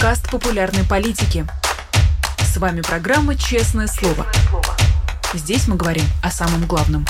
подкаст 0.00 0.30
популярной 0.30 0.82
политики. 0.88 1.44
С 2.38 2.56
вами 2.56 2.80
программа 2.80 3.36
«Честное 3.36 3.86
слово». 3.86 4.26
Здесь 5.34 5.68
мы 5.68 5.76
говорим 5.76 6.04
о 6.22 6.30
самом 6.30 6.66
главном. 6.66 7.04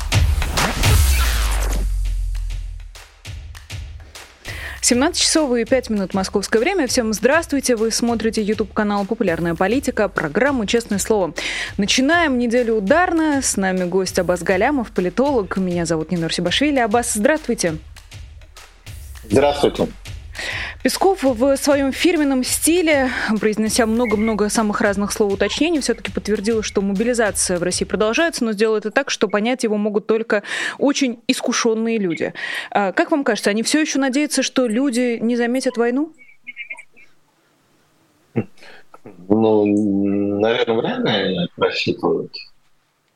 17 4.80 5.22
часов 5.22 5.56
и 5.56 5.64
5 5.64 5.90
минут 5.90 6.14
московское 6.14 6.60
время. 6.60 6.88
Всем 6.88 7.12
здравствуйте. 7.12 7.76
Вы 7.76 7.92
смотрите 7.92 8.42
YouTube-канал 8.42 9.04
«Популярная 9.06 9.54
политика», 9.54 10.08
программу 10.08 10.66
«Честное 10.66 10.98
слово». 10.98 11.32
Начинаем 11.76 12.38
неделю 12.38 12.74
ударно. 12.74 13.40
С 13.40 13.56
нами 13.56 13.84
гость 13.84 14.18
Абаз 14.18 14.42
Галямов, 14.42 14.90
политолог. 14.90 15.56
Меня 15.58 15.86
зовут 15.86 16.10
Нинор 16.10 16.32
Сибашвили. 16.32 16.80
Абаз, 16.80 17.12
здравствуйте. 17.14 17.76
Здравствуйте. 19.30 19.86
Песков 20.82 21.22
в 21.22 21.56
своем 21.56 21.92
фирменном 21.92 22.42
стиле, 22.42 23.10
произнеся 23.38 23.84
много-много 23.84 24.48
самых 24.48 24.80
разных 24.80 25.12
слов 25.12 25.34
уточнений, 25.34 25.78
все-таки 25.80 26.10
подтвердил, 26.10 26.62
что 26.62 26.80
мобилизация 26.80 27.58
в 27.58 27.62
России 27.62 27.84
продолжается, 27.84 28.46
но 28.46 28.52
сделал 28.52 28.76
это 28.76 28.90
так, 28.90 29.10
что 29.10 29.28
понять 29.28 29.62
его 29.62 29.76
могут 29.76 30.06
только 30.06 30.42
очень 30.78 31.20
искушенные 31.28 31.98
люди. 31.98 32.32
А 32.70 32.92
как 32.92 33.10
вам 33.10 33.24
кажется, 33.24 33.50
они 33.50 33.62
все 33.62 33.82
еще 33.82 33.98
надеются, 33.98 34.42
что 34.42 34.66
люди 34.66 35.18
не 35.20 35.36
заметят 35.36 35.76
войну? 35.76 36.14
Ну, 39.28 39.66
наверное, 40.40 40.78
вряд 40.78 41.00
ли 41.00 41.48
рассчитывают. 41.58 42.32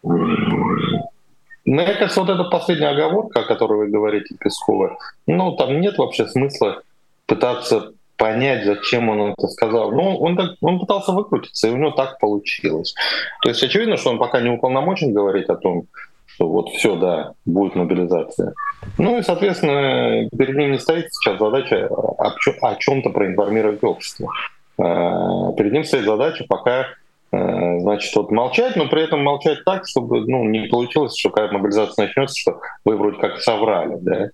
Мне 0.02 1.94
кажется, 1.94 2.20
вот 2.20 2.28
эта 2.28 2.44
последняя 2.44 2.88
оговорка, 2.88 3.40
о 3.40 3.44
которой 3.44 3.86
вы 3.86 3.88
говорите, 3.88 4.36
Пескова, 4.38 4.98
ну, 5.26 5.56
там 5.56 5.80
нет 5.80 5.96
вообще 5.96 6.26
смысла 6.26 6.82
пытаться 7.26 7.92
понять, 8.16 8.64
зачем 8.64 9.08
он 9.08 9.32
это 9.32 9.48
сказал. 9.48 9.92
Ну, 9.92 10.16
он, 10.18 10.36
так, 10.36 10.52
он 10.60 10.78
пытался 10.78 11.12
выкрутиться, 11.12 11.68
и 11.68 11.70
у 11.70 11.76
него 11.76 11.90
так 11.90 12.18
получилось. 12.18 12.94
То 13.42 13.48
есть 13.48 13.62
очевидно, 13.62 13.96
что 13.96 14.10
он 14.10 14.18
пока 14.18 14.40
не 14.40 14.50
уполномочен 14.50 15.12
говорить 15.12 15.48
о 15.48 15.56
том, 15.56 15.84
что 16.26 16.48
вот 16.48 16.70
все, 16.70 16.96
да, 16.96 17.32
будет 17.44 17.74
мобилизация. 17.74 18.54
Ну 18.98 19.18
и, 19.18 19.22
соответственно, 19.22 20.28
перед 20.36 20.56
ним 20.56 20.72
не 20.72 20.78
стоит 20.78 21.12
сейчас 21.12 21.38
задача 21.38 21.88
о 21.88 22.74
чем-то 22.76 23.10
проинформировать 23.10 23.82
общество. 23.82 24.30
А, 24.78 25.52
перед 25.52 25.72
ним 25.72 25.84
стоит 25.84 26.04
задача 26.04 26.44
пока 26.48 26.86
а, 27.30 27.78
значит, 27.80 28.14
вот 28.16 28.30
молчать, 28.30 28.76
но 28.76 28.88
при 28.88 29.02
этом 29.02 29.22
молчать 29.22 29.64
так, 29.64 29.86
чтобы 29.86 30.20
ну, 30.26 30.44
не 30.44 30.66
получилось, 30.66 31.16
что 31.16 31.30
когда 31.30 31.52
мобилизация 31.52 32.06
начнется, 32.06 32.40
что 32.40 32.60
вы 32.84 32.96
вроде 32.96 33.18
как 33.18 33.40
соврали. 33.40 33.96
Да? 34.00 34.28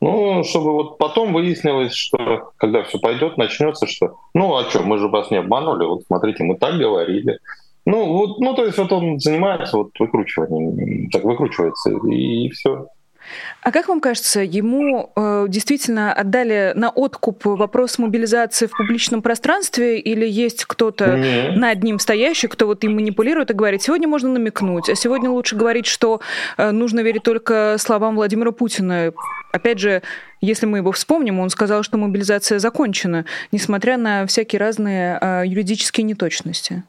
Ну, 0.00 0.44
чтобы 0.44 0.72
вот 0.72 0.98
потом 0.98 1.32
выяснилось, 1.32 1.94
что 1.94 2.52
когда 2.56 2.82
все 2.82 2.98
пойдет, 2.98 3.38
начнется, 3.38 3.86
что 3.86 4.16
ну 4.34 4.54
а 4.54 4.64
что, 4.64 4.82
мы 4.82 4.98
же 4.98 5.08
вас 5.08 5.30
не 5.30 5.38
обманули, 5.38 5.86
вот 5.86 6.02
смотрите, 6.06 6.44
мы 6.44 6.56
так 6.56 6.76
говорили. 6.76 7.38
Ну, 7.86 8.06
вот, 8.14 8.38
ну, 8.40 8.54
то 8.54 8.64
есть 8.64 8.78
вот 8.78 8.92
он 8.92 9.18
занимается 9.20 9.76
вот 9.76 9.90
выкручиванием, 9.98 11.10
так 11.10 11.22
выкручивается, 11.22 11.90
и, 12.10 12.46
и 12.46 12.50
все. 12.50 12.86
А 13.62 13.72
как 13.72 13.88
вам 13.88 14.00
кажется, 14.00 14.40
ему 14.40 15.12
э, 15.16 15.46
действительно 15.48 16.12
отдали 16.12 16.72
на 16.74 16.90
откуп 16.90 17.44
вопрос 17.44 17.98
мобилизации 17.98 18.66
в 18.66 18.76
публичном 18.76 19.22
пространстве, 19.22 19.98
или 19.98 20.26
есть 20.26 20.64
кто-то 20.64 21.04
mm-hmm. 21.04 21.52
над 21.56 21.82
ним 21.82 21.98
стоящий, 21.98 22.48
кто 22.48 22.66
вот 22.66 22.84
им 22.84 22.94
манипулирует 22.94 23.50
и 23.50 23.54
говорит, 23.54 23.82
сегодня 23.82 24.06
можно 24.06 24.28
намекнуть, 24.30 24.88
а 24.88 24.94
сегодня 24.94 25.30
лучше 25.30 25.56
говорить, 25.56 25.86
что 25.86 26.20
э, 26.56 26.70
нужно 26.70 27.00
верить 27.00 27.22
только 27.22 27.76
словам 27.78 28.16
Владимира 28.16 28.52
Путина. 28.52 29.12
Опять 29.52 29.78
же, 29.78 30.02
если 30.40 30.66
мы 30.66 30.78
его 30.78 30.92
вспомним, 30.92 31.40
он 31.40 31.48
сказал, 31.48 31.82
что 31.82 31.96
мобилизация 31.96 32.58
закончена, 32.58 33.24
несмотря 33.50 33.96
на 33.96 34.26
всякие 34.26 34.60
разные 34.60 35.18
э, 35.20 35.42
юридические 35.46 36.04
неточности. 36.04 36.84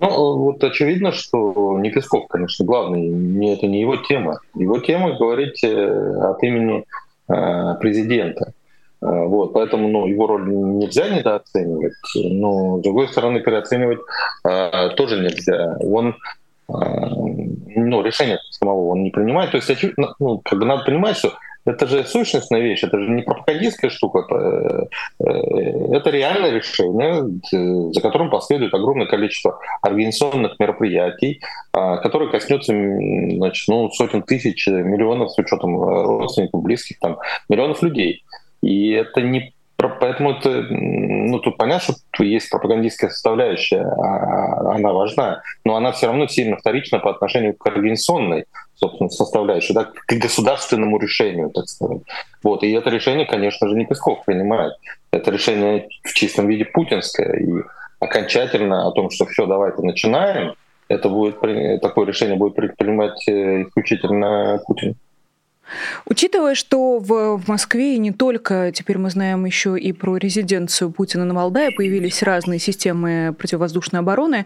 Ну, 0.00 0.38
вот 0.38 0.64
очевидно, 0.64 1.12
что 1.12 1.78
не 1.78 1.90
Песков, 1.90 2.26
конечно, 2.28 2.64
главный, 2.64 3.06
не, 3.06 3.52
это 3.52 3.66
не 3.66 3.82
его 3.82 3.96
тема. 3.96 4.40
Его 4.54 4.78
тема 4.78 5.16
говорить 5.16 5.62
э, 5.62 6.16
от 6.22 6.42
имени 6.42 6.84
э, 7.28 7.74
президента. 7.80 8.54
Э, 9.02 9.24
вот, 9.26 9.52
поэтому 9.52 9.88
ну, 9.88 10.06
его 10.06 10.26
роль 10.26 10.48
нельзя 10.48 11.10
недооценивать, 11.10 11.92
но 12.14 12.78
с 12.78 12.82
другой 12.82 13.08
стороны 13.08 13.40
переоценивать 13.40 14.00
э, 14.48 14.88
тоже 14.96 15.20
нельзя. 15.20 15.76
Он 15.82 16.16
э, 16.68 16.72
ну, 16.72 18.02
решение 18.02 18.38
самого 18.50 18.92
он 18.92 19.02
не 19.02 19.10
принимает. 19.10 19.50
То 19.50 19.58
есть, 19.58 19.84
ну, 20.18 20.40
как 20.42 20.58
бы 20.58 20.64
надо 20.64 20.84
понимать, 20.84 21.18
что 21.18 21.34
это 21.64 21.86
же 21.86 22.04
сущностная 22.04 22.60
вещь, 22.60 22.84
это 22.84 22.98
же 22.98 23.10
не 23.10 23.22
пропагандистская 23.22 23.90
штука, 23.90 24.20
это, 24.20 24.88
э, 25.20 25.94
это 25.94 26.10
реальное 26.10 26.50
решение, 26.50 27.24
э, 27.52 27.92
за 27.92 28.00
которым 28.00 28.30
последует 28.30 28.72
огромное 28.74 29.06
количество 29.06 29.58
организационных 29.82 30.58
мероприятий, 30.58 31.40
а, 31.72 31.98
которые 31.98 32.30
коснется 32.30 32.72
значит, 32.72 33.68
ну, 33.68 33.90
сотен 33.90 34.22
тысяч, 34.22 34.66
миллионов 34.66 35.32
с 35.32 35.38
учетом 35.38 35.82
э, 35.82 36.02
родственников, 36.02 36.62
близких, 36.62 36.98
там, 36.98 37.18
миллионов 37.48 37.82
людей. 37.82 38.24
И 38.62 38.90
это 38.90 39.20
не 39.20 39.54
Поэтому 39.98 40.32
это, 40.32 40.66
ну, 40.70 41.38
тут 41.38 41.56
понятно, 41.56 41.94
что 42.12 42.24
есть 42.24 42.50
пропагандистская 42.50 43.08
составляющая, 43.08 43.80
а, 43.80 44.74
она 44.74 44.92
важна, 44.92 45.42
но 45.64 45.76
она 45.76 45.92
все 45.92 46.06
равно 46.06 46.26
сильно 46.26 46.56
вторична 46.58 46.98
по 46.98 47.10
отношению 47.10 47.56
к 47.56 47.66
организационной 47.66 48.44
собственно, 48.80 49.10
составляющей, 49.10 49.74
да, 49.74 49.84
к 49.84 50.12
государственному 50.12 50.98
решению, 50.98 51.50
так 51.50 51.68
сказать. 51.68 52.00
Вот. 52.42 52.62
И 52.62 52.72
это 52.72 52.90
решение, 52.90 53.26
конечно 53.26 53.68
же, 53.68 53.74
не 53.74 53.84
Песков 53.84 54.24
принимает. 54.24 54.72
Это 55.12 55.30
решение 55.30 55.88
в 56.02 56.14
чистом 56.14 56.48
виде 56.48 56.64
путинское. 56.64 57.38
И 57.38 57.62
окончательно 58.00 58.88
о 58.88 58.92
том, 58.92 59.10
что 59.10 59.26
все, 59.26 59.46
давайте 59.46 59.82
начинаем, 59.82 60.54
это 60.88 61.08
будет, 61.08 61.40
такое 61.82 62.06
решение 62.06 62.36
будет 62.36 62.54
принимать 62.76 63.28
э, 63.28 63.62
исключительно 63.62 64.60
Путин. 64.66 64.96
Учитывая, 66.06 66.54
что 66.54 66.98
в, 66.98 67.42
Москве 67.46 67.94
и 67.94 67.98
не 67.98 68.12
только, 68.12 68.72
теперь 68.72 68.98
мы 68.98 69.10
знаем 69.10 69.44
еще 69.44 69.78
и 69.78 69.92
про 69.92 70.16
резиденцию 70.16 70.90
Путина 70.90 71.24
на 71.24 71.34
Валдае, 71.34 71.70
появились 71.70 72.22
разные 72.22 72.58
системы 72.58 73.34
противовоздушной 73.38 74.00
обороны, 74.00 74.44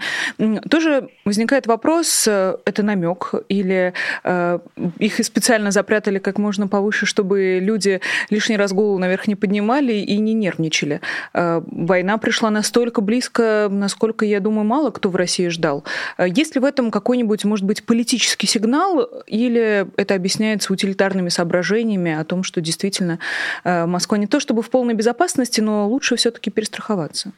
тоже 0.70 1.08
возникает 1.24 1.66
вопрос, 1.66 2.26
э, 2.26 2.56
это 2.64 2.82
намек 2.82 3.34
или 3.48 3.92
э, 4.24 4.58
их 4.98 5.24
специально 5.24 5.70
запрятали 5.70 6.18
как 6.18 6.38
можно 6.38 6.68
повыше, 6.68 7.06
чтобы 7.06 7.58
люди 7.60 8.00
лишний 8.30 8.56
раз 8.56 8.72
голову 8.72 8.98
наверх 8.98 9.26
не 9.26 9.36
поднимали 9.36 9.92
и 9.92 10.18
не 10.18 10.34
нервничали. 10.34 11.00
Э, 11.32 11.62
война 11.66 12.18
пришла 12.18 12.50
настолько 12.50 13.00
близко, 13.00 13.68
насколько, 13.70 14.24
я 14.24 14.40
думаю, 14.40 14.64
мало 14.64 14.90
кто 14.90 15.08
в 15.08 15.16
России 15.16 15.48
ждал. 15.48 15.84
Э, 16.18 16.26
есть 16.28 16.54
ли 16.54 16.60
в 16.60 16.64
этом 16.64 16.90
какой-нибудь, 16.90 17.44
может 17.44 17.64
быть, 17.64 17.84
политический 17.84 18.46
сигнал 18.46 19.08
или 19.26 19.86
это 19.96 20.14
объясняется 20.14 20.72
утилитарным 20.72 21.13
гуманитарными 21.14 21.28
соображениями 21.28 22.12
о 22.12 22.24
том, 22.24 22.42
что 22.42 22.60
действительно 22.60 23.18
э, 23.64 23.86
Москва 23.86 24.18
не 24.18 24.26
то 24.26 24.40
чтобы 24.40 24.62
в 24.62 24.70
полной 24.70 24.94
безопасности, 24.94 25.60
но 25.60 25.88
лучше 25.88 26.16
все-таки 26.16 26.50
перестраховаться. 26.50 27.32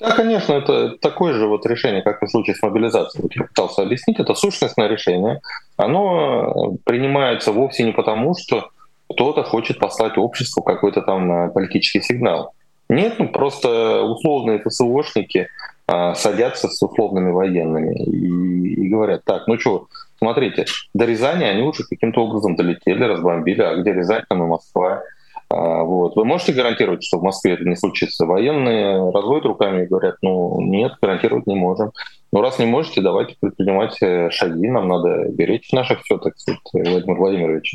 Да, 0.00 0.10
конечно, 0.10 0.54
это 0.54 0.98
такое 0.98 1.34
же 1.34 1.46
вот 1.46 1.66
решение, 1.66 2.02
как 2.02 2.22
и 2.22 2.26
в 2.26 2.30
случае 2.30 2.56
с 2.56 2.62
мобилизацией. 2.62 3.30
Я 3.34 3.44
пытался 3.44 3.82
объяснить, 3.82 4.20
это 4.20 4.34
сущностное 4.34 4.88
решение. 4.88 5.40
Оно 5.76 6.76
принимается 6.84 7.52
вовсе 7.52 7.84
не 7.84 7.92
потому, 7.92 8.34
что 8.36 8.70
кто-то 9.08 9.44
хочет 9.44 9.78
послать 9.78 10.18
обществу 10.18 10.62
какой-то 10.62 11.02
там 11.02 11.30
э, 11.30 11.50
политический 11.50 12.02
сигнал. 12.02 12.52
Нет, 12.88 13.18
ну, 13.18 13.28
просто 13.28 14.02
условные 14.02 14.58
ФСОшники 14.58 15.48
а, 15.86 16.14
садятся 16.14 16.68
с 16.68 16.82
условными 16.82 17.30
военными 17.30 17.94
и, 18.04 18.86
и 18.86 18.88
говорят, 18.88 19.24
так, 19.24 19.46
ну 19.46 19.58
что, 19.58 19.86
Смотрите, 20.24 20.64
до 20.94 21.04
Рязани 21.04 21.44
они 21.44 21.62
уже 21.62 21.84
каким-то 21.84 22.24
образом 22.24 22.56
долетели, 22.56 23.04
разбомбили, 23.04 23.60
а 23.60 23.76
где 23.76 23.92
Рязань, 23.92 24.22
там 24.26 24.42
и 24.42 24.46
Москва. 24.46 25.02
А, 25.50 25.82
вот. 25.82 26.16
Вы 26.16 26.24
можете 26.24 26.54
гарантировать, 26.54 27.04
что 27.04 27.18
в 27.18 27.22
Москве 27.22 27.52
это 27.52 27.64
не 27.64 27.76
случится? 27.76 28.24
Военные 28.24 29.10
разводят 29.10 29.44
руками 29.44 29.82
и 29.82 29.86
говорят, 29.86 30.16
ну 30.22 30.62
нет, 30.62 30.94
гарантировать 31.02 31.46
не 31.46 31.56
можем. 31.56 31.92
Ну 32.32 32.40
раз 32.40 32.58
не 32.58 32.64
можете, 32.64 33.02
давайте 33.02 33.36
предпринимать 33.38 33.98
э, 34.00 34.30
шаги, 34.30 34.66
нам 34.66 34.88
надо 34.88 35.28
беречь 35.28 35.70
наших 35.72 36.00
все, 36.02 36.16
так 36.16 36.38
сказать, 36.38 36.60
Владимир 36.72 37.18
Владимирович. 37.18 37.74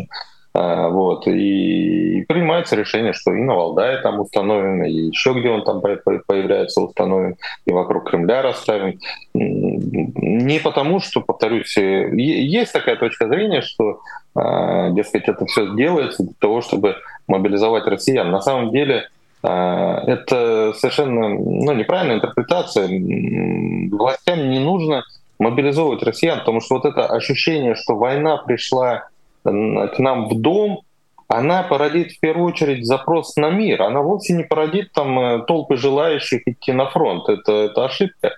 А, 0.54 0.90
вот. 0.90 1.28
И, 1.28 2.26
принимается 2.28 2.76
решение, 2.76 3.14
что 3.14 3.34
и 3.34 3.42
на 3.42 3.56
Валдае 3.56 3.98
там 4.00 4.20
установим, 4.20 4.84
и 4.84 4.92
еще 4.92 5.34
где 5.34 5.50
он 5.50 5.64
там 5.64 5.82
появляется 5.82 6.82
установим, 6.82 7.36
и 7.66 7.72
вокруг 7.72 8.10
Кремля 8.10 8.42
расставим. 8.42 9.00
Не 9.34 10.60
потому, 10.60 11.00
что, 11.00 11.22
повторюсь, 11.22 11.78
э, 11.78 12.10
есть 12.16 12.74
такая 12.74 12.96
точка 12.96 13.28
зрения, 13.28 13.62
что, 13.62 14.00
а, 14.36 14.90
дескать, 14.92 15.28
это 15.28 15.46
все 15.46 15.76
делается 15.76 16.24
для 16.24 16.34
того, 16.40 16.62
чтобы 16.62 16.96
мобилизовать 17.28 17.86
россиян. 17.86 18.32
На 18.32 18.42
самом 18.42 18.72
деле 18.72 19.08
а, 19.44 20.04
это 20.08 20.74
совершенно 20.74 21.30
ну, 21.30 21.74
неправильная 21.74 22.16
интерпретация. 22.16 22.88
Властям 22.88 24.50
не 24.50 24.60
нужно 24.60 25.04
мобилизовывать 25.38 26.04
россиян, 26.04 26.40
потому 26.40 26.60
что 26.60 26.76
вот 26.76 26.86
это 26.86 27.06
ощущение, 27.06 27.76
что 27.76 27.96
война 27.96 28.38
пришла 28.38 29.09
к 29.44 30.00
нам 30.00 30.28
в 30.30 30.40
дом, 30.40 30.82
она 31.28 31.62
породит 31.62 32.12
в 32.12 32.20
первую 32.20 32.48
очередь 32.48 32.86
запрос 32.86 33.36
на 33.36 33.52
мир. 33.52 33.84
Она 33.84 34.02
вовсе 34.02 34.34
не 34.34 34.44
породит 34.44 34.92
там 34.94 35.20
э, 35.20 35.46
толпы 35.46 35.78
желающих 35.78 36.42
идти 36.48 36.72
на 36.72 36.90
фронт. 36.90 37.30
Это, 37.30 37.52
это 37.52 37.86
ошибка. 37.86 38.36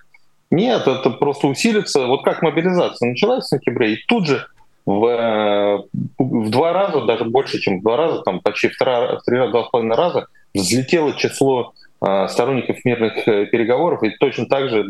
Нет, 0.50 0.86
это 0.86 1.08
просто 1.08 1.46
усилится. 1.46 2.06
Вот 2.06 2.22
как 2.22 2.42
мобилизация 2.42 3.08
началась 3.08 3.46
в 3.46 3.48
сентябре, 3.48 3.94
и 3.94 4.04
тут 4.06 4.26
же 4.26 4.46
в, 4.84 5.06
э, 5.06 5.82
в 6.18 6.50
два 6.50 6.74
раза, 6.74 7.00
даже 7.06 7.24
больше, 7.24 7.58
чем 7.60 7.80
в 7.80 7.82
два 7.82 7.96
раза, 7.96 8.20
там 8.22 8.40
почти 8.40 8.68
в, 8.68 8.76
три, 8.76 8.90
в 8.90 9.20
три 9.24 9.38
два 9.50 9.64
с 9.64 9.70
половиной 9.70 9.96
раза 9.96 10.26
взлетело 10.54 11.14
число 11.14 11.72
сторонников 12.28 12.84
мирных 12.84 13.24
переговоров, 13.24 14.02
и 14.02 14.10
точно 14.18 14.46
так 14.46 14.68
же 14.68 14.86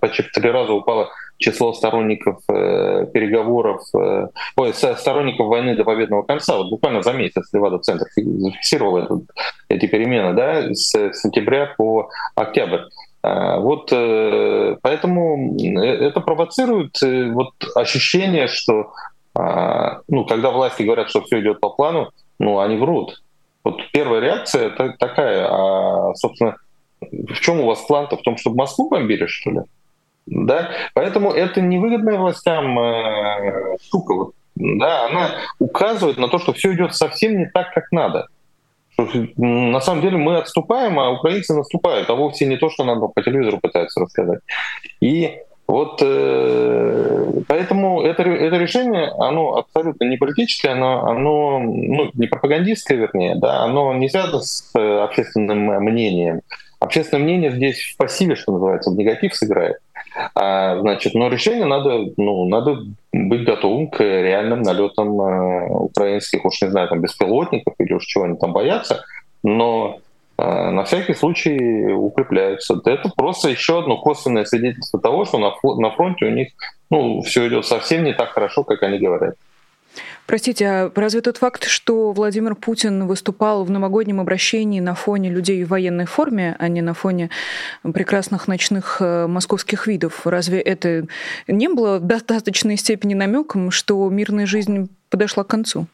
почти 0.00 0.22
в 0.22 0.30
три 0.30 0.50
раза 0.50 0.72
упало 0.72 1.10
число 1.40 1.72
сторонников 1.72 2.38
э, 2.48 3.06
переговоров, 3.12 3.82
э, 3.94 4.28
ой, 4.56 4.74
сторонников 4.74 5.46
войны 5.46 5.74
до 5.74 5.84
победного 5.84 6.22
конца. 6.22 6.58
Вот 6.58 6.70
буквально 6.70 7.02
за 7.02 7.12
месяц 7.12 7.52
Левада-центр 7.52 8.06
зафиксировал 8.14 8.98
это, 8.98 9.20
эти 9.68 9.86
перемены 9.86 10.34
да, 10.34 10.72
с 10.74 10.90
сентября 11.14 11.74
по 11.76 12.10
октябрь. 12.34 12.82
А, 13.22 13.58
вот 13.58 13.90
э, 13.92 14.76
поэтому 14.82 15.56
э, 15.58 15.80
это 15.80 16.20
провоцирует 16.20 17.02
э, 17.02 17.30
вот 17.30 17.52
ощущение, 17.74 18.46
что 18.46 18.92
а, 19.34 20.00
ну, 20.08 20.24
когда 20.26 20.50
власти 20.50 20.82
говорят, 20.82 21.08
что 21.08 21.22
все 21.22 21.40
идет 21.40 21.60
по 21.60 21.70
плану, 21.70 22.10
ну, 22.38 22.60
они 22.60 22.76
врут. 22.76 23.22
Вот 23.64 23.80
первая 23.92 24.20
реакция 24.20 24.68
это 24.68 24.94
такая, 24.98 25.46
а, 25.46 26.14
собственно, 26.14 26.56
в 27.00 27.34
чем 27.40 27.60
у 27.60 27.66
вас 27.66 27.80
план-то? 27.82 28.16
В 28.16 28.22
том, 28.22 28.36
чтобы 28.36 28.56
Москву 28.56 28.88
бомбили, 28.88 29.26
что 29.26 29.50
ли? 29.50 29.60
Да? 30.26 30.70
Поэтому 30.94 31.32
это 31.32 31.60
невыгодная 31.60 32.18
властям 32.18 32.78
э, 32.78 33.76
штука. 33.82 34.14
Вот, 34.14 34.34
да, 34.54 35.06
она 35.06 35.30
указывает 35.58 36.18
на 36.18 36.28
то, 36.28 36.38
что 36.38 36.52
все 36.52 36.74
идет 36.74 36.94
совсем 36.94 37.38
не 37.38 37.46
так, 37.46 37.72
как 37.74 37.90
надо. 37.92 38.28
Что, 38.92 39.08
на 39.36 39.80
самом 39.80 40.02
деле 40.02 40.18
мы 40.18 40.36
отступаем, 40.36 40.98
а 40.98 41.10
украинцы 41.10 41.54
наступают, 41.54 42.10
а 42.10 42.14
вовсе 42.14 42.46
не 42.46 42.56
то, 42.56 42.70
что 42.70 42.84
нам 42.84 43.00
по 43.12 43.22
телевизору 43.22 43.58
пытаются 43.58 44.00
рассказать. 44.00 44.40
И 45.00 45.38
вот 45.70 46.00
э, 46.02 47.42
поэтому 47.46 48.02
это, 48.02 48.24
это 48.24 48.56
решение, 48.56 49.12
оно 49.18 49.56
абсолютно 49.56 50.04
не 50.04 50.16
политическое, 50.16 50.70
оно, 50.70 51.06
оно 51.06 51.60
ну, 51.60 52.10
не 52.14 52.26
пропагандистское, 52.26 52.98
вернее, 52.98 53.36
да, 53.36 53.60
оно 53.60 53.94
не 53.94 54.08
связано 54.08 54.40
с 54.40 54.72
э, 54.76 54.98
общественным 54.98 55.66
мнением. 55.84 56.40
Общественное 56.80 57.22
мнение 57.22 57.52
здесь 57.52 57.82
в 57.82 57.96
пассиве, 57.98 58.34
что 58.34 58.52
называется, 58.52 58.90
в 58.90 58.96
негатив 58.96 59.32
сыграет. 59.32 59.76
А, 60.34 60.80
значит, 60.80 61.14
но 61.14 61.28
решение 61.28 61.66
надо, 61.66 62.00
ну, 62.16 62.48
надо 62.48 62.78
быть 63.12 63.44
готовым 63.44 63.90
к 63.90 64.00
реальным 64.00 64.62
налетам 64.62 65.20
э, 65.20 65.68
украинских, 65.68 66.44
уж 66.44 66.60
не 66.62 66.70
знаю, 66.70 66.88
там, 66.88 67.00
беспилотников 67.00 67.74
или 67.78 67.92
уж 67.92 68.04
чего 68.06 68.24
они 68.24 68.36
там 68.36 68.52
боятся, 68.52 69.04
но 69.44 70.00
на 70.70 70.84
всякий 70.84 71.14
случай 71.14 71.92
укрепляются. 71.92 72.80
Это 72.84 73.10
просто 73.16 73.48
еще 73.48 73.80
одно 73.80 74.00
косвенное 74.00 74.44
свидетельство 74.44 75.00
того, 75.00 75.24
что 75.24 75.38
на, 75.38 75.52
на 75.76 75.90
фронте 75.90 76.26
у 76.26 76.30
них 76.30 76.48
ну, 76.90 77.22
все 77.22 77.48
идет 77.48 77.66
совсем 77.66 78.04
не 78.04 78.12
так 78.12 78.30
хорошо, 78.30 78.64
как 78.64 78.82
они 78.82 78.98
говорят. 78.98 79.34
Простите, 80.26 80.68
а 80.68 80.92
разве 80.94 81.22
тот 81.22 81.38
факт, 81.38 81.64
что 81.64 82.12
Владимир 82.12 82.54
Путин 82.54 83.08
выступал 83.08 83.64
в 83.64 83.70
новогоднем 83.70 84.20
обращении 84.20 84.78
на 84.78 84.94
фоне 84.94 85.28
людей 85.28 85.64
в 85.64 85.68
военной 85.70 86.06
форме, 86.06 86.54
а 86.58 86.68
не 86.68 86.82
на 86.82 86.94
фоне 86.94 87.30
прекрасных 87.82 88.46
ночных 88.46 88.98
э, 89.00 89.26
московских 89.26 89.88
видов, 89.88 90.26
разве 90.28 90.60
это 90.60 91.06
не 91.48 91.68
было 91.68 91.98
в 91.98 92.06
достаточной 92.06 92.76
степени 92.76 93.14
намеком, 93.14 93.72
что 93.72 94.08
мирная 94.08 94.46
жизнь 94.46 94.88
подошла 95.08 95.42
к 95.42 95.48
концу? 95.48 95.88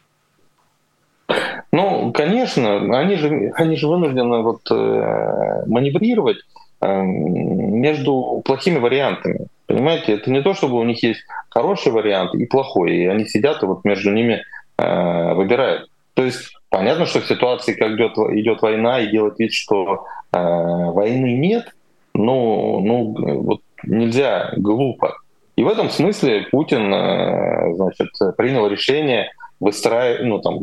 Ну, 1.73 2.12
конечно, 2.12 2.99
они 2.99 3.17
же, 3.17 3.52
они 3.55 3.76
же 3.76 3.88
вынуждены 3.88 4.43
вот, 4.43 4.61
э, 4.70 5.64
маневрировать 5.67 6.38
э, 6.81 7.02
между 7.02 8.43
плохими 8.44 8.78
вариантами. 8.78 9.49
Понимаете, 9.67 10.14
это 10.14 10.31
не 10.31 10.43
то, 10.43 10.55
чтобы 10.55 10.78
у 10.78 10.84
них 10.84 11.02
есть 11.02 11.20
хороший 11.50 11.93
вариант 11.93 12.34
и 12.34 12.46
плохой, 12.46 12.96
и 12.96 13.06
они 13.06 13.26
сидят 13.26 13.62
и 13.62 13.67
вот 13.67 13.84
между 13.84 14.12
ними 14.12 14.43
э, 14.78 15.34
выбирают. 15.34 15.90
То 16.14 16.23
есть 16.23 16.52
понятно, 16.70 17.06
что 17.06 17.20
в 17.20 17.26
ситуации, 17.26 17.75
как 17.75 17.93
идет, 17.93 18.17
идет 18.17 18.62
война, 18.62 19.00
и 19.00 19.11
делать 19.11 19.38
вид, 19.38 19.52
что 19.52 20.06
э, 20.32 20.38
войны 20.38 21.37
нет, 21.37 21.75
ну, 22.14 22.81
ну 22.81 23.43
вот 23.43 23.61
нельзя 23.82 24.52
глупо. 24.56 25.17
И 25.56 25.64
в 25.64 25.69
этом 25.69 25.90
смысле 25.90 26.46
Путин, 26.50 26.93
э, 26.94 27.75
значит, 27.75 28.08
принял 28.37 28.67
решение 28.69 29.31
выстраивать, 29.58 30.25
ну 30.25 30.38
там, 30.38 30.61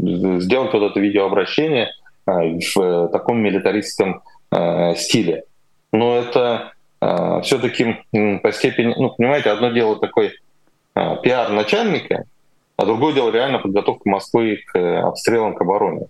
сделать 0.00 0.72
вот 0.72 0.90
это 0.90 1.00
видеообращение 1.00 1.90
э, 2.26 2.58
в 2.74 3.08
таком 3.08 3.40
милитаристском 3.40 4.22
э, 4.50 4.94
стиле. 4.96 5.44
Но 5.92 6.16
это 6.16 6.72
все-таки 7.42 7.96
по 8.42 8.52
степени, 8.52 8.94
ну, 8.94 9.08
понимаете, 9.16 9.48
одно 9.48 9.70
дело 9.70 9.98
такой 9.98 10.34
пиар 10.92 11.50
начальника, 11.50 12.24
а 12.76 12.84
другое 12.84 13.14
дело 13.14 13.30
реально 13.30 13.58
подготовка 13.58 14.06
Москвы 14.06 14.58
к 14.66 14.78
э, 14.78 14.98
обстрелам 14.98 15.54
к 15.54 15.62
обороне. 15.62 16.08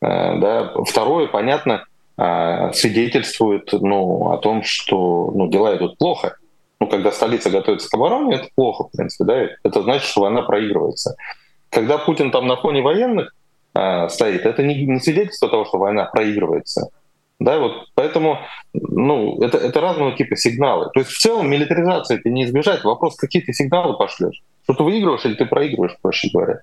Да. 0.00 0.72
Второе, 0.84 1.28
понятно, 1.28 1.84
свидетельствует 2.16 3.68
ну, 3.72 4.32
о 4.32 4.38
том, 4.38 4.64
что 4.64 5.30
ну, 5.32 5.46
дела 5.46 5.76
идут 5.76 5.96
плохо. 5.96 6.34
Ну, 6.80 6.88
когда 6.88 7.12
столица 7.12 7.48
готовится 7.48 7.88
к 7.88 7.94
обороне, 7.94 8.34
это 8.34 8.48
плохо, 8.56 8.88
в 8.88 8.96
принципе. 8.96 9.24
Да? 9.24 9.46
Это 9.62 9.82
значит, 9.82 10.08
что 10.08 10.22
война 10.22 10.42
проигрывается. 10.42 11.14
Когда 11.72 11.98
Путин 11.98 12.30
там 12.30 12.46
на 12.46 12.56
фоне 12.56 12.82
военных 12.82 13.34
стоит, 13.72 14.44
это 14.44 14.62
не, 14.62 14.84
не 14.84 15.00
свидетельство 15.00 15.48
того, 15.48 15.64
что 15.64 15.78
война 15.78 16.04
проигрывается. 16.04 16.90
Да, 17.40 17.58
вот 17.58 17.88
поэтому 17.94 18.38
ну, 18.72 19.42
это, 19.42 19.58
это 19.58 19.80
разного 19.80 20.16
типа 20.16 20.36
сигналы. 20.36 20.90
То 20.92 21.00
есть 21.00 21.10
в 21.10 21.18
целом 21.18 21.50
милитаризация 21.50 22.18
это 22.18 22.28
не 22.28 22.44
избежать. 22.44 22.84
Вопрос, 22.84 23.16
какие 23.16 23.42
ты 23.42 23.52
сигналы 23.52 23.96
пошлешь. 23.96 24.42
Что 24.64 24.74
ты 24.74 24.82
выигрываешь 24.84 25.24
или 25.24 25.34
ты 25.34 25.46
проигрываешь, 25.46 25.96
проще 26.00 26.28
говоря. 26.32 26.60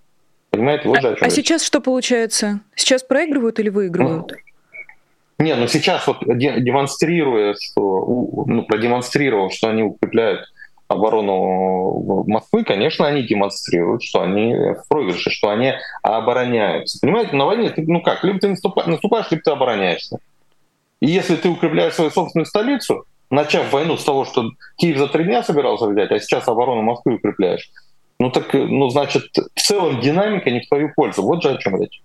Понимаете, 0.51 0.87
вот 0.87 1.03
а, 1.03 1.15
а 1.19 1.29
сейчас 1.29 1.63
что 1.63 1.81
получается? 1.81 2.61
Сейчас 2.75 3.03
проигрывают 3.03 3.59
или 3.59 3.69
выигрывают? 3.69 4.31
Ну, 5.37 5.45
не, 5.45 5.55
ну 5.55 5.67
сейчас 5.67 6.07
вот 6.07 6.17
демонстрируя, 6.25 7.55
что, 7.59 8.43
ну, 8.47 8.63
продемонстрировав, 8.63 9.53
что 9.53 9.69
они 9.69 9.83
укрепляют 9.83 10.41
оборону 10.89 12.23
Москвы, 12.27 12.65
конечно, 12.65 13.07
они 13.07 13.21
демонстрируют, 13.21 14.03
что 14.03 14.21
они 14.21 14.53
в 14.53 14.83
проигрыше, 14.89 15.29
что 15.29 15.49
они 15.49 15.73
обороняются. 16.01 16.99
Понимаете, 16.99 17.35
на 17.35 17.45
войне 17.45 17.69
ты, 17.69 17.83
ну 17.87 18.01
как, 18.01 18.23
либо 18.23 18.39
ты 18.39 18.49
наступаешь, 18.49 19.31
либо 19.31 19.43
ты 19.43 19.51
обороняешься. 19.51 20.17
И 20.99 21.07
если 21.07 21.35
ты 21.35 21.49
укрепляешь 21.49 21.93
свою 21.93 22.09
собственную 22.09 22.45
столицу, 22.45 23.05
начав 23.29 23.71
войну 23.71 23.97
с 23.97 24.03
того, 24.03 24.25
что 24.25 24.49
Киев 24.77 24.97
за 24.97 25.07
три 25.07 25.23
дня 25.23 25.43
собирался 25.43 25.85
взять, 25.85 26.11
а 26.11 26.19
сейчас 26.19 26.47
оборону 26.47 26.81
Москвы 26.81 27.15
укрепляешь, 27.15 27.69
ну 28.19 28.31
так, 28.31 28.53
ну 28.53 28.89
значит, 28.89 29.29
в 29.55 29.61
целом 29.61 30.01
динамика 30.01 30.49
не 30.49 30.59
в 30.61 30.67
твою 30.67 30.91
пользу. 30.95 31.21
Вот 31.21 31.41
же 31.43 31.51
о 31.51 31.57
чем 31.57 31.79
речь. 31.81 32.01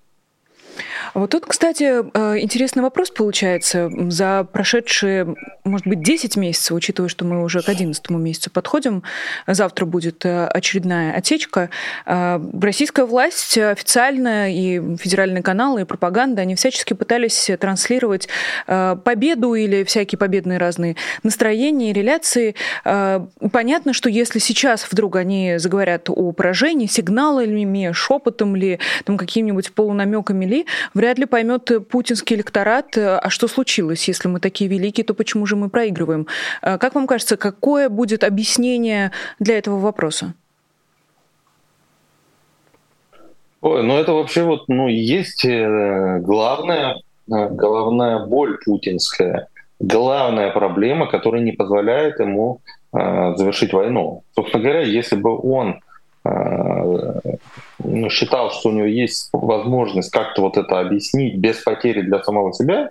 Вот 1.15 1.31
тут, 1.31 1.47
кстати, 1.47 2.03
э, 2.13 2.39
интересный 2.41 2.83
вопрос 2.83 3.11
получается. 3.11 3.89
За 4.09 4.45
прошедшие, 4.53 5.37
может 5.63 5.87
быть, 5.87 6.03
10 6.03 6.37
месяцев, 6.37 6.73
учитывая, 6.73 7.09
что 7.09 7.25
мы 7.25 7.45
уже 7.45 7.63
к 7.63 7.69
11 7.69 8.11
месяцу 8.11 8.51
подходим, 8.51 9.05
завтра 9.47 9.87
будет 9.87 10.27
э, 10.27 10.47
очередная 10.49 11.15
отсечка, 11.15 11.71
э, 12.05 12.41
российская 12.61 13.05
власть 13.05 13.57
официально 13.57 14.53
и 14.53 14.97
федеральные 14.97 15.45
каналы, 15.45 15.83
и 15.83 15.85
пропаганда, 15.85 16.43
они 16.43 16.57
всячески 16.57 16.95
пытались 16.95 17.49
транслировать 17.61 18.29
победу 18.67 19.55
или 19.55 19.85
всякие 19.85 20.19
победные 20.19 20.59
разные 20.59 20.97
настроения 21.23 21.93
реляции. 21.93 22.55
Понятно, 22.83 23.93
что 23.93 24.09
если 24.09 24.39
сейчас 24.39 24.91
вдруг 24.91 25.17
они 25.17 25.59
заговорят 25.59 26.09
о 26.09 26.33
поражении, 26.33 26.87
сигналами, 26.87 27.93
шепотом 27.93 28.57
ли, 28.57 28.81
там 29.05 29.17
какими-нибудь 29.17 29.73
полунамеками 29.73 30.45
ли, 30.45 30.67
вряд 30.95 31.04
ли 31.19 31.27
поймет 31.27 31.71
путинский 31.89 32.37
электорат, 32.37 32.97
э, 32.97 33.17
а 33.17 33.31
что 33.31 33.49
случилось, 33.49 34.09
если 34.09 34.29
мы 34.29 34.41
такие 34.41 34.71
великие, 34.71 35.05
то 35.05 35.15
почему 35.15 35.47
же 35.47 35.57
мы 35.57 35.69
проигрываем? 35.69 36.27
Э, 36.63 36.79
как 36.79 36.95
вам 36.95 37.07
кажется, 37.07 37.37
какое 37.37 37.89
будет 37.89 38.25
объяснение 38.25 39.13
для 39.39 39.59
этого 39.59 39.79
вопроса? 39.79 40.35
Ой, 43.61 43.83
ну 43.83 43.97
это 43.97 44.13
вообще 44.13 44.43
вот, 44.43 44.69
ну, 44.69 44.89
есть 44.89 45.45
э, 45.45 46.19
главная, 46.21 46.97
головная 47.27 48.27
боль 48.27 48.59
путинская, 48.65 49.49
главная 49.81 50.51
проблема, 50.51 51.07
которая 51.07 51.43
не 51.43 51.53
позволяет 51.53 52.21
ему 52.21 52.61
э, 52.93 53.35
завершить 53.37 53.73
войну. 53.73 54.23
Собственно 54.35 54.63
говоря, 54.63 54.81
если 54.81 55.17
бы 55.17 55.39
он 55.39 55.77
Э, 55.77 55.84
ну, 56.25 58.09
считал, 58.11 58.51
что 58.51 58.71
у 58.71 58.73
него 58.73 58.87
есть 58.87 59.29
возможность 59.33 60.11
как-то 60.11 60.43
вот 60.43 60.57
это 60.57 60.81
объяснить 60.81 61.37
без 61.37 61.63
потери 61.63 62.01
для 62.01 62.23
самого 62.23 62.53
себя, 62.53 62.91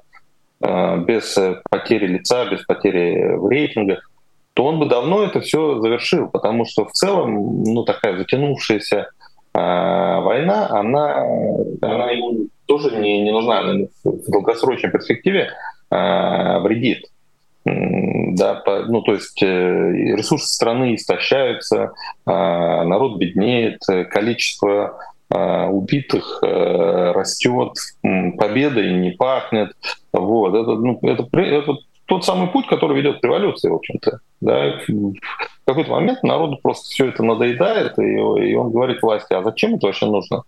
э, 0.61 0.97
без 0.99 1.37
потери 1.69 2.07
лица, 2.07 2.45
без 2.45 2.63
потери 2.63 3.35
в 3.35 3.47
рейтингах, 3.47 4.09
то 4.53 4.65
он 4.65 4.79
бы 4.79 4.85
давно 4.85 5.23
это 5.23 5.41
все 5.41 5.79
завершил, 5.79 6.29
потому 6.29 6.65
что 6.65 6.85
в 6.85 6.91
целом 6.91 7.63
ну, 7.63 7.83
такая 7.83 8.17
затянувшаяся 8.17 9.07
война, 9.55 10.67
она, 10.71 11.25
она 11.81 12.09
ему 12.09 12.47
тоже 12.65 12.95
не, 12.97 13.21
не 13.21 13.31
нужна, 13.31 13.61
в 14.03 14.31
долгосрочной 14.31 14.89
перспективе 14.89 15.51
вредит. 15.91 17.05
Да, 17.65 18.55
по, 18.55 18.79
ну, 18.87 19.01
то 19.03 19.13
есть 19.13 19.41
э, 19.41 19.45
ресурсы 19.45 20.47
страны 20.47 20.95
истощаются, 20.95 21.93
народ 22.25 23.17
беднеет, 23.17 23.79
количество 24.09 24.97
убитых 25.29 26.43
э, 26.43 27.11
растет, 27.13 27.71
победой 28.37 28.93
не 28.93 29.11
пахнет. 29.11 29.71
Вот. 30.11 30.53
Это, 30.53 30.75
ну, 30.75 30.99
это, 31.01 31.27
это 31.39 31.73
тот 32.05 32.25
самый 32.25 32.49
путь, 32.49 32.67
который 32.67 32.97
ведет 32.97 33.19
к 33.19 33.23
революции, 33.23 33.69
в 33.69 33.75
общем-то. 33.75 34.19
Да? 34.41 34.79
В 34.87 35.65
какой-то 35.65 35.91
момент 35.91 36.21
народу 36.23 36.59
просто 36.61 36.89
все 36.89 37.07
это 37.07 37.23
надоедает, 37.23 37.97
и, 37.97 38.03
и 38.03 38.55
он 38.55 38.71
говорит 38.71 39.01
власти, 39.01 39.33
а 39.33 39.43
зачем 39.43 39.75
это 39.75 39.87
вообще 39.87 40.05
нужно? 40.05 40.43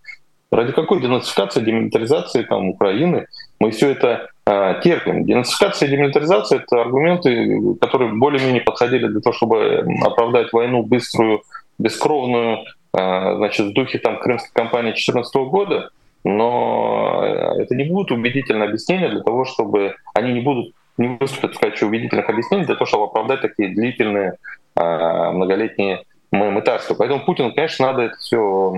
Ради 0.50 0.72
какой 0.72 1.00
денацификации, 1.00 1.60
демилитаризации 1.60 2.42
там, 2.44 2.68
Украины 2.68 3.26
мы 3.58 3.72
все 3.72 3.90
это 3.90 4.28
э, 4.46 4.80
терпим? 4.82 5.24
Денацификация 5.24 5.88
и 5.88 5.90
демилитаризация— 5.90 6.60
это 6.60 6.82
аргументы, 6.82 7.74
которые 7.80 8.12
более-менее 8.12 8.62
подходили 8.62 9.08
для 9.08 9.20
того, 9.20 9.34
чтобы 9.34 9.84
оправдать 10.04 10.52
войну 10.52 10.82
быструю, 10.82 11.42
бескровную, 11.78 12.58
э, 12.58 13.36
значит, 13.36 13.66
в 13.66 13.72
духе 13.72 13.98
там, 13.98 14.20
крымской 14.20 14.52
кампании 14.52 14.90
2014 14.90 15.34
года, 15.50 15.90
но 16.22 17.22
это 17.58 17.74
не 17.74 17.84
будут 17.84 18.12
убедительные 18.12 18.68
объяснения 18.68 19.08
для 19.08 19.22
того, 19.22 19.44
чтобы 19.44 19.96
они 20.14 20.32
не 20.32 20.40
будут 20.40 20.72
не 20.98 21.08
выступят 21.08 21.54
в 21.54 21.60
качестве 21.60 21.88
убедительных 21.88 22.28
объяснений 22.28 22.64
для 22.64 22.74
того, 22.74 22.86
чтобы 22.86 23.04
оправдать 23.04 23.42
такие 23.42 23.74
длительные 23.74 24.36
э, 24.76 25.30
многолетние 25.32 26.04
мытарства. 26.32 26.94
Поэтому 26.94 27.24
Путину, 27.24 27.52
конечно, 27.54 27.86
надо 27.86 28.02
это 28.02 28.16
все 28.16 28.74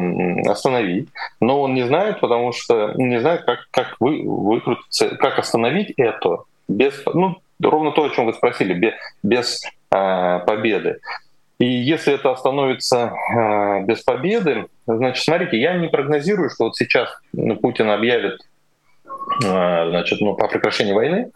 остановить, 0.46 1.08
но 1.40 1.62
он 1.62 1.74
не 1.74 1.82
знает, 1.82 2.20
потому 2.20 2.52
что 2.52 2.92
не 2.96 3.20
знает, 3.20 3.44
как, 3.44 3.66
как 3.70 3.96
вы, 4.00 4.22
выкрутиться, 4.22 5.16
как 5.16 5.38
остановить 5.38 5.92
это 5.96 6.42
без, 6.68 7.02
ну, 7.06 7.36
ровно 7.60 7.92
то, 7.92 8.04
о 8.04 8.10
чем 8.10 8.26
вы 8.26 8.34
спросили, 8.34 8.74
без, 8.74 8.92
без 9.22 9.62
э, 9.90 10.40
победы. 10.46 11.00
И 11.58 11.66
если 11.66 12.14
это 12.14 12.30
остановится 12.30 13.12
э, 13.34 13.82
без 13.84 14.02
победы, 14.02 14.66
значит, 14.86 15.24
смотрите, 15.24 15.60
я 15.60 15.76
не 15.76 15.88
прогнозирую, 15.88 16.50
что 16.50 16.64
вот 16.64 16.76
сейчас 16.76 17.10
ну, 17.32 17.56
Путин 17.56 17.90
объявит 17.90 18.40
э, 19.44 19.88
значит, 19.88 20.20
ну, 20.20 20.34
по 20.34 20.46
прекращению 20.46 20.94
войны, 20.94 21.30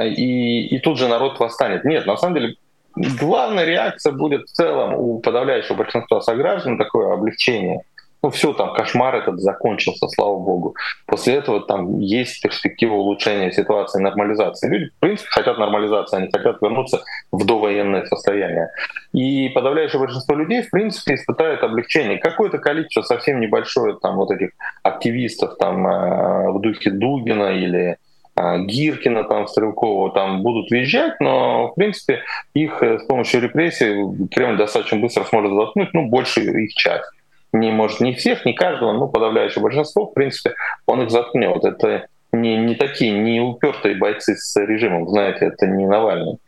и, 0.00 0.66
и 0.68 0.78
тут 0.78 0.98
же 0.98 1.08
народ 1.08 1.38
восстанет. 1.38 1.84
Нет, 1.84 2.06
на 2.06 2.16
самом 2.16 2.34
деле 2.34 2.54
главная 2.94 3.64
реакция 3.64 4.12
будет 4.12 4.48
в 4.48 4.52
целом 4.52 4.94
у 4.94 5.20
подавляющего 5.20 5.76
большинства 5.76 6.20
сограждан 6.20 6.78
такое 6.78 7.14
облегчение. 7.14 7.82
Ну 8.24 8.30
все, 8.30 8.52
там 8.52 8.72
кошмар 8.72 9.16
этот 9.16 9.40
закончился, 9.40 10.06
слава 10.06 10.38
богу. 10.38 10.76
После 11.06 11.34
этого 11.34 11.60
там 11.60 11.98
есть 11.98 12.40
перспектива 12.40 12.94
улучшения 12.94 13.50
ситуации, 13.50 14.00
нормализации. 14.00 14.68
Люди, 14.68 14.90
в 14.96 15.00
принципе, 15.00 15.28
хотят 15.28 15.58
нормализации, 15.58 16.18
они 16.18 16.30
хотят 16.30 16.62
вернуться 16.62 17.02
в 17.32 17.44
довоенное 17.44 18.04
состояние. 18.04 18.68
И 19.12 19.48
подавляющее 19.48 19.98
большинство 19.98 20.36
людей, 20.36 20.62
в 20.62 20.70
принципе, 20.70 21.16
испытает 21.16 21.64
облегчение. 21.64 22.18
Какое-то 22.18 22.58
количество 22.58 23.02
совсем 23.02 23.40
небольшое 23.40 23.96
там 24.00 24.14
вот 24.14 24.30
этих 24.30 24.50
активистов 24.84 25.56
там 25.58 25.84
э, 25.84 26.52
в 26.52 26.60
духе 26.60 26.90
Дугина 26.90 27.50
или 27.58 27.96
Гиркина, 28.36 29.24
там, 29.24 29.46
Стрелкова 29.46 30.10
там 30.12 30.42
будут 30.42 30.70
въезжать, 30.70 31.20
но, 31.20 31.68
в 31.68 31.74
принципе, 31.74 32.22
их 32.54 32.82
э, 32.82 32.98
с 32.98 33.04
помощью 33.04 33.42
репрессий 33.42 34.28
Кремль 34.30 34.56
достаточно 34.56 34.98
быстро 34.98 35.24
сможет 35.24 35.52
заткнуть, 35.52 35.92
ну, 35.92 36.06
больше 36.06 36.40
их 36.40 36.74
часть. 36.74 37.04
Не, 37.52 37.70
может, 37.70 38.00
не 38.00 38.14
всех, 38.14 38.46
не 38.46 38.54
каждого, 38.54 38.92
но 38.92 39.08
подавляющее 39.08 39.62
большинство, 39.62 40.06
в 40.06 40.14
принципе, 40.14 40.54
он 40.86 41.02
их 41.02 41.10
заткнет. 41.10 41.62
Это 41.64 42.06
не, 42.32 42.56
не 42.56 42.74
такие, 42.74 43.12
не 43.12 43.40
упертые 43.40 43.96
бойцы 43.96 44.34
с 44.36 44.58
режимом, 44.58 45.08
знаете, 45.08 45.46
это 45.46 45.66
не 45.66 45.86
Навальный. 45.86 46.38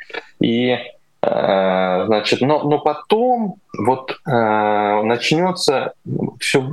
И 0.40 0.70
э, 0.70 2.04
значит, 2.06 2.40
но, 2.40 2.62
но 2.62 2.78
потом 2.78 3.56
вот 3.78 4.16
э, 4.26 5.02
начнется 5.02 5.92
все, 6.40 6.72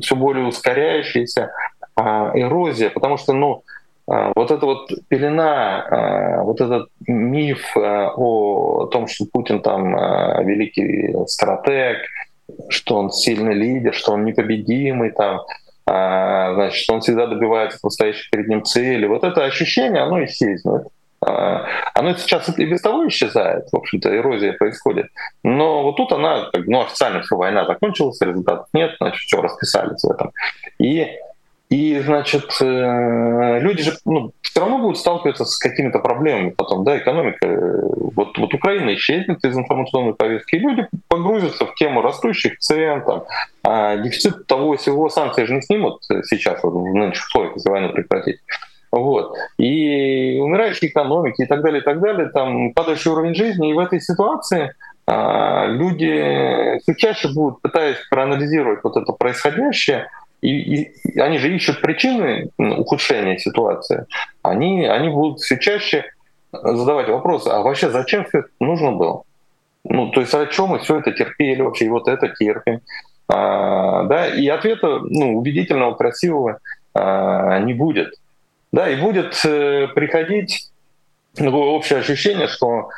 все 0.00 0.14
более 0.14 0.46
ускоряющаяся 0.46 1.50
э, 1.96 2.02
эрозия, 2.02 2.90
потому 2.90 3.16
что, 3.16 3.32
ну, 3.32 3.64
а, 3.64 3.72
вот 4.06 4.50
эта 4.50 4.66
вот 4.66 4.90
пелена, 5.08 5.82
а, 5.82 6.42
вот 6.42 6.60
этот 6.60 6.88
миф 7.06 7.76
а, 7.76 8.12
о 8.16 8.86
том, 8.86 9.06
что 9.06 9.26
Путин 9.32 9.62
там 9.62 9.94
великий 10.44 11.14
стратег, 11.26 11.98
что 12.68 12.96
он 12.96 13.10
сильный 13.10 13.54
лидер, 13.54 13.94
что 13.94 14.12
он 14.12 14.24
непобедимый, 14.24 15.10
там, 15.12 15.40
значит, 15.86 16.82
что 16.82 16.94
он 16.94 17.00
всегда 17.00 17.26
добивается 17.26 17.78
настоящих 17.82 18.30
перед 18.30 18.48
ним 18.48 18.64
цели. 18.64 19.06
Вот 19.06 19.24
это 19.24 19.44
ощущение, 19.44 20.02
оно 20.02 20.24
исчезнет. 20.24 20.88
Оно 21.20 22.14
сейчас 22.16 22.48
и 22.58 22.64
без 22.64 22.80
того 22.80 23.06
исчезает, 23.06 23.68
в 23.70 23.76
общем-то, 23.76 24.14
эрозия 24.14 24.54
происходит. 24.54 25.06
Но 25.44 25.84
вот 25.84 25.96
тут 25.96 26.12
она, 26.12 26.50
ну, 26.66 26.82
официально 26.82 27.22
все, 27.22 27.36
война 27.36 27.64
закончилась, 27.64 28.20
результатов 28.20 28.66
нет, 28.72 28.96
значит, 29.00 29.20
все 29.20 29.40
расписались 29.40 30.02
в 30.02 30.10
этом. 30.10 30.32
И 30.78 31.06
и, 31.72 31.98
значит, 32.00 32.50
э, 32.60 33.58
люди 33.60 33.82
же 33.82 33.92
ну, 34.04 34.32
все 34.42 34.60
равно 34.60 34.76
будут 34.76 34.98
сталкиваться 34.98 35.46
с 35.46 35.56
какими-то 35.56 36.00
проблемами 36.00 36.50
потом, 36.50 36.84
да, 36.84 36.98
экономика. 36.98 37.48
Вот, 38.14 38.36
вот 38.36 38.52
Украина 38.52 38.92
исчезнет 38.92 39.42
из 39.42 39.56
информационной 39.56 40.12
повестки, 40.12 40.56
и 40.56 40.58
люди 40.58 40.86
погрузятся 41.08 41.64
в 41.64 41.74
тему 41.76 42.02
растущих 42.02 42.58
цен, 42.58 43.02
там, 43.06 43.24
а 43.64 43.96
дефицит 43.96 44.46
того 44.46 44.76
всего, 44.76 45.08
санкции 45.08 45.46
же 45.46 45.54
не 45.54 45.62
снимут 45.62 46.02
сейчас, 46.24 46.62
вот, 46.62 46.74
в 46.74 46.94
нынешних 46.94 47.24
условиях, 47.24 47.54
если 47.54 47.70
войну 47.70 47.88
прекратить. 47.94 48.40
Вот. 48.90 49.34
И 49.56 50.38
умирающие 50.42 50.90
экономики 50.90 51.40
и 51.40 51.46
так 51.46 51.62
далее, 51.62 51.80
и 51.80 51.84
так 51.84 52.00
далее, 52.00 52.28
там 52.28 52.74
падающий 52.74 53.10
уровень 53.10 53.34
жизни. 53.34 53.70
И 53.70 53.72
в 53.72 53.78
этой 53.78 53.98
ситуации 53.98 54.74
а, 55.06 55.66
люди 55.68 56.78
все 56.82 56.94
чаще 56.94 57.28
будут, 57.32 57.62
пытаясь 57.62 57.96
проанализировать 58.10 58.80
вот 58.84 58.98
это 58.98 59.12
происходящее, 59.12 60.08
и, 60.42 60.82
и 61.04 61.18
они 61.18 61.38
же 61.38 61.54
ищут 61.54 61.80
причины 61.80 62.50
ухудшения 62.58 63.38
ситуации, 63.38 64.06
они, 64.42 64.86
они 64.86 65.08
будут 65.08 65.40
все 65.40 65.58
чаще 65.58 66.04
задавать 66.52 67.08
вопросы, 67.08 67.48
а 67.48 67.62
вообще 67.62 67.90
зачем 67.90 68.24
все 68.24 68.40
это 68.40 68.48
нужно 68.60 68.92
было? 68.92 69.22
Ну, 69.84 70.10
то 70.10 70.20
есть, 70.20 70.34
о 70.34 70.46
чем 70.46 70.68
мы 70.68 70.78
все 70.80 70.98
это 70.98 71.12
терпели 71.12 71.62
вообще, 71.62 71.86
и 71.86 71.88
вот 71.88 72.08
это 72.08 72.28
терпим. 72.28 72.80
А, 73.28 74.04
да, 74.04 74.26
и 74.26 74.46
ответа 74.48 75.00
ну, 75.02 75.38
убедительного, 75.38 75.94
красивого 75.94 76.58
а, 76.94 77.58
не 77.60 77.74
будет. 77.74 78.14
Да, 78.72 78.88
и 78.88 79.00
будет 79.00 79.38
э, 79.44 79.88
приходить 79.94 80.70
такое 81.34 81.62
общее 81.62 81.98
ощущение, 81.98 82.48
что 82.48 82.88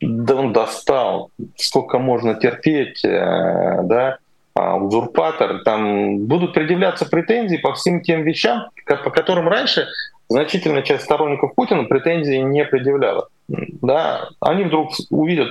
да 0.00 0.36
он 0.36 0.52
достал, 0.52 1.32
сколько 1.56 1.98
можно 1.98 2.34
терпеть, 2.34 3.04
э, 3.04 3.80
да, 3.82 4.06
а, 4.10 4.18
узурпатор, 4.58 5.62
там 5.64 6.26
будут 6.26 6.54
предъявляться 6.54 7.06
претензии 7.06 7.56
по 7.56 7.74
всем 7.74 8.00
тем 8.02 8.22
вещам, 8.22 8.70
по 8.86 9.10
которым 9.10 9.48
раньше 9.48 9.86
значительная 10.28 10.82
часть 10.82 11.04
сторонников 11.04 11.54
Путина 11.54 11.84
претензии 11.84 12.36
не 12.36 12.64
предъявляла. 12.64 13.28
Да, 13.48 14.28
они 14.40 14.64
вдруг 14.64 14.92
увидят, 15.10 15.48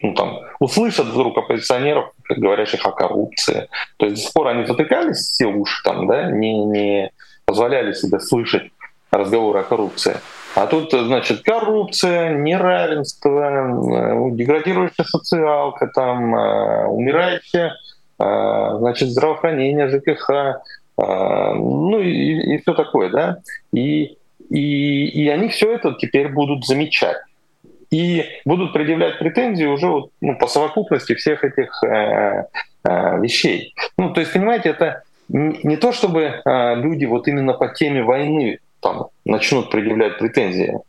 ну, 0.00 0.14
там, 0.14 0.40
услышат 0.58 1.06
вдруг 1.06 1.38
оппозиционеров, 1.38 2.12
говорящих 2.28 2.84
о 2.86 2.92
коррупции. 2.92 3.68
То 3.96 4.06
есть 4.06 4.16
до 4.16 4.22
сих 4.22 4.32
пор 4.32 4.48
они 4.48 4.66
затыкались 4.66 5.18
все 5.18 5.46
уши, 5.46 5.82
там, 5.84 6.06
да, 6.06 6.30
не, 6.30 6.64
не 6.64 7.10
позволяли 7.44 7.92
себе 7.92 8.18
слышать 8.18 8.70
разговоры 9.10 9.60
о 9.60 9.62
коррупции. 9.62 10.16
А 10.56 10.66
тут, 10.66 10.90
значит, 10.90 11.42
коррупция, 11.42 12.34
неравенство, 12.34 14.30
деградирующая 14.32 15.04
социалка, 15.04 15.86
там, 15.86 16.34
э, 16.34 16.86
умирающая 16.86 17.68
а, 17.68 17.74
значит, 18.18 19.10
здравоохранение, 19.10 19.88
ЖКХ, 19.88 20.62
а, 20.96 21.54
ну 21.54 22.00
и, 22.00 22.54
и 22.54 22.58
все 22.58 22.74
такое, 22.74 23.10
да. 23.10 23.38
И, 23.72 24.16
и, 24.48 25.06
и 25.08 25.28
они 25.28 25.48
все 25.48 25.72
это 25.72 25.94
теперь 25.98 26.28
будут 26.28 26.64
замечать. 26.66 27.18
И 27.90 28.24
будут 28.44 28.72
предъявлять 28.72 29.18
претензии 29.18 29.64
уже 29.64 29.86
вот, 29.86 30.10
ну, 30.20 30.36
по 30.36 30.48
совокупности 30.48 31.14
всех 31.14 31.44
этих 31.44 31.70
э, 31.84 32.46
э, 32.84 33.20
вещей. 33.20 33.74
Ну, 33.96 34.12
то 34.12 34.20
есть, 34.20 34.32
понимаете, 34.32 34.70
это 34.70 35.02
не 35.28 35.76
то, 35.76 35.92
чтобы 35.92 36.22
э, 36.22 36.74
люди 36.76 37.04
вот 37.04 37.28
именно 37.28 37.52
по 37.52 37.68
теме 37.68 38.02
войны 38.02 38.58
там, 38.80 39.06
начнут 39.24 39.70
предъявлять 39.70 40.18
претензии. 40.18 40.80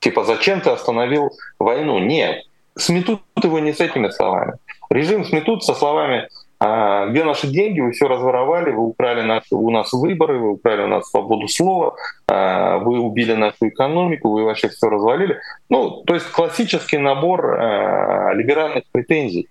Типа, 0.00 0.24
зачем 0.24 0.60
ты 0.60 0.70
остановил 0.70 1.30
войну? 1.58 1.98
Нет. 1.98 2.44
Сметут 2.76 3.22
его 3.42 3.58
не 3.58 3.72
с 3.72 3.80
этими 3.80 4.10
словами. 4.10 4.54
Режим 4.90 5.24
сметут 5.24 5.64
со 5.64 5.74
словами 5.74 6.28
а 6.60 7.06
где 7.06 7.24
наши 7.24 7.46
деньги? 7.46 7.80
Вы 7.80 7.92
все 7.92 8.06
разворовали, 8.06 8.70
вы 8.70 8.86
украли 8.86 9.22
наши, 9.22 9.54
у 9.54 9.70
нас 9.70 9.92
выборы, 9.92 10.38
вы 10.38 10.52
украли 10.52 10.82
у 10.82 10.86
нас 10.86 11.10
свободу 11.10 11.48
слова, 11.48 11.94
а, 12.28 12.78
вы 12.78 13.00
убили 13.00 13.34
нашу 13.34 13.68
экономику, 13.68 14.30
вы 14.30 14.44
вообще 14.44 14.68
все 14.68 14.88
развалили. 14.88 15.38
Ну, 15.68 16.02
то 16.06 16.14
есть 16.14 16.26
классический 16.30 16.98
набор 16.98 17.60
а, 17.60 18.32
либеральных 18.34 18.84
претензий. 18.92 19.48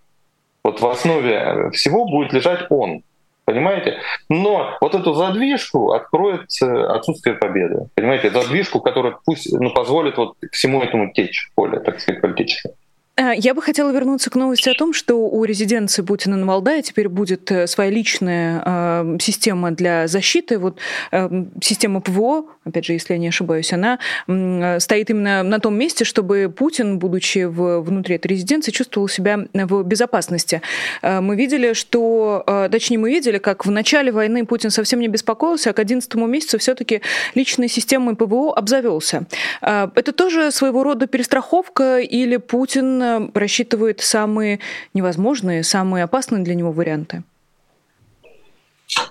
Вот 0.63 0.79
в 0.79 0.87
основе 0.87 1.71
всего 1.71 2.05
будет 2.05 2.33
лежать 2.33 2.67
он. 2.69 3.03
Понимаете? 3.45 3.97
Но 4.29 4.77
вот 4.79 4.95
эту 4.95 5.13
задвижку 5.13 5.91
откроет 5.91 6.45
отсутствие 6.61 7.35
победы. 7.35 7.87
Понимаете? 7.93 8.29
Задвижку, 8.29 8.79
которая 8.79 9.17
пусть 9.25 9.51
ну, 9.51 9.73
позволит 9.73 10.17
вот 10.17 10.35
всему 10.51 10.81
этому 10.81 11.11
течь 11.11 11.51
поле, 11.55 11.79
так 11.79 11.99
сказать, 11.99 12.21
политическое. 12.21 12.73
А, 13.15 13.33
я 13.33 13.53
бы 13.53 13.61
хотела 13.61 13.91
вернуться 13.91 14.31
к 14.31 14.35
новости 14.35 14.69
о 14.69 14.73
том, 14.73 14.91
что 14.91 15.15
у 15.29 15.43
резиденции 15.43 16.01
Путина 16.01 16.35
на 16.35 16.47
Валдае 16.47 16.81
теперь 16.81 17.09
будет 17.09 17.51
э, 17.51 17.67
своя 17.67 17.91
личная 17.91 18.63
э, 18.65 19.17
система 19.21 19.69
для 19.69 20.07
защиты. 20.07 20.57
Вот 20.57 20.79
э, 21.11 21.29
система 21.61 22.01
ПВО, 22.01 22.45
опять 22.65 22.85
же, 22.85 22.93
если 22.93 23.13
я 23.13 23.19
не 23.19 23.27
ошибаюсь, 23.27 23.71
она 23.71 23.99
э, 24.27 24.79
стоит 24.79 25.11
именно 25.11 25.43
на 25.43 25.59
том 25.59 25.77
месте, 25.77 26.05
чтобы 26.05 26.51
Путин, 26.55 26.97
будучи 26.97 27.43
в, 27.43 27.81
внутри 27.81 28.15
этой 28.15 28.27
резиденции, 28.27 28.71
чувствовал 28.71 29.07
себя 29.07 29.45
в 29.53 29.83
безопасности. 29.83 30.63
Э, 31.03 31.21
мы 31.21 31.35
видели, 31.35 31.73
что, 31.73 32.43
э, 32.47 32.69
точнее, 32.71 32.97
мы 32.97 33.11
видели, 33.11 33.37
как 33.37 33.67
в 33.67 33.69
начале 33.69 34.11
войны 34.11 34.43
Путин 34.43 34.71
совсем 34.71 34.99
не 34.99 35.07
беспокоился, 35.07 35.69
а 35.69 35.73
к 35.73 35.79
11 35.79 36.15
месяцу 36.15 36.57
все-таки 36.57 37.01
личной 37.35 37.67
системой 37.67 38.15
ПВО 38.15 38.55
обзавелся. 38.55 39.27
Э, 39.61 39.89
это 39.93 40.13
тоже 40.13 40.49
своего 40.49 40.83
рода 40.83 41.05
перестраховка 41.05 41.99
или 41.99 42.37
Путин 42.37 43.02
рассчитывает 43.33 44.01
самые 44.01 44.59
невозможные, 44.93 45.63
самые 45.63 46.03
опасные 46.03 46.43
для 46.43 46.55
него 46.55 46.71
варианты? 46.71 47.23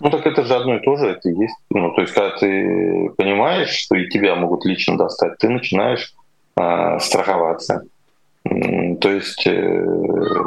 Ну 0.01 0.11
так 0.11 0.27
это 0.27 0.45
же 0.45 0.55
одно 0.55 0.77
и 0.77 0.81
то 0.81 0.97
же, 0.97 1.07
это 1.07 1.29
и 1.29 1.35
есть. 1.35 1.57
Ну, 1.71 1.93
то 1.93 2.03
есть, 2.03 2.13
когда 2.13 2.37
ты 2.37 3.11
понимаешь, 3.17 3.71
что 3.71 3.97
и 3.97 4.09
тебя 4.09 4.35
могут 4.35 4.65
лично 4.65 4.97
достать, 4.97 5.39
ты 5.39 5.49
начинаешь 5.49 6.15
э, 6.57 6.99
страховаться. 7.01 7.85
То 8.45 9.11
есть, 9.11 9.47
э, 9.47 9.85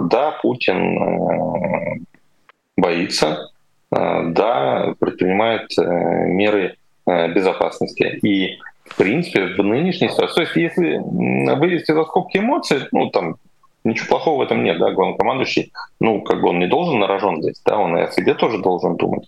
да, 0.09 0.37
Путин 0.41 0.97
э, 0.97 1.99
боится, 2.77 3.49
э, 3.91 4.23
да, 4.29 4.93
предпринимает 4.99 5.69
э, 5.77 5.83
меры 6.27 6.75
э, 7.05 7.33
безопасности. 7.33 8.19
И 8.21 8.59
в 8.85 8.95
принципе, 8.95 9.47
в 9.55 9.63
нынешней 9.63 10.09
ситуации, 10.09 10.35
то 10.35 10.41
есть 10.41 10.55
если 10.55 11.01
вывести 11.55 11.91
за 11.91 12.03
скобки 12.03 12.37
эмоций, 12.37 12.81
ну, 12.91 13.09
там, 13.09 13.35
ничего 13.83 14.07
плохого 14.07 14.39
в 14.39 14.41
этом 14.41 14.63
нет, 14.63 14.77
да, 14.79 14.91
главнокомандующий, 14.91 15.71
ну, 15.99 16.21
как 16.21 16.41
бы 16.41 16.49
он 16.49 16.59
не 16.59 16.67
должен 16.67 16.99
на 16.99 17.07
рожон 17.07 17.41
здесь, 17.41 17.61
да, 17.65 17.77
он 17.77 17.97
и 17.97 18.01
о 18.01 18.11
себе 18.11 18.33
тоже 18.33 18.59
должен 18.59 18.95
думать. 18.95 19.27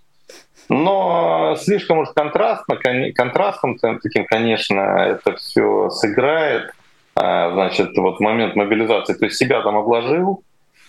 Но 0.68 1.56
слишком 1.58 1.98
уж 1.98 2.10
контрастно, 2.14 2.76
контрастом 3.14 3.78
таким, 3.78 4.26
конечно, 4.26 4.80
это 4.80 5.34
все 5.36 5.88
сыграет, 5.90 6.72
а, 7.14 7.50
значит, 7.52 7.96
вот 7.96 8.20
момент 8.20 8.54
мобилизации, 8.54 9.14
то 9.14 9.24
есть 9.24 9.38
себя 9.38 9.62
там 9.62 9.76
обложил, 9.76 10.42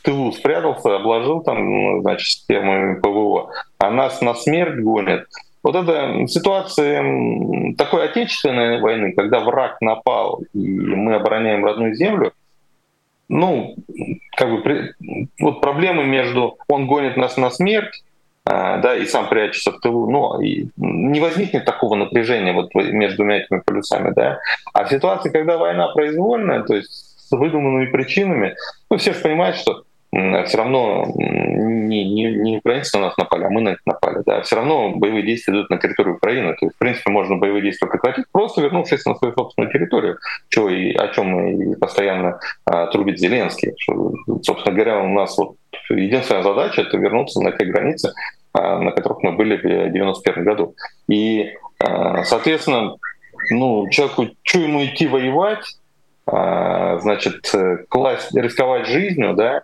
тылу 0.03 0.31
спрятался, 0.31 0.95
обложил 0.95 1.41
там, 1.41 1.65
ну, 1.65 2.01
значит, 2.01 2.27
системами 2.27 2.99
ПВО, 2.99 3.51
а 3.77 3.89
нас 3.89 4.21
на 4.21 4.33
смерть 4.33 4.79
гонят. 4.79 5.25
Вот 5.61 5.75
эта 5.75 6.25
ситуация 6.27 7.03
такой 7.77 8.05
отечественной 8.05 8.79
войны, 8.79 9.13
когда 9.13 9.39
враг 9.41 9.81
напал, 9.81 10.41
и 10.53 10.67
мы 10.67 11.15
обороняем 11.15 11.65
родную 11.65 11.95
землю, 11.95 12.33
ну, 13.27 13.75
как 14.35 14.49
бы, 14.49 14.93
вот 15.39 15.61
проблемы 15.61 16.05
между 16.05 16.57
он 16.67 16.87
гонит 16.87 17.17
нас 17.17 17.37
на 17.37 17.49
смерть, 17.49 18.03
а, 18.45 18.77
да, 18.77 18.95
и 18.95 19.05
сам 19.05 19.29
прячется 19.29 19.71
в 19.71 19.79
тылу, 19.79 20.09
но 20.09 20.41
и 20.41 20.69
не 20.77 21.19
возникнет 21.19 21.65
такого 21.65 21.95
напряжения 21.95 22.53
вот 22.53 22.73
между 22.73 23.17
двумя 23.17 23.37
этими 23.37 23.59
полюсами, 23.59 24.11
да. 24.15 24.39
А 24.73 24.85
в 24.85 24.89
ситуации, 24.89 25.29
когда 25.29 25.57
война 25.57 25.89
произвольная, 25.89 26.63
то 26.63 26.75
есть 26.75 26.89
с 26.89 27.31
выдуманными 27.31 27.85
причинами, 27.91 28.55
ну, 28.89 28.97
все 28.97 29.13
же 29.13 29.19
понимают, 29.19 29.57
что 29.57 29.83
все 30.11 30.57
равно 30.57 31.05
не, 31.15 32.03
не, 32.09 32.31
не 32.35 32.57
украинцы 32.57 32.97
на 32.97 33.05
нас 33.05 33.17
напали, 33.17 33.43
а 33.43 33.49
мы 33.49 33.61
на 33.61 33.69
них 33.69 33.79
напали. 33.85 34.23
Да. 34.25 34.41
Все 34.41 34.55
равно 34.55 34.91
боевые 34.95 35.23
действия 35.23 35.53
идут 35.53 35.69
на 35.69 35.77
территорию 35.77 36.15
Украины. 36.15 36.53
То 36.53 36.65
есть, 36.65 36.75
в 36.75 36.79
принципе, 36.79 37.11
можно 37.11 37.35
боевые 37.35 37.61
действия 37.61 37.87
прекратить, 37.87 38.25
просто 38.31 38.61
вернувшись 38.61 39.05
на 39.05 39.15
свою 39.15 39.33
собственную 39.33 39.71
территорию, 39.71 40.17
что 40.49 40.69
и, 40.69 40.93
о 40.93 41.09
чем 41.09 41.47
и 41.47 41.75
постоянно 41.75 42.39
а, 42.65 42.87
трубит 42.87 43.19
Зеленский. 43.19 43.73
Что, 43.77 44.13
собственно 44.41 44.75
говоря, 44.75 44.99
у 45.01 45.09
нас 45.09 45.37
вот 45.37 45.55
единственная 45.89 46.43
задача— 46.43 46.81
это 46.83 46.97
вернуться 46.97 47.41
на 47.41 47.51
те 47.51 47.65
границы, 47.65 48.13
а, 48.53 48.79
на 48.79 48.91
которых 48.91 49.21
мы 49.21 49.33
были 49.33 49.57
в 49.57 49.59
1991 49.59 50.43
году. 50.43 50.75
И, 51.07 51.53
а, 51.79 52.23
соответственно, 52.23 52.95
ну, 53.51 53.87
человеку, 53.89 54.27
что 54.43 54.59
ему 54.59 54.83
идти 54.83 55.07
воевать, 55.07 55.77
а, 56.25 56.97
значит, 56.99 57.51
класть, 57.89 58.33
рисковать 58.35 58.87
жизнью, 58.87 59.33
да, 59.35 59.63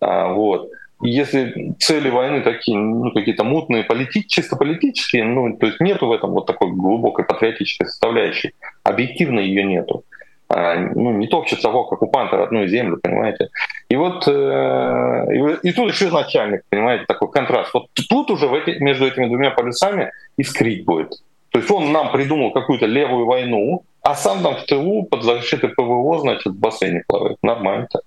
вот. 0.00 0.70
И 1.02 1.10
если 1.10 1.74
цели 1.78 2.08
войны 2.08 2.40
такие, 2.40 2.78
ну, 2.78 3.12
какие-то 3.12 3.44
мутные, 3.44 3.84
полити, 3.84 4.26
чисто 4.26 4.56
политические, 4.56 5.24
ну, 5.24 5.56
то 5.56 5.66
есть 5.66 5.80
нету 5.80 6.06
в 6.06 6.12
этом 6.12 6.30
вот 6.30 6.46
такой 6.46 6.70
глубокой 6.70 7.24
патриотической 7.26 7.86
составляющей. 7.86 8.54
Объективно 8.82 9.40
ее 9.40 9.64
нету. 9.64 10.04
А, 10.48 10.76
ну, 10.76 11.12
не 11.12 11.26
топчет 11.26 11.60
совок 11.60 11.92
оккупанта 11.92 12.36
родную 12.36 12.68
землю, 12.68 12.98
понимаете. 13.02 13.48
И 13.88 13.96
вот 13.96 14.26
э, 14.28 15.26
и, 15.32 15.68
и 15.68 15.72
тут 15.72 15.92
еще 15.92 16.10
начальник, 16.10 16.62
понимаете, 16.70 17.04
такой 17.06 17.30
контраст. 17.30 17.74
Вот 17.74 17.88
тут 18.08 18.30
уже 18.30 18.46
в 18.46 18.54
эти, 18.54 18.78
между 18.82 19.06
этими 19.06 19.26
двумя 19.26 19.50
полюсами 19.50 20.12
искрить 20.38 20.84
будет. 20.84 21.20
То 21.50 21.58
есть 21.58 21.70
он 21.70 21.92
нам 21.92 22.12
придумал 22.12 22.52
какую-то 22.52 22.86
левую 22.86 23.26
войну, 23.26 23.82
а 24.02 24.14
сам 24.14 24.42
там 24.42 24.56
в 24.56 24.64
тылу 24.66 25.04
под 25.04 25.24
защитой 25.24 25.68
ПВО, 25.70 26.18
значит, 26.20 26.52
в 26.52 26.58
бассейне 26.58 27.02
плавает. 27.08 27.38
Нормально-то. 27.42 28.00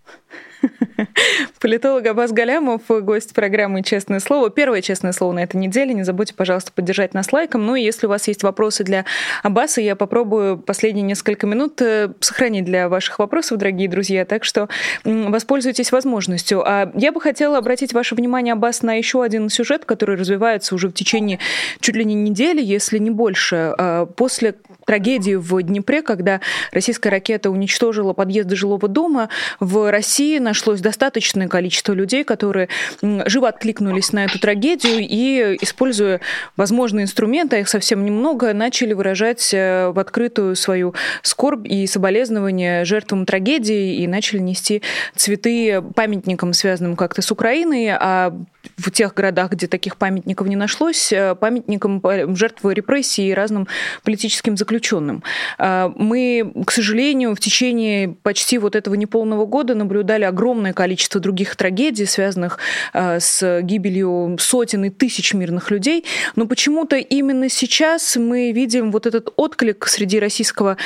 Политолог 1.59 2.05
Абаз 2.05 2.31
Галямов, 2.31 2.81
гость 2.87 3.33
программы 3.33 3.83
«Честное 3.83 4.19
слово». 4.19 4.49
Первое 4.49 4.81
«Честное 4.81 5.11
слово» 5.11 5.33
на 5.33 5.43
этой 5.43 5.57
неделе. 5.57 5.93
Не 5.93 6.03
забудьте, 6.03 6.33
пожалуйста, 6.33 6.71
поддержать 6.71 7.13
нас 7.13 7.31
лайком. 7.31 7.65
Ну 7.65 7.75
и 7.75 7.81
если 7.81 8.07
у 8.07 8.09
вас 8.09 8.27
есть 8.27 8.43
вопросы 8.43 8.83
для 8.83 9.05
Аббаса, 9.43 9.81
я 9.81 9.95
попробую 9.95 10.57
последние 10.57 11.03
несколько 11.03 11.47
минут 11.47 11.81
э, 11.81 12.13
сохранить 12.19 12.65
для 12.65 12.89
ваших 12.89 13.19
вопросов, 13.19 13.57
дорогие 13.57 13.87
друзья. 13.87 14.25
Так 14.25 14.43
что 14.43 14.69
воспользуйтесь 15.03 15.91
возможностью. 15.91 16.63
А 16.65 16.91
я 16.95 17.11
бы 17.11 17.21
хотела 17.21 17.57
обратить 17.57 17.93
ваше 17.93 18.15
внимание, 18.15 18.53
Аббас, 18.53 18.81
на 18.81 18.93
еще 18.93 19.23
один 19.23 19.49
сюжет, 19.49 19.85
который 19.85 20.15
развивается 20.15 20.75
уже 20.75 20.89
в 20.89 20.93
течение 20.93 21.39
чуть 21.79 21.95
ли 21.95 22.05
не 22.05 22.15
недели, 22.15 22.61
если 22.61 22.97
не 22.97 23.09
больше. 23.09 23.73
А 23.77 24.05
после 24.05 24.55
трагедии 24.85 25.35
в 25.35 25.61
Днепре, 25.61 26.01
когда 26.01 26.41
российская 26.71 27.09
ракета 27.09 27.51
уничтожила 27.51 28.13
подъезды 28.13 28.55
жилого 28.55 28.87
дома, 28.87 29.29
в 29.59 29.91
России 29.91 30.39
нашлось 30.49 30.81
достаточное 30.81 31.47
количество 31.47 31.93
людей, 31.93 32.23
которые 32.23 32.69
живо 33.01 33.49
откликнулись 33.49 34.11
на 34.13 34.25
эту 34.25 34.39
трагедию 34.39 34.97
и, 34.99 35.57
используя 35.61 36.21
возможные 36.57 37.03
инструменты, 37.03 37.57
а 37.57 37.59
их 37.59 37.69
совсем 37.69 38.03
немного, 38.03 38.53
начали 38.53 38.93
выражать 38.93 39.53
э, 39.53 39.89
в 39.89 39.99
открытую 39.99 40.55
свою 40.55 40.95
скорбь 41.21 41.67
и 41.67 41.85
соболезнования 41.85 42.83
жертвам 42.83 43.25
трагедии 43.25 43.97
и 43.97 44.07
начали 44.07 44.39
нести 44.39 44.81
цветы 45.15 45.81
памятникам, 45.95 46.53
связанным 46.53 46.95
как-то 46.95 47.21
с 47.21 47.31
Украиной, 47.31 47.89
а 47.91 48.35
в 48.77 48.91
тех 48.91 49.13
городах, 49.13 49.51
где 49.51 49.67
таких 49.67 49.97
памятников 49.97 50.47
не 50.47 50.55
нашлось, 50.55 51.13
э, 51.13 51.35
памятникам 51.35 52.01
жертв 52.35 52.65
репрессий 52.65 53.29
и 53.29 53.33
разным 53.33 53.67
политическим 54.03 54.57
заключенным. 54.57 55.23
Э, 55.59 55.91
мы, 55.95 56.51
к 56.65 56.71
сожалению, 56.71 57.35
в 57.35 57.39
течение 57.39 58.09
почти 58.09 58.57
вот 58.57 58.75
этого 58.75 58.95
неполного 58.95 59.45
года 59.45 59.75
наблюдали 59.75 60.23
огромное 60.23 60.38
количество 60.73 61.21
других 61.21 61.55
трагедий, 61.55 62.05
связанных 62.05 62.57
э, 62.93 63.19
с 63.19 63.61
гибелью 63.61 64.37
сотен 64.39 64.85
и 64.85 64.89
тысяч 64.89 65.33
мирных 65.33 65.71
людей, 65.71 66.05
но 66.35 66.45
почему-то 66.45 66.95
именно 66.95 67.49
сейчас 67.49 68.15
мы 68.15 68.51
видим 68.51 68.91
вот 68.91 69.05
этот 69.05 69.29
отклик 69.35 69.87
среди 69.87 70.19
российского 70.19 70.77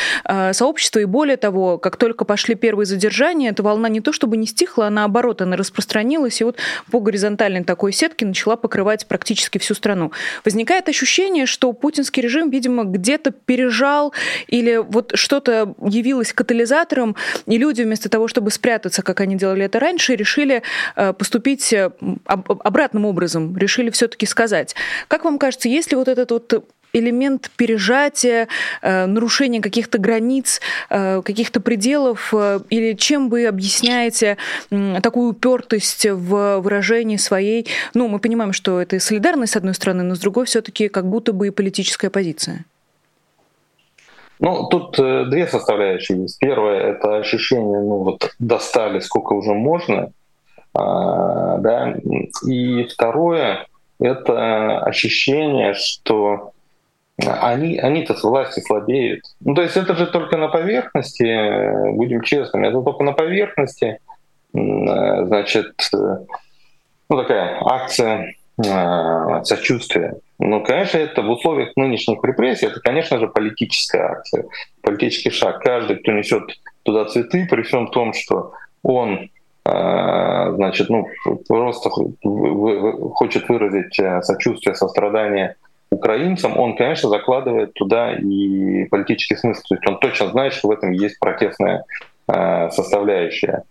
сообщества, 0.51 0.99
и 0.99 1.05
более 1.05 1.37
того, 1.37 1.77
как 1.77 1.97
только 1.97 2.25
пошли 2.25 2.55
первые 2.55 2.85
задержания, 2.85 3.51
эта 3.51 3.63
волна 3.63 3.89
не 3.89 4.01
то 4.01 4.11
чтобы 4.11 4.37
не 4.37 4.47
стихла, 4.47 4.87
а 4.87 4.89
наоборот, 4.89 5.41
она 5.41 5.55
распространилась, 5.55 6.41
и 6.41 6.43
вот 6.43 6.57
по 6.91 6.99
горизонтальной 6.99 7.63
такой 7.63 7.93
сетки 7.93 8.23
начала 8.23 8.55
покрывать 8.55 9.05
практически 9.07 9.57
всю 9.57 9.73
страну. 9.73 10.11
Возникает 10.45 10.89
ощущение, 10.89 11.45
что 11.45 11.71
путинский 11.73 12.21
режим, 12.21 12.49
видимо, 12.49 12.83
где-то 12.83 13.31
пережал 13.31 14.13
или 14.47 14.77
вот 14.77 15.11
что-то 15.15 15.75
явилось 15.85 16.33
катализатором, 16.33 17.15
и 17.45 17.57
люди 17.57 17.81
вместо 17.81 18.09
того, 18.09 18.27
чтобы 18.27 18.51
спрятаться, 18.51 19.01
как 19.01 19.21
они 19.21 19.35
делали 19.43 19.65
это 19.65 19.79
раньше, 19.79 20.15
решили 20.15 20.63
э, 20.95 21.11
поступить 21.13 21.73
э, 21.73 21.91
обратным 22.25 23.05
образом, 23.05 23.57
решили 23.57 23.89
все-таки 23.89 24.25
сказать. 24.25 24.73
Как 25.09 25.25
вам 25.25 25.37
кажется, 25.37 25.67
есть 25.67 25.91
ли 25.91 25.97
вот 25.97 26.07
этот 26.07 26.31
вот 26.31 26.65
элемент 26.93 27.51
пережатия, 27.57 28.47
э, 28.81 29.05
нарушения 29.05 29.61
каких-то 29.61 29.97
границ, 29.97 30.61
каких-то 30.89 31.59
пределов? 31.59 32.33
Или 32.69 32.93
чем 32.93 33.29
вы 33.29 33.47
объясняете 33.47 34.37
такую 35.01 35.31
упертость 35.31 36.05
в 36.05 36.59
выражении 36.59 37.17
своей? 37.17 37.67
Ну, 37.93 38.07
мы 38.07 38.19
понимаем, 38.19 38.53
что 38.53 38.79
это 38.79 38.99
солидарность, 38.99 39.53
с 39.53 39.57
одной 39.57 39.73
стороны, 39.73 40.03
но 40.03 40.15
с 40.15 40.19
другой 40.19 40.45
все-таки 40.45 40.87
как 40.87 41.05
будто 41.05 41.33
бы 41.33 41.47
и 41.47 41.51
политическая 41.51 42.09
позиция. 42.09 42.65
Ну, 44.43 44.67
тут 44.67 44.99
э, 44.99 45.23
две 45.27 45.47
составляющие 45.47 46.23
есть. 46.23 46.37
Первое— 46.37 46.79
это 46.91 47.15
ощущение, 47.15 47.79
ну 47.79 47.99
вот 47.99 48.35
достали 48.39 48.99
сколько 48.99 49.31
уже 49.31 49.53
можно, 49.53 50.11
а, 50.73 51.59
да, 51.59 51.95
и 52.45 52.83
второе 52.83 53.65
это 54.01 54.79
ощущение, 54.79 55.73
что 55.75 56.51
они, 57.25 57.77
они-то 57.77 58.15
с 58.15 58.23
власти 58.23 58.59
слабеют. 58.59 59.21
Ну, 59.39 59.55
то 59.55 59.61
есть 59.61 59.77
это 59.77 59.95
же 59.95 60.07
только 60.07 60.35
на 60.35 60.49
поверхности, 60.49 61.93
будем 61.93 62.19
честными, 62.19 62.67
это 62.67 62.81
только 62.81 63.05
на 63.05 63.13
поверхности, 63.13 63.99
значит, 64.51 65.73
ну, 65.93 67.17
такая 67.17 67.61
акция 67.61 68.35
сочувствия. 69.45 70.15
Ну, 70.39 70.63
конечно, 70.63 70.97
это 70.97 71.21
в 71.21 71.29
условиях 71.29 71.75
нынешних 71.75 72.23
репрессий, 72.23 72.65
это, 72.65 72.79
конечно 72.79 73.19
же, 73.19 73.27
политическая 73.27 74.01
акция, 74.03 74.45
политический 74.81 75.29
шаг. 75.29 75.61
Каждый, 75.61 75.97
кто 75.97 76.11
несет 76.11 76.43
туда 76.83 77.05
цветы, 77.05 77.47
при 77.49 77.61
всем 77.61 77.87
том, 77.87 78.13
что 78.13 78.53
он 78.81 79.29
значит, 79.65 80.89
ну, 80.89 81.07
просто 81.47 81.89
хочет 81.89 83.47
выразить 83.47 83.97
э, 83.97 84.21
сочувствие, 84.21 84.75
сострадание 84.75 85.55
украинцам, 85.89 86.59
он, 86.59 86.75
конечно, 86.75 87.09
закладывает 87.09 87.73
туда 87.73 88.13
и 88.13 88.85
политический 88.85 89.37
смысл. 89.37 89.61
То 89.69 89.75
есть 89.75 89.87
он 89.87 89.99
точно 89.99 90.27
знает, 90.29 90.53
что 90.53 90.67
в 90.67 90.71
этом 90.71 90.91
есть 90.91 91.17
протестная 91.19 91.85
э, 92.27 92.69
составляющая. 92.71 93.63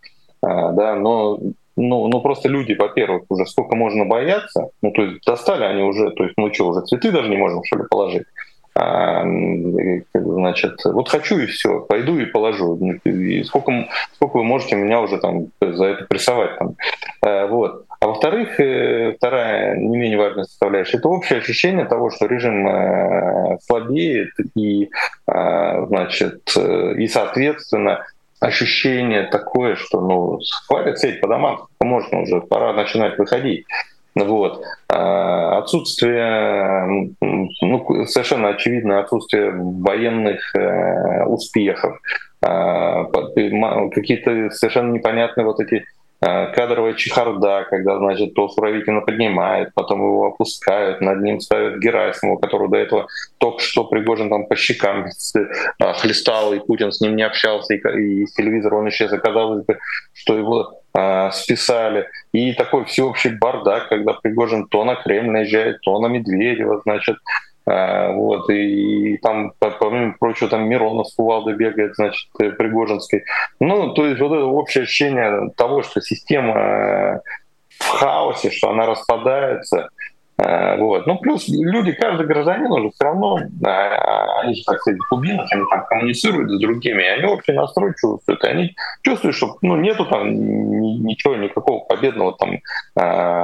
Э, 0.43 0.73
да, 0.73 0.95
но 0.95 1.39
ну, 1.77 2.09
ну 2.09 2.21
просто 2.21 2.49
люди, 2.49 2.75
во-первых, 2.75 3.25
уже 3.29 3.47
сколько 3.47 3.77
можно 3.77 4.05
бояться, 4.05 4.69
ну 4.83 4.91
то 4.93 5.03
есть 5.03 5.25
достали 5.27 5.65
они 5.65 5.83
уже, 5.83 6.11
то 6.11 6.25
есть 6.25 6.35
ну 6.37 6.53
что, 6.53 6.69
уже 6.69 6.83
цветы 6.83 7.11
даже 7.11 7.29
не 7.29 7.37
можем 7.37 7.63
что 7.65 7.79
ли 7.79 7.85
положить. 7.91 8.25
А, 8.75 9.23
значит, 10.15 10.79
вот 10.85 11.09
хочу 11.09 11.39
и 11.39 11.47
все, 11.47 11.81
пойду 11.81 12.19
и 12.19 12.25
положу. 12.25 12.79
И 13.05 13.43
сколько, 13.45 13.89
сколько 14.15 14.39
вы 14.39 14.45
можете 14.45 14.77
меня 14.77 15.01
уже 15.01 15.19
там 15.19 15.49
за 15.61 15.85
это 15.85 16.05
прессовать 16.07 16.57
там. 16.59 16.77
А, 17.21 17.47
вот. 17.49 17.85
А 18.01 18.07
во-вторых, 18.07 18.59
э, 18.59 19.13
вторая 19.13 19.77
не 19.77 19.97
менее 19.97 20.19
важная 20.19 20.45
составляющая, 20.45 20.99
это 20.99 21.09
общее 21.09 21.39
ощущение 21.39 21.85
того, 21.85 22.11
что 22.11 22.27
режим 22.27 22.67
э, 22.67 23.59
слабеет 23.63 24.31
и, 24.57 24.91
а, 25.27 25.87
значит, 25.87 26.41
и 26.57 27.07
соответственно 27.09 28.05
ощущение 28.43 29.23
такое, 29.25 29.77
что 29.77 30.01
ну 30.01 30.41
хватит 30.67 30.99
сидеть 30.99 31.21
по 31.21 31.29
домам, 31.29 31.67
можно 31.81 32.23
уже, 32.23 32.41
пора 32.41 32.73
начинать 32.73 33.17
выходить. 33.19 33.65
Вот. 34.15 34.63
А 34.89 35.59
отсутствие, 35.59 37.15
ну, 37.21 38.07
совершенно 38.07 38.51
очевидно 38.51 39.01
отсутствие 39.01 39.53
военных 39.53 40.55
э, 40.55 41.25
успехов, 41.25 41.99
а, 42.43 43.05
какие-то 43.05 44.51
совершенно 44.51 44.93
непонятные 44.93 45.47
вот 45.47 45.61
эти 45.61 45.85
кадровая 46.23 46.95
чехарда, 46.95 47.67
когда, 47.69 47.99
значит, 47.99 48.35
то 48.35 48.49
Суровикина 48.49 49.01
поднимает, 49.01 49.75
потом 49.75 50.01
его 50.01 50.27
опускают, 50.27 51.01
над 51.01 51.21
ним 51.21 51.41
ставят 51.41 51.81
Герасимова, 51.81 52.39
который 52.39 52.69
до 52.69 52.77
этого 52.77 53.07
только 53.39 53.61
что 53.61 53.85
Пригожин 53.85 54.31
там 54.31 54.47
по 54.47 54.55
щекам 54.55 55.07
хлестал, 55.97 56.53
и 56.53 56.61
Путин 56.61 56.93
с 56.93 57.01
ним 57.01 57.17
не 57.17 57.25
общался, 57.25 57.75
и, 57.75 57.79
и 57.79 58.23
из 58.23 58.33
телевизора 58.35 58.77
он 58.77 58.89
исчез, 58.89 59.13
оказалось 59.13 59.65
бы, 59.65 59.79
что 60.15 60.39
его 60.39 60.83
а, 60.95 61.31
списали. 61.31 62.07
И 62.33 62.53
такой 62.53 62.85
всеобщий 62.85 63.31
бардак, 63.31 63.89
когда 63.89 64.13
Пригожин 64.13 64.69
то 64.69 64.85
на 64.85 64.95
Кремль 64.95 65.31
наезжает, 65.31 65.81
то 65.81 65.99
на 66.01 66.07
Медведева, 66.07 66.83
значит, 66.85 67.17
вот, 67.65 68.51
и, 68.51 69.19
там, 69.19 69.53
помимо 69.59 70.15
прочего, 70.19 70.51
там 70.51 70.69
Миронов 70.69 71.09
с 71.09 71.15
кувалдой 71.15 71.55
бегает, 71.55 71.95
значит, 71.95 72.29
э, 72.41 72.51
Пригожинской. 72.51 73.25
Ну, 73.61 73.95
то 73.95 74.07
есть 74.07 74.21
вот 74.21 74.33
это 74.33 74.45
общее 74.45 74.83
ощущение 74.83 75.51
того, 75.57 75.83
что 75.83 76.01
система 76.01 76.55
э, 76.59 77.21
в 77.79 77.89
хаосе, 77.89 78.51
что 78.51 78.71
она 78.71 78.87
распадается, 78.87 79.89
вот. 80.79 81.07
Ну, 81.07 81.19
плюс 81.19 81.49
люди, 81.49 81.93
каждый 81.93 82.27
гражданин 82.27 82.71
уже 82.71 82.91
все 82.91 83.05
равно, 83.05 83.37
они 83.37 84.55
же, 84.55 84.65
так 84.65 84.81
сказать, 84.81 85.01
кубинцы, 85.09 85.47
они 85.53 85.65
там 85.71 85.85
коммуницируют 85.87 86.51
с 86.51 86.59
другими, 86.59 87.05
они 87.05 87.25
общий 87.25 87.53
настрой 87.53 87.93
чувствуют. 87.99 88.43
И 88.43 88.47
они 88.47 88.75
чувствуют, 89.03 89.37
что 89.37 89.57
ну, 89.63 89.77
нету 89.77 90.07
там 90.07 90.35
ничего, 91.05 91.37
никакого 91.37 91.85
победного 91.85 92.37
там 92.37 92.53
э, 92.53 92.61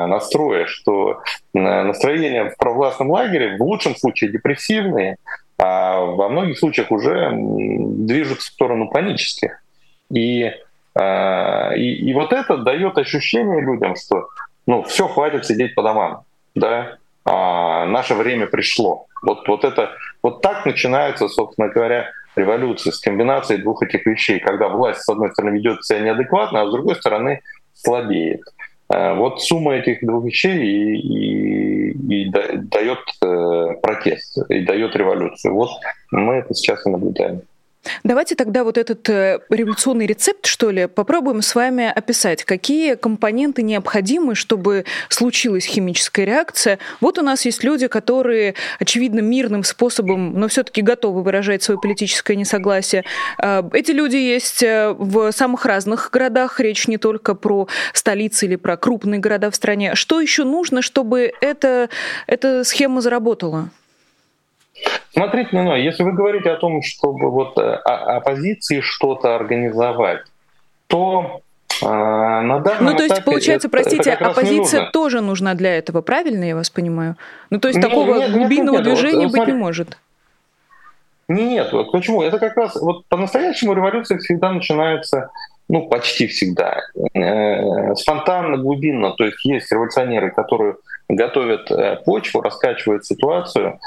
настроя, 0.06 0.66
что 0.66 1.20
э, 1.54 1.58
настроения 1.58 2.50
в 2.50 2.56
провластном 2.56 3.10
лагере 3.10 3.56
в 3.56 3.62
лучшем 3.62 3.94
случае 3.94 4.32
депрессивные, 4.32 5.16
а 5.58 6.00
во 6.00 6.28
многих 6.28 6.58
случаях 6.58 6.90
уже 6.90 7.32
движутся 7.32 8.50
в 8.50 8.52
сторону 8.54 8.88
панических. 8.88 9.62
И, 10.10 10.52
и, 10.96 12.10
и 12.10 12.14
вот 12.14 12.32
это 12.32 12.58
дает 12.58 12.96
ощущение 12.96 13.60
людям, 13.60 13.94
что 13.96 14.28
ну, 14.66 14.82
все, 14.84 15.08
хватит 15.08 15.44
сидеть 15.46 15.74
по 15.74 15.82
домам 15.82 16.22
да, 16.58 16.98
а, 17.24 17.86
наше 17.86 18.14
время 18.14 18.46
пришло. 18.46 19.06
Вот, 19.22 19.46
вот 19.48 19.64
это, 19.64 19.90
вот 20.22 20.40
так 20.42 20.64
начинается, 20.64 21.28
собственно 21.28 21.68
говоря, 21.68 22.10
революция 22.36 22.92
с 22.92 23.00
комбинацией 23.00 23.62
двух 23.62 23.82
этих 23.82 24.06
вещей, 24.06 24.38
когда 24.38 24.68
власть, 24.68 25.02
с 25.02 25.08
одной 25.08 25.30
стороны, 25.32 25.56
ведет 25.56 25.84
себя 25.84 26.00
неадекватно, 26.00 26.62
а 26.62 26.66
с 26.66 26.72
другой 26.72 26.96
стороны, 26.96 27.40
слабеет. 27.74 28.42
А, 28.88 29.14
вот 29.14 29.42
сумма 29.42 29.74
этих 29.74 30.04
двух 30.04 30.24
вещей 30.24 30.58
и, 30.58 31.90
и, 31.90 32.22
и 32.22 32.30
дает 32.30 32.98
э, 33.22 33.74
протест, 33.82 34.38
и 34.48 34.60
дает 34.60 34.96
революцию. 34.96 35.54
Вот 35.54 35.70
мы 36.10 36.36
это 36.36 36.54
сейчас 36.54 36.86
и 36.86 36.90
наблюдаем. 36.90 37.42
Давайте 38.04 38.34
тогда 38.34 38.64
вот 38.64 38.76
этот 38.76 39.08
э, 39.08 39.40
революционный 39.50 40.06
рецепт, 40.06 40.46
что 40.46 40.70
ли, 40.70 40.86
попробуем 40.86 41.42
с 41.42 41.54
вами 41.54 41.90
описать. 41.90 42.44
Какие 42.44 42.94
компоненты 42.94 43.62
необходимы, 43.62 44.34
чтобы 44.34 44.84
случилась 45.08 45.64
химическая 45.64 46.26
реакция? 46.26 46.78
Вот 47.00 47.18
у 47.18 47.22
нас 47.22 47.44
есть 47.44 47.64
люди, 47.64 47.86
которые, 47.86 48.54
очевидно, 48.78 49.20
мирным 49.20 49.64
способом, 49.64 50.38
но 50.38 50.48
все-таки 50.48 50.82
готовы 50.82 51.22
выражать 51.22 51.62
свое 51.62 51.80
политическое 51.80 52.36
несогласие. 52.36 53.04
Э, 53.42 53.62
эти 53.72 53.92
люди 53.92 54.16
есть 54.16 54.62
э, 54.62 54.94
в 54.98 55.30
самых 55.32 55.64
разных 55.64 56.10
городах. 56.12 56.60
Речь 56.60 56.88
не 56.88 56.98
только 56.98 57.34
про 57.34 57.68
столицы 57.92 58.46
или 58.46 58.56
про 58.56 58.76
крупные 58.76 59.20
города 59.20 59.50
в 59.50 59.54
стране. 59.54 59.94
Что 59.94 60.20
еще 60.20 60.44
нужно, 60.44 60.82
чтобы 60.82 61.32
эта, 61.40 61.88
эта 62.26 62.64
схема 62.64 63.00
заработала? 63.00 63.70
Смотрите, 65.12 65.50
ну, 65.52 65.74
если 65.74 66.02
вы 66.02 66.12
говорите 66.12 66.50
о 66.50 66.56
том, 66.56 66.82
чтобы 66.82 67.30
вот 67.30 67.58
э, 67.58 67.62
оппозиции 67.62 68.80
что-то 68.80 69.34
организовать, 69.34 70.20
то 70.86 71.40
э, 71.82 71.86
на 71.86 72.60
данном 72.60 72.84
Ну, 72.84 72.96
то 72.96 73.02
есть, 73.02 73.24
получается, 73.24 73.68
это, 73.68 73.76
простите, 73.76 74.10
это 74.10 74.26
оппозиция 74.26 74.90
тоже 74.90 75.20
нужна 75.20 75.54
для 75.54 75.76
этого, 75.76 76.02
правильно 76.02 76.44
я 76.44 76.54
вас 76.54 76.70
понимаю? 76.70 77.16
Ну, 77.50 77.58
то 77.58 77.68
есть, 77.68 77.78
нет, 77.78 77.88
такого 77.88 78.18
нет, 78.18 78.32
глубинного 78.32 78.76
нет, 78.76 78.86
нет, 78.86 78.94
движения 78.94 79.24
вот, 79.24 79.32
быть 79.32 79.36
смотри, 79.36 79.52
не 79.52 79.58
может. 79.58 79.98
Нет, 81.28 81.72
вот 81.72 81.92
почему? 81.92 82.22
Это 82.22 82.38
как 82.38 82.56
раз 82.56 82.76
вот 82.76 83.06
по-настоящему 83.08 83.74
революция 83.74 84.18
всегда 84.18 84.50
начинается, 84.50 85.30
ну, 85.68 85.88
почти 85.88 86.26
всегда, 86.26 86.80
э, 87.14 87.94
спонтанно, 87.96 88.56
глубинно. 88.56 89.12
То 89.12 89.24
есть 89.24 89.44
есть 89.44 89.70
революционеры, 89.70 90.30
которые 90.30 90.76
готовят 91.08 91.70
э, 91.70 91.96
почву, 92.04 92.40
раскачивают 92.40 93.04
ситуацию, 93.04 93.78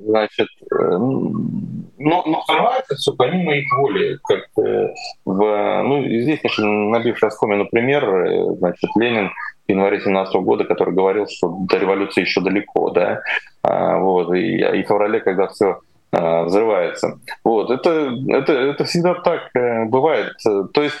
значит, 0.00 0.48
э, 0.70 0.76
но, 0.96 1.82
но 1.98 2.42
срывается 2.46 2.94
все 2.96 3.12
помимо 3.14 3.54
их 3.54 3.66
воли. 3.78 4.18
Как 4.22 4.44
э, 4.64 4.88
в, 5.24 5.82
ну, 5.82 6.04
здесь, 6.04 6.40
конечно, 6.40 6.66
набивший 6.66 7.28
оскомину 7.28 7.66
пример, 7.66 8.56
значит, 8.58 8.90
Ленин 8.96 9.30
в 9.66 9.70
январе 9.70 10.00
17 10.00 10.34
года, 10.36 10.64
который 10.64 10.94
говорил, 10.94 11.26
что 11.28 11.56
до 11.68 11.78
революции 11.78 12.22
еще 12.22 12.40
далеко, 12.40 12.90
да, 12.90 13.20
а, 13.62 13.98
вот, 13.98 14.34
и, 14.34 14.58
и 14.58 14.82
в 14.82 14.86
феврале, 14.86 15.20
когда 15.20 15.48
все 15.48 15.80
а, 16.12 16.44
взрывается. 16.44 17.18
Вот, 17.44 17.70
это, 17.70 18.14
это, 18.28 18.52
это 18.52 18.84
всегда 18.84 19.14
так 19.14 19.50
бывает. 19.90 20.32
То 20.72 20.82
есть 20.82 20.96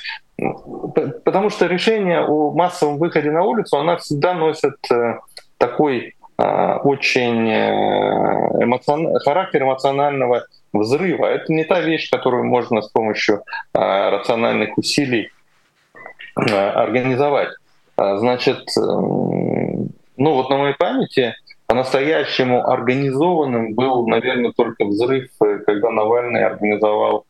потому 1.24 1.50
что 1.50 1.66
решение 1.66 2.20
о 2.24 2.52
массовом 2.52 2.98
выходе 2.98 3.30
на 3.30 3.42
улицу, 3.42 3.78
она 3.78 3.96
всегда 3.96 4.34
носит 4.34 4.76
э, 4.90 5.18
такой 5.58 5.98
э, 5.98 6.12
очень 6.38 7.50
э, 7.50 8.64
эмоцион... 8.64 9.18
характер 9.20 9.62
эмоционального 9.62 10.46
взрыва. 10.72 11.26
Это 11.26 11.52
не 11.52 11.64
та 11.64 11.80
вещь, 11.80 12.10
которую 12.10 12.44
можно 12.44 12.80
с 12.82 12.88
помощью 12.88 13.42
рациональных 13.72 14.78
усилий 14.78 15.30
организовать. 16.36 17.48
Значит, 17.96 18.68
ну 18.76 19.88
вот 20.16 20.50
на 20.50 20.58
моей 20.58 20.74
памяти 20.74 21.34
по-настоящему 21.66 22.68
организованным 22.68 23.74
был, 23.74 24.06
наверное, 24.06 24.52
только 24.52 24.84
взрыв, 24.84 25.30
когда 25.66 25.90
Навальный 25.90 26.44
организовал 26.44 27.24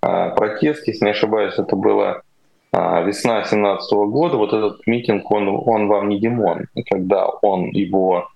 протест, 0.00 0.88
если 0.88 1.04
не 1.04 1.10
ошибаюсь, 1.12 1.54
это 1.56 1.76
было 1.76 2.22
а, 2.70 3.00
весна 3.00 3.44
17 3.44 3.90
года, 4.10 4.36
вот 4.36 4.52
этот 4.52 4.86
митинг, 4.86 5.30
он, 5.30 5.48
он 5.48 5.88
вам 5.88 6.08
не 6.08 6.20
Димон, 6.20 6.66
когда 6.90 7.26
он 7.26 7.70
его 7.70 8.16
а, 8.16 8.28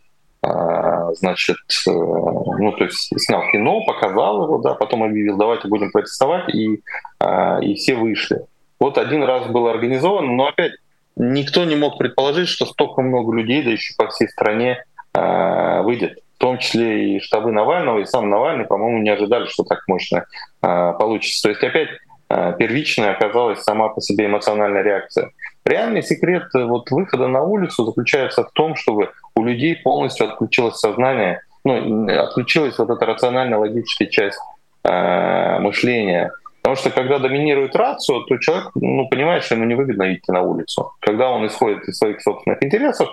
значит, 0.42 1.59
э, 1.87 1.90
ну, 1.90 2.72
то 2.72 2.85
есть 2.85 3.12
снял 3.20 3.42
кино, 3.52 3.85
показал 3.87 4.44
его, 4.44 4.59
да, 4.59 4.74
потом 4.74 5.05
объявил, 5.05 5.37
давайте 5.37 5.68
будем 5.68 5.92
протестовать, 5.92 6.52
и, 6.55 6.83
а, 7.20 7.61
и 7.61 7.74
все 7.74 7.94
вышли. 7.94 8.40
Вот 8.81 8.98
один 8.98 9.22
раз 9.22 9.46
был 9.46 9.68
организован, 9.68 10.37
но 10.37 10.48
опять 10.48 10.72
никто 11.16 11.64
не 11.64 11.76
мог 11.76 11.98
предположить, 11.98 12.48
что 12.48 12.66
столько 12.66 13.02
много 13.02 13.33
людей, 13.33 13.62
да 13.62 13.70
еще 13.70 13.94
по 13.96 14.09
всей 14.09 14.28
стране, 14.28 14.85
э, 15.14 15.83
выйдет. 15.83 16.18
В 16.37 16.38
том 16.42 16.59
числе 16.59 17.16
и 17.16 17.20
штабы 17.20 17.52
Навального, 17.52 18.00
и 18.00 18.05
сам 18.05 18.28
Навальный, 18.28 18.64
по-моему, 18.64 18.98
не 18.98 19.11
ожидали, 19.11 19.46
что 19.46 19.62
так 19.62 19.78
мощно 19.87 20.24
э, 20.62 20.92
получится. 20.98 21.44
То 21.44 21.48
есть 21.50 21.62
опять 21.62 21.90
э, 22.31 22.55
первичная 22.59 23.12
оказалась 23.12 23.62
сама 23.62 23.90
по 23.90 24.00
себе 24.00 24.26
эмоциональная 24.26 24.83
реакция. 24.83 25.31
Реальный 25.64 26.02
секрет 26.02 26.48
вот 26.52 26.90
выхода 26.90 27.28
на 27.28 27.42
улицу 27.42 27.85
заключается 27.85 28.42
в 28.42 28.50
том, 28.50 28.74
чтобы 28.74 29.11
у 29.37 29.45
людей 29.45 29.77
полностью 29.77 30.29
отключилось 30.29 30.79
сознание, 30.79 31.40
ну, 31.64 32.07
отключилась 32.09 32.79
вот 32.79 32.90
эта 32.90 33.07
рационально-логическая 33.07 34.09
часть 34.09 34.38
э, 34.85 35.59
мышления, 35.61 36.31
Потому 36.62 36.77
что 36.77 36.90
когда 36.90 37.18
доминирует 37.18 37.75
рацию, 37.75 38.23
то 38.23 38.38
человек 38.38 38.71
ну, 38.77 39.09
понимает, 39.09 39.42
что 39.42 39.57
ему 39.57 39.64
невыгодно 39.64 40.14
идти 40.14 40.31
на 40.31 40.42
улицу. 40.42 40.92
Когда 41.01 41.29
он 41.29 41.45
исходит 41.49 41.83
из 41.88 41.99
своих 41.99 42.23
собственных 42.23 42.62
интересов, 42.62 43.09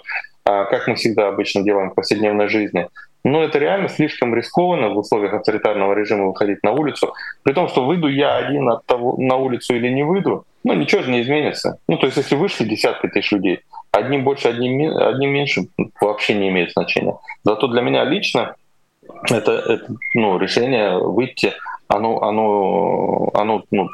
а, 0.46 0.66
как 0.66 0.88
мы 0.88 0.94
всегда 0.94 1.30
обычно 1.30 1.64
делаем 1.64 1.90
в 1.90 1.96
повседневной 1.96 2.48
жизни, 2.48 2.88
но 3.24 3.44
это 3.44 3.58
реально 3.58 3.90
слишком 3.90 4.36
рискованно 4.36 4.90
в 4.90 4.98
условиях 4.98 5.34
авторитарного 5.34 5.94
режима 5.94 6.28
выходить 6.28 6.62
на 6.64 6.74
улицу. 6.74 7.14
При 7.42 7.54
том, 7.54 7.68
что 7.68 7.86
выйду 7.86 8.08
я 8.08 8.38
один 8.38 8.70
от 8.70 8.86
того, 8.86 9.16
на 9.18 9.36
улицу 9.36 9.76
или 9.76 9.90
не 9.90 10.04
выйду, 10.04 10.46
ну 10.64 10.74
ничего 10.74 11.02
же 11.02 11.12
не 11.12 11.22
изменится. 11.22 11.80
Ну 11.88 11.98
то 11.98 12.06
есть 12.06 12.18
если 12.18 12.36
вышли 12.36 12.66
десятки 12.66 13.08
тысяч 13.08 13.32
людей, 13.32 13.62
одним 13.92 14.24
больше, 14.24 14.50
одним, 14.50 14.96
одним 14.98 15.32
меньше 15.32 15.68
вообще 16.02 16.36
не 16.36 16.50
имеет 16.50 16.72
значения. 16.72 17.16
Зато 17.44 17.68
для 17.68 17.82
меня 17.82 18.04
лично 18.04 18.56
это, 19.30 19.52
это 19.52 19.88
ну, 20.14 20.38
решение 20.38 20.98
выйти 20.98 21.54
оно, 21.88 22.22
оно, 22.22 23.32
оно, 23.34 23.64
ну, 23.72 23.90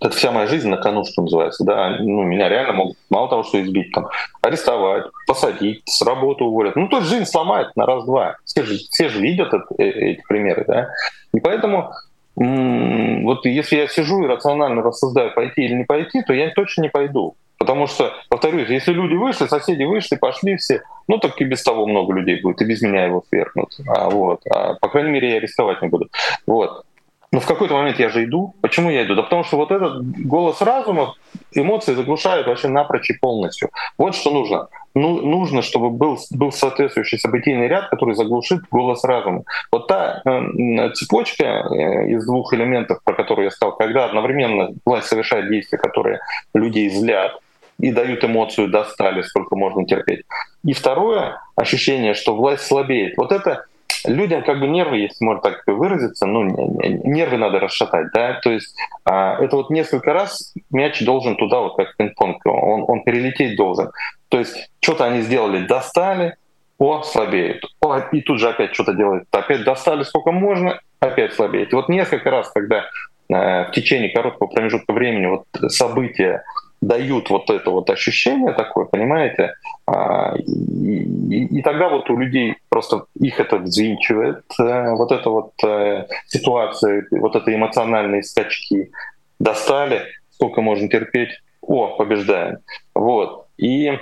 это 0.00 0.16
вся 0.16 0.32
моя 0.32 0.46
жизнь 0.46 0.68
на 0.68 0.78
кону, 0.78 1.04
что 1.04 1.22
называется, 1.22 1.64
да, 1.64 1.96
ну, 2.00 2.22
меня 2.22 2.48
реально 2.48 2.72
могут 2.72 2.96
мало 3.10 3.28
того, 3.28 3.42
что 3.44 3.62
избить, 3.62 3.92
там, 3.92 4.08
арестовать, 4.42 5.04
посадить, 5.26 5.82
с 5.86 6.02
работы 6.02 6.44
уволят. 6.44 6.74
Ну, 6.76 6.88
то 6.88 6.98
есть 6.98 7.08
жизнь 7.08 7.26
сломает 7.26 7.74
на 7.76 7.86
раз-два. 7.86 8.36
Все 8.44 8.62
же, 8.62 8.76
все 8.90 9.08
же 9.08 9.20
видят 9.20 9.52
это, 9.52 9.64
э, 9.78 9.84
эти 9.84 10.22
примеры, 10.26 10.64
да. 10.66 10.88
И 11.32 11.40
поэтому 11.40 11.92
вот 12.36 13.46
если 13.46 13.76
я 13.76 13.88
сижу 13.88 14.22
и 14.22 14.26
рационально 14.26 14.82
рассуждаю, 14.82 15.32
пойти 15.32 15.64
или 15.64 15.74
не 15.74 15.84
пойти, 15.84 16.22
то 16.22 16.34
я 16.34 16.50
точно 16.50 16.82
не 16.82 16.90
пойду. 16.90 17.34
Потому 17.66 17.88
что, 17.88 18.14
повторюсь, 18.28 18.68
если 18.68 18.92
люди 18.92 19.14
вышли, 19.14 19.46
соседи 19.46 19.82
вышли, 19.82 20.14
пошли 20.14 20.56
все, 20.56 20.82
ну 21.08 21.18
так 21.18 21.40
и 21.40 21.44
без 21.44 21.64
того 21.64 21.84
много 21.84 22.12
людей 22.12 22.40
будет, 22.40 22.62
и 22.62 22.64
без 22.64 22.80
меня 22.80 23.06
его 23.06 23.24
свергнут. 23.28 23.76
А, 23.88 24.08
вот. 24.08 24.42
а, 24.48 24.74
по 24.74 24.88
крайней 24.88 25.10
мере, 25.10 25.32
я 25.32 25.36
арестовать 25.38 25.82
не 25.82 25.88
буду. 25.88 26.08
Вот. 26.46 26.84
Но 27.32 27.40
в 27.40 27.46
какой-то 27.46 27.74
момент 27.74 27.98
я 27.98 28.08
же 28.08 28.24
иду. 28.24 28.54
Почему 28.60 28.88
я 28.88 29.02
иду? 29.02 29.16
Да 29.16 29.22
потому 29.22 29.42
что 29.42 29.56
вот 29.56 29.72
этот 29.72 30.00
голос 30.06 30.62
разума, 30.62 31.14
эмоции 31.52 31.94
заглушают 31.94 32.46
вообще 32.46 32.68
напрочь 32.68 33.10
и 33.10 33.14
полностью. 33.14 33.70
Вот 33.98 34.14
что 34.14 34.30
нужно. 34.30 34.68
Ну, 34.94 35.20
нужно, 35.20 35.62
чтобы 35.62 35.90
был, 35.90 36.18
был 36.30 36.52
соответствующий 36.52 37.18
событийный 37.18 37.66
ряд, 37.66 37.88
который 37.90 38.14
заглушит 38.14 38.60
голос 38.70 39.02
разума. 39.02 39.42
Вот 39.72 39.88
та 39.88 40.22
э, 40.24 40.90
цепочка 40.94 41.44
э, 41.44 42.10
из 42.10 42.24
двух 42.24 42.54
элементов, 42.54 43.00
про 43.02 43.14
которую 43.14 43.46
я 43.46 43.50
сказал, 43.50 43.76
когда 43.76 44.04
одновременно 44.04 44.70
власть 44.86 45.08
совершает 45.08 45.50
действия, 45.50 45.78
которые 45.78 46.20
людей 46.54 46.88
злят, 46.90 47.40
и 47.78 47.92
дают 47.92 48.24
эмоцию 48.24 48.68
«достали», 48.68 49.22
сколько 49.22 49.56
можно 49.56 49.84
терпеть. 49.84 50.24
И 50.64 50.72
второе 50.72 51.40
ощущение, 51.56 52.14
что 52.14 52.34
власть 52.34 52.66
слабеет. 52.66 53.16
Вот 53.16 53.32
это 53.32 53.66
людям 54.04 54.42
как 54.42 54.60
бы 54.60 54.66
нервы, 54.66 54.98
если 54.98 55.24
можно 55.24 55.42
так 55.42 55.62
выразиться, 55.66 56.26
ну, 56.26 56.44
нервы 56.44 57.36
надо 57.38 57.60
расшатать, 57.60 58.08
да, 58.12 58.34
то 58.40 58.50
есть 58.50 58.76
а, 59.04 59.42
это 59.42 59.56
вот 59.56 59.70
несколько 59.70 60.12
раз 60.12 60.54
мяч 60.70 61.04
должен 61.04 61.36
туда, 61.36 61.60
вот 61.60 61.76
как 61.76 61.96
пинг-понг, 61.96 62.40
он, 62.44 62.84
он 62.86 63.02
перелететь 63.02 63.56
должен. 63.56 63.90
То 64.28 64.38
есть 64.38 64.70
что-то 64.80 65.04
они 65.04 65.22
сделали, 65.22 65.66
достали, 65.66 66.36
о, 66.78 67.02
слабеют. 67.02 67.64
О, 67.80 67.98
и 68.12 68.20
тут 68.20 68.38
же 68.38 68.48
опять 68.48 68.74
что-то 68.74 68.92
делают. 68.92 69.24
Опять 69.30 69.64
достали 69.64 70.02
сколько 70.02 70.30
можно, 70.30 70.80
опять 71.00 71.32
слабеет. 71.32 71.72
И 71.72 71.76
вот 71.76 71.88
несколько 71.88 72.30
раз, 72.30 72.50
когда 72.50 72.84
э, 73.30 73.64
в 73.64 73.70
течение 73.72 74.10
короткого 74.10 74.48
промежутка 74.48 74.92
времени 74.92 75.26
вот 75.26 75.44
события 75.72 76.44
дают 76.80 77.30
вот 77.30 77.50
это 77.50 77.70
вот 77.70 77.88
ощущение 77.90 78.52
такое, 78.52 78.84
понимаете? 78.84 79.54
А, 79.86 80.34
и, 80.36 81.02
и, 81.02 81.58
и 81.58 81.62
тогда 81.62 81.88
вот 81.88 82.10
у 82.10 82.16
людей 82.16 82.56
просто 82.68 83.04
их 83.18 83.40
это 83.40 83.58
взвинчивает, 83.58 84.44
э, 84.60 84.94
вот 84.94 85.12
эта 85.12 85.30
вот 85.30 85.52
э, 85.64 86.06
ситуация, 86.26 87.06
вот 87.10 87.34
это 87.34 87.54
эмоциональные 87.54 88.22
скачки 88.22 88.90
достали, 89.38 90.02
сколько 90.30 90.60
можно 90.60 90.88
терпеть, 90.88 91.30
о, 91.62 91.96
побеждаем. 91.96 92.58
Вот. 92.94 93.46
И, 93.56 93.86
э, 93.88 93.98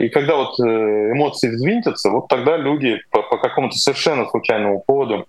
и 0.00 0.08
когда 0.08 0.36
вот 0.36 0.60
эмоции 0.60 1.50
взвинтятся, 1.50 2.10
вот 2.10 2.28
тогда 2.28 2.56
люди 2.56 3.00
по, 3.10 3.22
по 3.22 3.38
какому-то 3.38 3.76
совершенно 3.76 4.26
случайному 4.26 4.82
поводу 4.86 5.26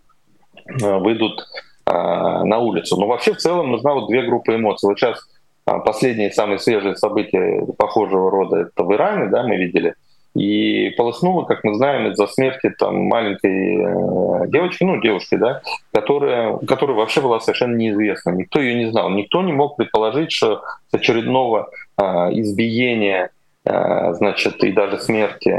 выйдут 0.65 1.45
на 1.85 2.59
улицу. 2.59 2.97
Но 2.97 3.07
вообще 3.07 3.33
в 3.33 3.37
целом 3.37 3.69
нужна 3.71 3.93
вот 3.93 4.07
две 4.07 4.21
группы 4.21 4.55
эмоций. 4.55 4.87
Вот 4.87 4.97
сейчас 4.97 5.19
последние 5.65 6.31
самые 6.31 6.59
свежие 6.59 6.95
события 6.95 7.65
похожего 7.77 8.29
рода 8.29 8.57
это 8.57 8.83
в 8.83 8.93
Иране, 8.93 9.29
да, 9.29 9.43
мы 9.43 9.57
видели. 9.57 9.95
И 10.35 10.89
полоснуло, 10.97 11.43
как 11.43 11.63
мы 11.63 11.75
знаем, 11.75 12.11
из-за 12.11 12.25
смерти 12.25 12.71
там 12.71 13.03
маленькой 13.03 13.77
э, 13.77 14.47
девочки, 14.47 14.83
ну 14.83 14.99
девушки, 14.99 15.35
да, 15.35 15.61
которая, 15.93 16.57
которая 16.57 16.97
вообще 16.97 17.21
была 17.21 17.39
совершенно 17.39 17.75
неизвестна. 17.75 18.31
Никто 18.31 18.59
ее 18.59 18.73
не 18.73 18.89
знал. 18.89 19.11
Никто 19.11 19.43
не 19.43 19.53
мог 19.53 19.75
предположить, 19.75 20.31
что 20.31 20.63
с 20.89 20.93
очередного 20.95 21.69
э, 21.99 22.03
избиения 22.31 23.29
значит, 23.65 24.63
и 24.63 24.71
даже 24.71 24.99
смерти, 24.99 25.57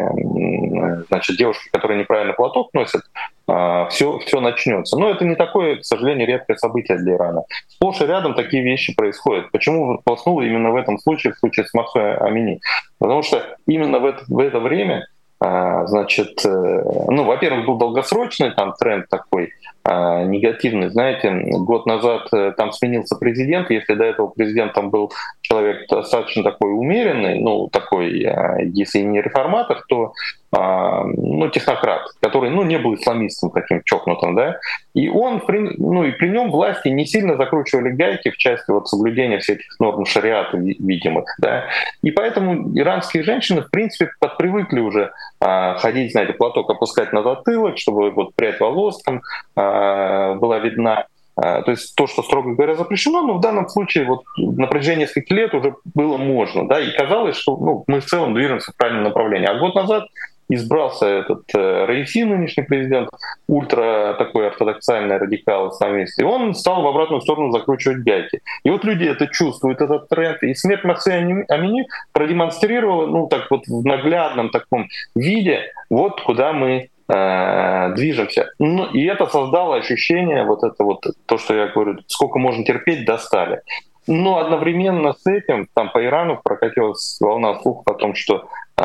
значит, 1.08 1.36
девушки, 1.38 1.70
которые 1.72 1.98
неправильно 1.98 2.34
платок 2.34 2.68
носят, 2.74 3.02
все, 3.46 4.16
э, 4.16 4.18
все 4.26 4.40
начнется. 4.40 4.98
Но 4.98 5.10
это 5.10 5.24
не 5.24 5.36
такое, 5.36 5.76
к 5.76 5.84
сожалению, 5.84 6.26
редкое 6.26 6.56
событие 6.56 6.98
для 6.98 7.14
Ирана. 7.14 7.44
Сплошь 7.68 8.00
и 8.00 8.06
рядом 8.06 8.34
такие 8.34 8.62
вещи 8.62 8.94
происходят. 8.94 9.50
Почему 9.52 10.00
полоснуло 10.04 10.42
именно 10.42 10.70
в 10.70 10.76
этом 10.76 10.98
случае, 10.98 11.34
в 11.34 11.38
случае 11.38 11.66
с 11.66 11.74
Махсой 11.74 12.16
Амини? 12.16 12.60
Потому 12.98 13.22
что 13.22 13.42
именно 13.66 13.98
в 13.98 14.04
это, 14.06 14.24
в 14.28 14.38
это 14.38 14.60
время 14.60 15.06
значит, 15.40 16.40
э, 16.46 16.82
ну, 17.08 17.24
во-первых, 17.24 17.66
был 17.66 17.76
долгосрочный 17.76 18.52
там 18.52 18.72
тренд 18.78 19.08
такой 19.10 19.52
негативный, 19.86 20.88
знаете, 20.88 21.30
год 21.30 21.84
назад 21.84 22.28
э, 22.32 22.52
там 22.56 22.72
сменился 22.72 23.16
президент, 23.16 23.68
если 23.68 23.92
до 23.92 24.04
этого 24.04 24.28
президентом 24.28 24.88
был 24.88 25.12
человек 25.54 25.88
достаточно 25.88 26.42
такой 26.42 26.72
умеренный, 26.72 27.38
ну, 27.38 27.68
такой, 27.68 28.24
а, 28.24 28.58
если 28.60 29.00
не 29.00 29.22
реформатор, 29.22 29.82
то 29.88 30.12
ну, 30.56 31.48
технократ, 31.48 32.02
который, 32.20 32.48
ну, 32.48 32.62
не 32.62 32.78
был 32.78 32.94
исламистом 32.94 33.50
таким 33.50 33.82
чокнутым, 33.84 34.36
да, 34.36 34.60
и 34.94 35.08
он, 35.08 35.42
ну, 35.48 36.04
и 36.04 36.12
при 36.12 36.28
нем 36.28 36.52
власти 36.52 36.86
не 36.88 37.06
сильно 37.06 37.36
закручивали 37.36 37.90
гайки 37.90 38.30
в 38.30 38.36
части 38.36 38.70
вот 38.70 38.88
соблюдения 38.88 39.38
всяких 39.38 39.66
норм 39.80 40.04
шариата 40.04 40.56
видимых, 40.56 41.24
да, 41.38 41.64
и 42.02 42.12
поэтому 42.12 42.70
иранские 42.78 43.24
женщины, 43.24 43.62
в 43.62 43.70
принципе, 43.70 44.12
подпривыкли 44.20 44.78
уже 44.78 45.10
а, 45.40 45.76
ходить, 45.78 46.12
знаете, 46.12 46.34
платок 46.34 46.70
опускать 46.70 47.12
на 47.12 47.24
затылок, 47.24 47.76
чтобы 47.78 48.12
вот 48.12 48.36
прядь 48.36 48.60
волос 48.60 49.02
там 49.02 49.22
а, 49.56 50.34
была 50.34 50.60
видна. 50.60 51.06
А, 51.36 51.62
то 51.62 51.72
есть 51.72 51.94
то, 51.96 52.06
что, 52.06 52.22
строго 52.22 52.54
говоря, 52.54 52.74
запрещено, 52.74 53.22
но 53.22 53.34
в 53.34 53.40
данном 53.40 53.68
случае 53.68 54.04
вот 54.04 54.22
на 54.36 54.66
протяжении 54.66 55.02
нескольких 55.02 55.36
лет 55.36 55.54
уже 55.54 55.74
было 55.94 56.16
можно. 56.16 56.68
Да, 56.68 56.80
и 56.80 56.90
казалось, 56.96 57.36
что 57.36 57.56
ну, 57.56 57.84
мы 57.86 58.00
в 58.00 58.04
целом 58.04 58.34
движемся 58.34 58.72
в 58.72 58.76
правильном 58.76 59.04
направлении. 59.04 59.48
А 59.48 59.58
год 59.58 59.74
назад 59.74 60.06
избрался 60.48 61.06
этот 61.06 61.42
э, 61.54 61.86
Раиси, 61.86 62.22
нынешний 62.22 62.64
президент, 62.64 63.08
ультра 63.48 64.14
такой 64.18 64.48
ортодоксальный 64.48 65.16
радикал 65.16 65.70
исламист, 65.70 66.20
и 66.20 66.24
он 66.24 66.54
стал 66.54 66.82
в 66.82 66.86
обратную 66.86 67.22
сторону 67.22 67.50
закручивать 67.50 68.04
гайки. 68.04 68.40
И 68.62 68.70
вот 68.70 68.84
люди 68.84 69.04
это 69.04 69.26
чувствуют, 69.26 69.80
этот 69.80 70.08
тренд. 70.08 70.42
И 70.42 70.54
смерть 70.54 70.84
Максы 70.84 71.08
Амини 71.48 71.86
продемонстрировала, 72.12 73.06
ну 73.06 73.26
так 73.26 73.50
вот 73.50 73.66
в 73.66 73.84
наглядном 73.84 74.50
таком 74.50 74.88
виде, 75.14 75.72
вот 75.90 76.20
куда 76.20 76.52
мы 76.52 76.90
э, 77.08 77.94
движемся. 77.94 78.50
Ну, 78.58 78.86
и 78.86 79.04
это 79.04 79.26
создало 79.26 79.76
ощущение, 79.76 80.44
вот 80.44 80.62
это 80.62 80.84
вот, 80.84 81.06
то, 81.26 81.38
что 81.38 81.54
я 81.54 81.68
говорю, 81.68 81.98
сколько 82.06 82.38
можно 82.38 82.64
терпеть, 82.64 83.04
достали. 83.04 83.62
Но 84.06 84.38
одновременно 84.38 85.14
с 85.14 85.26
этим 85.26 85.66
там 85.74 85.90
по 85.90 86.04
Ирану 86.04 86.40
прокатилась 86.42 87.16
волна 87.20 87.58
слухов 87.60 87.86
о 87.86 87.94
том, 87.94 88.14
что 88.14 88.48
э, 88.76 88.82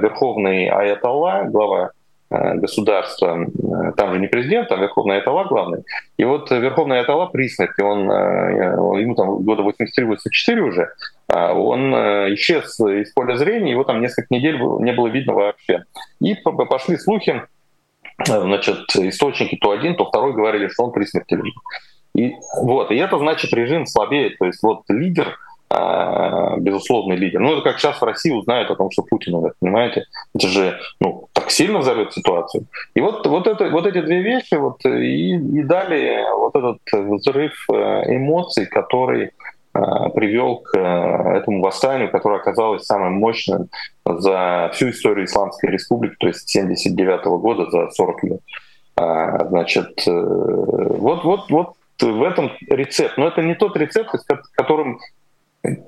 верховный 0.00 0.68
аятолла, 0.68 1.44
глава 1.44 1.90
государства, 2.30 3.44
э, 3.44 3.92
там 3.96 4.14
же 4.14 4.20
не 4.20 4.28
президент, 4.28 4.68
там 4.68 4.80
верховный 4.80 5.16
аятолла 5.16 5.44
главный. 5.44 5.82
И 6.16 6.24
вот 6.24 6.50
верховный 6.50 7.00
аятолла 7.00 7.26
при 7.26 7.48
смерти, 7.48 7.80
он, 7.80 8.10
э, 8.10 9.00
ему 9.00 9.14
там 9.16 9.42
года 9.42 9.62
83-84 9.62 10.60
уже, 10.60 10.90
э, 11.28 11.52
он 11.52 11.92
э, 11.92 12.34
исчез 12.34 12.78
из 12.80 13.12
поля 13.12 13.36
зрения, 13.36 13.72
его 13.72 13.82
там 13.82 14.00
несколько 14.00 14.32
недель 14.32 14.58
не 14.58 14.92
было 14.92 15.08
видно 15.08 15.32
вообще. 15.34 15.84
И 16.20 16.34
пошли 16.34 16.96
слухи, 16.98 17.42
значит, 18.24 18.78
источники 18.94 19.56
то 19.56 19.72
один, 19.72 19.96
то 19.96 20.04
второй 20.04 20.32
говорили, 20.32 20.68
что 20.68 20.84
он 20.84 20.92
при 20.92 21.06
смерти 21.06 21.34
лежит. 21.34 21.54
И, 22.14 22.34
вот, 22.62 22.92
и 22.92 22.96
это 22.96 23.18
значит 23.18 23.52
режим 23.52 23.86
слабеет. 23.86 24.38
То 24.38 24.46
есть 24.46 24.62
вот 24.62 24.82
лидер 24.88 25.36
а, 25.72 26.56
безусловный 26.58 27.14
лидер. 27.14 27.38
Ну, 27.38 27.52
это 27.52 27.62
как 27.62 27.78
сейчас 27.78 28.00
в 28.00 28.04
России 28.04 28.32
узнают 28.32 28.68
о 28.72 28.74
том, 28.74 28.90
что 28.90 29.02
Путин 29.02 29.34
умер, 29.34 29.54
понимаете? 29.60 30.04
Это 30.34 30.48
же 30.48 30.80
ну, 30.98 31.28
так 31.40 31.50
сильно 31.50 31.78
взорвет 31.78 32.12
ситуацию. 32.12 32.66
И 32.94 33.00
вот, 33.00 33.26
вот, 33.26 33.46
это, 33.46 33.70
вот 33.70 33.86
эти 33.86 34.00
две 34.00 34.22
вещи 34.22 34.54
вот, 34.54 34.84
и, 34.84 35.34
и 35.34 35.62
дали 35.62 36.24
вот 36.36 36.54
этот 36.54 36.80
взрыв 36.92 37.52
э, 37.70 37.74
эмоций, 38.16 38.66
который 38.66 39.30
а, 39.72 40.08
привел 40.08 40.58
к 40.58 40.76
э, 40.76 41.36
этому 41.38 41.62
восстанию, 41.62 42.10
которое 42.10 42.40
оказалось 42.40 42.84
самым 42.84 43.14
мощным 43.14 43.68
за 44.04 44.70
всю 44.74 44.90
историю 44.90 45.26
Исламской 45.26 45.70
Республики, 45.70 46.16
то 46.18 46.26
есть 46.26 46.40
с 46.40 46.52
79 46.52 47.24
года, 47.40 47.70
за 47.70 47.88
40 47.90 48.24
лет. 48.24 48.40
А, 48.96 49.46
значит, 49.46 50.02
э, 50.08 50.10
вот, 50.10 51.24
вот, 51.24 51.50
вот 51.50 51.74
в 52.00 52.22
этом 52.22 52.50
рецепт. 52.68 53.16
Но 53.16 53.28
это 53.28 53.42
не 53.42 53.54
тот 53.54 53.76
рецепт, 53.76 54.10
которым 54.54 54.98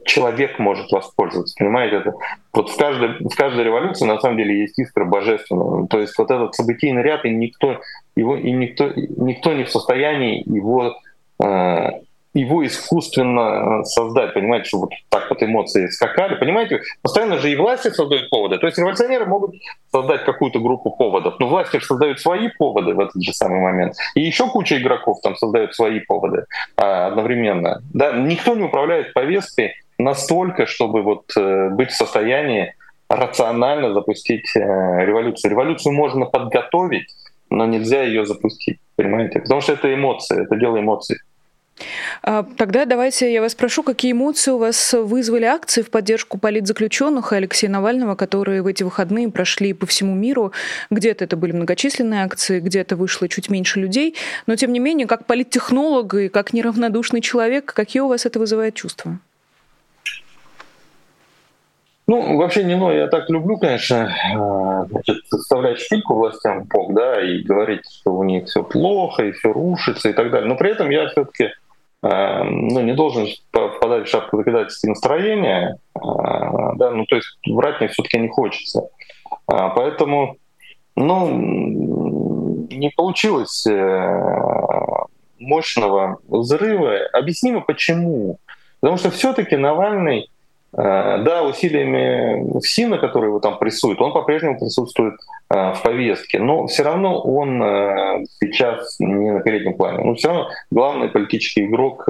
человек 0.05 0.59
может 0.59 0.91
воспользоваться, 0.93 1.55
понимаете? 1.59 1.97
Это, 1.97 2.15
вот 2.53 2.71
в 2.71 2.77
каждой, 2.77 3.27
в 3.27 3.35
каждой 3.35 3.65
революции 3.65 4.05
на 4.05 4.21
самом 4.21 4.37
деле 4.37 4.61
есть 4.61 4.79
искра 4.79 5.05
божественного. 5.05 5.89
То 5.89 6.01
есть 6.01 6.17
вот 6.19 6.31
этот 6.31 6.55
событийный 6.55 7.03
ряд, 7.03 7.25
и 7.25 7.31
никто, 7.31 7.81
его, 8.15 8.37
и 8.37 8.51
никто, 8.51 8.93
никто 8.95 9.53
не 9.53 9.65
в 9.65 9.71
состоянии 9.71 10.43
его 10.47 10.95
э, 11.43 11.91
его 12.35 12.65
искусственно 12.65 13.85
создать, 13.85 14.35
понимаете, 14.35 14.69
что 14.69 14.79
вот 14.79 14.91
так 15.09 15.29
вот 15.29 15.43
эмоции 15.43 15.87
скакали, 15.89 16.37
понимаете, 16.37 16.81
постоянно 17.03 17.39
же 17.39 17.51
и 17.51 17.57
власти 17.57 17.89
создают 17.91 18.31
поводы, 18.31 18.59
то 18.59 18.67
есть 18.67 18.79
революционеры 18.79 19.27
могут 19.27 19.55
создать 19.91 20.25
какую-то 20.25 20.59
группу 20.59 20.91
поводов, 20.91 21.35
но 21.39 21.49
власти 21.49 21.79
же 21.79 21.85
создают 21.85 22.21
свои 22.21 22.49
поводы 22.59 22.95
в 22.95 23.01
этот 23.01 23.23
же 23.23 23.33
самый 23.33 23.61
момент, 23.61 23.95
и 24.15 24.23
еще 24.23 24.49
куча 24.49 24.79
игроков 24.79 25.21
там 25.23 25.37
создают 25.37 25.75
свои 25.75 26.01
поводы 26.01 26.47
а, 26.77 27.09
одновременно, 27.09 27.83
да, 27.93 28.13
никто 28.13 28.55
не 28.55 28.65
управляет 28.65 29.13
повесткой 29.13 29.75
настолько, 29.99 30.67
чтобы 30.67 31.03
вот 31.03 31.25
э, 31.37 31.69
быть 31.71 31.91
в 31.91 31.97
состоянии 31.97 32.75
рационально 33.09 33.93
запустить 33.93 34.51
э, 34.57 34.61
революцию. 34.61 35.51
Революцию 35.51 35.93
можно 35.93 36.27
подготовить, 36.27 37.09
но 37.51 37.67
нельзя 37.67 38.03
ее 38.03 38.25
запустить, 38.25 38.79
понимаете, 38.97 39.41
потому 39.41 39.61
что 39.61 39.75
это 39.75 39.93
эмоции, 39.95 40.43
это 40.43 40.57
дело 40.57 40.81
эмоций. 40.81 41.19
А, 42.23 42.45
тогда 42.57 42.85
давайте 42.85 43.33
я 43.33 43.41
вас 43.41 43.53
спрошу, 43.53 43.83
какие 43.83 44.13
эмоции 44.13 44.51
у 44.51 44.59
вас 44.59 44.93
вызвали 44.93 45.45
акции 45.45 45.83
в 45.83 45.91
поддержку 45.91 46.39
политзаключенных 46.39 47.33
и 47.33 47.37
Алексея 47.37 47.71
Навального, 47.71 48.15
которые 48.15 48.63
в 48.63 48.67
эти 48.67 48.83
выходные 48.83 49.31
прошли 49.31 49.73
по 49.73 49.87
всему 49.87 50.15
миру. 50.15 50.53
Где-то 50.91 51.25
это 51.25 51.37
были 51.37 51.53
многочисленные 51.53 52.25
акции, 52.25 52.61
где-то 52.61 52.97
вышло 52.97 53.29
чуть 53.29 53.51
меньше 53.51 53.81
людей. 53.81 54.15
Но, 54.47 54.57
тем 54.57 54.73
не 54.73 54.79
менее, 54.79 55.07
как 55.07 55.27
политтехнолог 55.27 56.15
и 56.15 56.29
как 56.29 56.53
неравнодушный 56.53 57.21
человек, 57.21 57.73
какие 57.73 58.03
у 58.03 58.09
вас 58.09 58.27
это 58.27 58.39
вызывает 58.39 58.75
чувства? 58.75 59.19
Ну, 62.09 62.37
вообще 62.37 62.65
не 62.65 62.77
но 62.77 62.93
я 62.93 63.07
так 63.07 63.31
люблю, 63.31 63.57
конечно, 63.57 64.13
а, 64.35 64.85
значит, 64.87 65.25
составлять 65.29 65.79
шпильку 65.79 66.15
властям 66.15 66.65
Бог, 66.65 66.93
да, 66.95 67.23
и 67.23 67.43
говорить, 67.43 67.83
что 67.91 68.15
у 68.15 68.25
них 68.25 68.47
все 68.49 68.65
плохо, 68.65 69.25
и 69.25 69.33
все 69.33 69.53
рушится 69.53 70.11
и 70.11 70.13
так 70.13 70.31
далее. 70.31 70.49
Но 70.49 70.57
при 70.57 70.73
этом 70.73 70.91
я 70.91 71.09
все-таки 71.09 71.53
ну, 72.03 72.81
не 72.81 72.95
должен 72.95 73.29
впадать 73.51 74.07
в 74.07 74.11
шапку 74.11 74.39
закидательства 74.39 74.89
настроения, 74.89 75.79
э, 75.95 76.01
да, 76.77 76.91
ну, 76.91 77.05
то 77.07 77.17
есть 77.17 77.29
врать 77.47 77.81
мне 77.81 77.89
все-таки 77.89 78.19
не 78.19 78.29
хочется. 78.29 78.89
А, 79.47 79.69
поэтому, 79.69 80.37
ну, 80.97 82.67
не 82.71 82.91
получилось 82.91 83.67
э, 83.67 85.07
мощного 85.39 86.19
взрыва. 86.27 86.99
Объяснимо 87.13 87.61
почему. 87.61 88.39
Потому 88.81 88.99
что 88.99 89.11
все-таки 89.11 89.57
Навальный 89.57 90.29
Э, 90.75 91.19
да, 91.23 91.43
усилиями 91.43 92.59
СИНа, 92.65 92.97
который 92.97 93.27
его 93.27 93.41
там 93.41 93.59
прессует, 93.59 94.01
он 94.01 94.15
по-прежнему 94.15 94.59
присутствует 94.59 95.15
э, 95.15 95.19
в 95.53 95.83
повестке, 95.83 96.39
но 96.39 96.67
все 96.67 96.83
равно 96.83 97.21
он 97.21 97.63
э, 97.63 98.25
сейчас 98.41 98.99
не 98.99 99.33
на 99.33 99.41
переднем 99.41 99.75
плане. 99.75 100.03
Но 100.05 100.15
все 100.15 100.29
равно 100.29 100.49
главный 100.71 101.09
политический 101.09 101.67
игрок, 101.67 102.09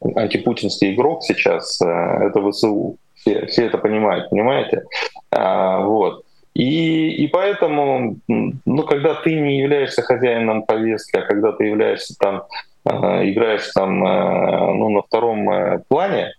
антипутинский 0.00 0.94
игрок 0.94 1.24
сейчас— 1.24 1.80
это 1.82 2.50
ВСУ. 2.50 2.96
Все, 3.14 3.46
все 3.46 3.66
это 3.66 3.78
понимают, 3.78 4.30
понимаете? 4.30 4.84
А, 5.32 5.80
вот. 5.80 6.22
И, 6.54 7.10
и 7.24 7.26
поэтому, 7.28 8.16
ну, 8.28 8.82
когда 8.84 9.14
ты 9.14 9.34
не 9.34 9.58
являешься 9.58 10.02
хозяином 10.02 10.62
повестки, 10.62 11.16
а 11.16 11.22
когда 11.22 11.52
ты 11.52 11.64
являешься 11.64 12.14
там, 12.18 12.42
играешь 12.84 13.68
там, 13.74 13.98
ну, 13.98 14.88
на 14.88 15.02
втором 15.02 15.82
плане, 15.88 16.32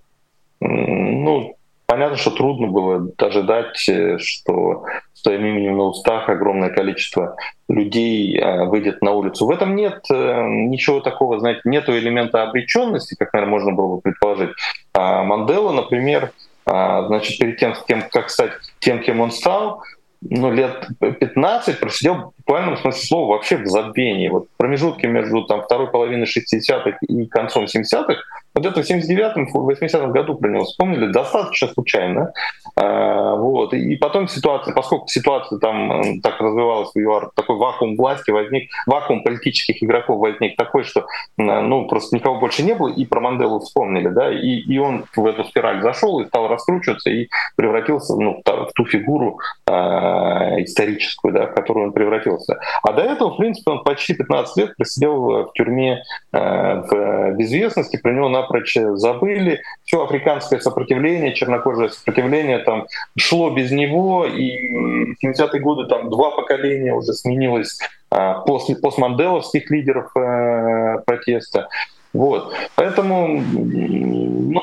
ну, 0.62 1.56
понятно, 1.90 2.18
что 2.18 2.30
трудно 2.30 2.68
было 2.68 3.10
ожидать, 3.18 3.90
э, 3.90 4.20
что 4.20 4.86
с 5.14 5.24
твоим 5.24 5.44
именем 5.44 5.78
на 5.78 5.86
устах 5.86 6.30
огромное 6.30 6.70
количество 6.70 7.36
людей 7.68 8.38
э, 8.38 8.66
выйдет 8.66 9.02
на 9.02 9.12
улицу. 9.12 9.48
В 9.48 9.50
этом 9.50 9.76
нет 9.76 10.04
э, 10.12 10.44
ничего 10.48 11.00
такого, 11.00 11.40
знаете, 11.40 11.62
нет 11.66 11.90
элемента 11.90 12.44
обреченности, 12.44 13.16
как, 13.18 13.34
наверное, 13.34 13.52
можно 13.52 13.72
было 13.72 13.96
бы 13.96 14.02
предположить. 14.02 14.52
А 14.94 15.24
Мандела, 15.24 15.72
например, 15.72 16.32
а, 16.66 17.08
значит, 17.08 17.40
перед 17.40 17.58
тем, 17.58 17.74
кем, 17.88 18.04
как 18.12 18.30
стать 18.30 18.52
тем, 18.80 19.02
кем 19.02 19.20
он 19.20 19.32
стал, 19.32 19.82
ну, 20.22 20.52
лет 20.52 20.88
15 21.00 21.80
просидел 21.80 22.16
в 22.16 22.34
буквальном 22.38 22.78
смысле 22.78 23.02
слова 23.02 23.34
вообще 23.34 23.58
в 23.58 23.66
забвении. 23.66 24.30
Вот 24.30 24.46
промежутки 24.58 25.08
между 25.08 25.44
там, 25.46 25.64
второй 25.64 25.90
половиной 25.90 26.28
60-х 26.28 27.00
и 27.02 27.26
концом 27.26 27.66
70-х 27.66 28.22
вот 28.54 28.66
это 28.66 28.82
в 28.82 28.90
79-м, 28.90 29.48
80-м 29.54 30.12
году 30.12 30.36
про 30.36 30.64
вспомнили 30.64 31.12
достаточно 31.12 31.68
случайно. 31.68 32.34
А, 32.76 33.36
вот. 33.36 33.74
И 33.74 33.96
потом 33.96 34.28
ситуация, 34.28 34.74
поскольку 34.74 35.08
ситуация 35.08 35.60
там 35.60 36.22
так 36.22 36.40
развивалась 36.40 36.92
в 36.94 37.00
ЮАР, 37.00 37.32
такой 37.36 37.58
вакуум 37.58 37.96
власти 37.96 38.32
возник, 38.32 38.70
вакуум 38.86 39.24
политических 39.24 39.84
игроков 39.84 40.20
возник 40.20 40.56
такой, 40.56 40.84
что 40.84 41.06
ну, 41.38 41.88
просто 41.88 42.16
никого 42.16 42.40
больше 42.40 42.64
не 42.64 42.74
было, 42.74 42.90
и 42.90 43.06
про 43.06 43.20
Манделу 43.20 43.60
вспомнили, 43.60 44.10
да, 44.10 44.32
и, 44.32 44.60
и 44.60 44.78
он 44.78 45.06
в 45.16 45.26
эту 45.26 45.44
спираль 45.46 45.82
зашел 45.82 46.20
и 46.20 46.28
стал 46.28 46.48
раскручиваться 46.48 47.10
и 47.10 47.28
превратился 47.56 48.16
ну, 48.16 48.42
в 48.46 48.72
ту 48.74 48.86
фигуру 48.86 49.40
э, 49.68 49.72
историческую, 50.64 51.34
да, 51.34 51.48
в 51.48 51.54
которую 51.54 51.88
он 51.88 51.94
превратился. 51.94 52.60
А 52.84 52.94
до 52.94 53.02
этого, 53.02 53.34
в 53.34 53.38
принципе, 53.38 53.72
он 53.72 53.84
почти 53.84 54.14
15 54.14 54.58
лет 54.58 54.76
просидел 54.76 55.48
в 55.48 55.52
тюрьме 55.54 56.04
э, 56.32 56.38
в 56.40 57.32
безвестности, 57.36 57.98
про 57.98 58.14
него 58.14 58.30
напрочь 58.42 58.78
забыли. 58.96 59.62
Все 59.84 60.04
африканское 60.04 60.60
сопротивление, 60.60 61.34
чернокожее 61.34 61.90
сопротивление 61.90 62.60
там 62.60 62.88
шло 63.18 63.50
без 63.50 63.72
него, 63.72 64.26
и 64.26 65.14
в 65.14 65.26
70-е 65.26 65.60
годы 65.60 65.88
там 65.88 66.10
два 66.10 66.32
поколения 66.32 66.94
уже 66.94 67.14
сменилось 67.14 67.80
а, 68.12 68.40
после 68.42 68.76
постманделовских 68.76 69.70
лидеров 69.70 70.16
э, 70.16 71.00
протеста. 71.06 71.68
Вот. 72.14 72.54
Поэтому 72.76 73.40
ну, 73.40 74.62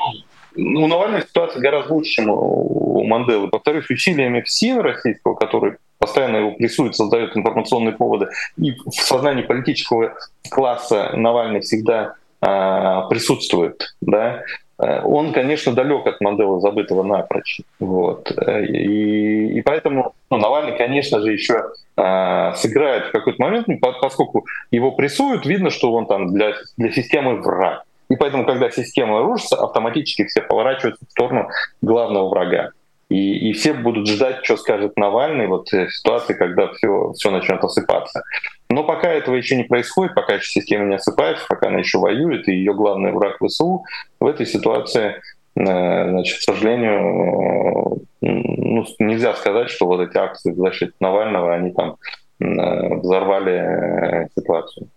у 0.57 0.87
Навального 0.87 1.21
ситуация 1.21 1.61
гораздо 1.61 1.93
лучше, 1.93 2.11
чем 2.11 2.29
у 2.29 3.03
Манделы. 3.03 3.47
Повторюсь, 3.47 3.89
усилиями 3.89 4.41
ФСИН 4.41 4.79
российского, 4.79 5.35
который 5.35 5.73
постоянно 5.99 6.37
его 6.37 6.51
прессует, 6.51 6.95
создает 6.95 7.35
информационные 7.35 7.93
поводы, 7.93 8.27
и 8.57 8.71
в 8.71 8.91
сознании 8.91 9.43
политического 9.43 10.13
класса 10.49 11.11
Навальный 11.15 11.61
всегда 11.61 12.15
присутствует, 12.39 13.95
да, 14.01 14.43
э, 14.79 15.01
он, 15.03 15.33
конечно, 15.33 15.73
далек 15.73 16.05
от 16.05 16.21
модели 16.21 16.59
забытого 16.59 17.03
напрочь. 17.03 17.61
Вот. 17.79 18.31
И, 18.31 19.57
и 19.57 19.61
поэтому 19.61 20.13
ну, 20.29 20.37
Навальный, 20.37 20.77
конечно 20.77 21.19
же, 21.21 21.31
еще 21.31 21.63
э, 21.95 22.53
сыграет 22.55 23.07
в 23.07 23.11
какой-то 23.11 23.41
момент, 23.41 23.67
ну, 23.67 23.79
поскольку 23.79 24.45
его 24.71 24.91
прессуют, 24.91 25.45
видно, 25.45 25.69
что 25.69 25.93
он 25.93 26.05
там 26.05 26.33
для, 26.33 26.53
для 26.77 26.91
системы 26.91 27.41
враг. 27.41 27.83
И 28.09 28.15
поэтому, 28.15 28.45
когда 28.45 28.69
система 28.69 29.21
рушится, 29.21 29.57
автоматически 29.57 30.25
все 30.25 30.41
поворачиваются 30.41 31.05
в 31.05 31.11
сторону 31.11 31.49
главного 31.81 32.29
врага. 32.29 32.71
И, 33.09 33.49
и 33.49 33.53
все 33.53 33.73
будут 33.73 34.07
ждать, 34.07 34.43
что 34.43 34.57
скажет 34.57 34.97
Навальный 34.97 35.47
вот 35.47 35.71
в 35.71 35.89
ситуации, 35.89 36.33
когда 36.33 36.67
все, 36.73 37.13
все 37.13 37.31
начнет 37.31 37.63
осыпаться. 37.63 38.23
Но 38.69 38.83
пока 38.83 39.09
этого 39.09 39.35
еще 39.35 39.55
не 39.55 39.63
происходит, 39.63 40.13
пока 40.13 40.33
еще 40.33 40.49
система 40.49 40.85
не 40.85 40.95
осыпается, 40.95 41.45
пока 41.47 41.67
она 41.67 41.79
еще 41.79 41.99
воюет, 41.99 42.47
и 42.49 42.53
ее 42.53 42.73
главный 42.73 43.13
враг 43.13 43.37
ВСУ, 43.41 43.85
в 44.19 44.27
этой 44.27 44.45
ситуации, 44.45 45.21
э, 45.55 46.09
значит, 46.09 46.39
к 46.39 46.41
сожалению, 46.41 48.01
ну, 48.21 48.85
нельзя 48.99 49.33
сказать, 49.35 49.69
что 49.69 49.85
вот 49.85 50.01
эти 50.01 50.17
акции 50.17 50.51
в 50.51 50.57
защиту 50.57 50.93
Навального, 50.99 51.53
они 51.53 51.71
там 51.71 51.95
э, 52.41 52.95
взорвали 52.95 53.53
э, 53.53 54.27
ситуацию. 54.35 54.89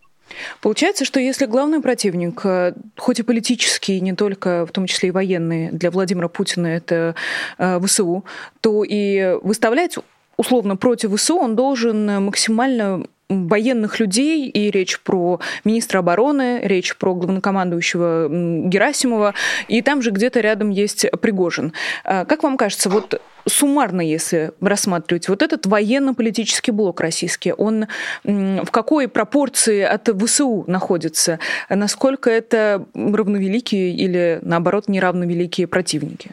Получается, 0.60 1.04
что 1.04 1.20
если 1.20 1.46
главный 1.46 1.80
противник, 1.80 2.40
э, 2.44 2.74
хоть 2.96 3.20
и 3.20 3.22
политический, 3.22 4.00
не 4.00 4.14
только, 4.14 4.66
в 4.66 4.72
том 4.72 4.86
числе 4.86 5.08
и 5.08 5.12
военный, 5.12 5.70
для 5.70 5.90
Владимира 5.90 6.28
Путина 6.28 6.66
это 6.66 7.14
э, 7.58 7.80
ВСУ, 7.80 8.24
то 8.60 8.84
и 8.84 9.38
выставлять 9.42 9.96
условно 10.36 10.76
против 10.76 11.14
ВСУ 11.14 11.36
он 11.36 11.54
должен 11.54 12.06
максимально 12.24 13.04
военных 13.30 14.00
людей, 14.00 14.48
и 14.48 14.70
речь 14.70 15.00
про 15.00 15.40
министра 15.64 16.00
обороны, 16.00 16.60
речь 16.62 16.96
про 16.96 17.14
главнокомандующего 17.14 18.28
Герасимова, 18.68 19.34
и 19.68 19.82
там 19.82 20.02
же 20.02 20.10
где-то 20.10 20.40
рядом 20.40 20.70
есть 20.70 21.06
Пригожин. 21.20 21.72
А, 22.04 22.24
как 22.24 22.42
вам 22.42 22.56
кажется, 22.56 22.90
вот 22.90 23.20
суммарно, 23.46 24.00
если 24.00 24.52
рассматривать, 24.60 25.28
вот 25.28 25.42
этот 25.42 25.66
военно-политический 25.66 26.72
блок 26.72 27.00
российский, 27.00 27.52
он 27.52 27.86
в 28.24 28.70
какой 28.70 29.08
пропорции 29.08 29.82
от 29.82 30.08
ВСУ 30.08 30.64
находится? 30.66 31.38
Насколько 31.68 32.30
это 32.30 32.84
равновеликие 32.94 33.92
или, 33.92 34.40
наоборот, 34.42 34.88
неравновеликие 34.88 35.66
противники? 35.66 36.32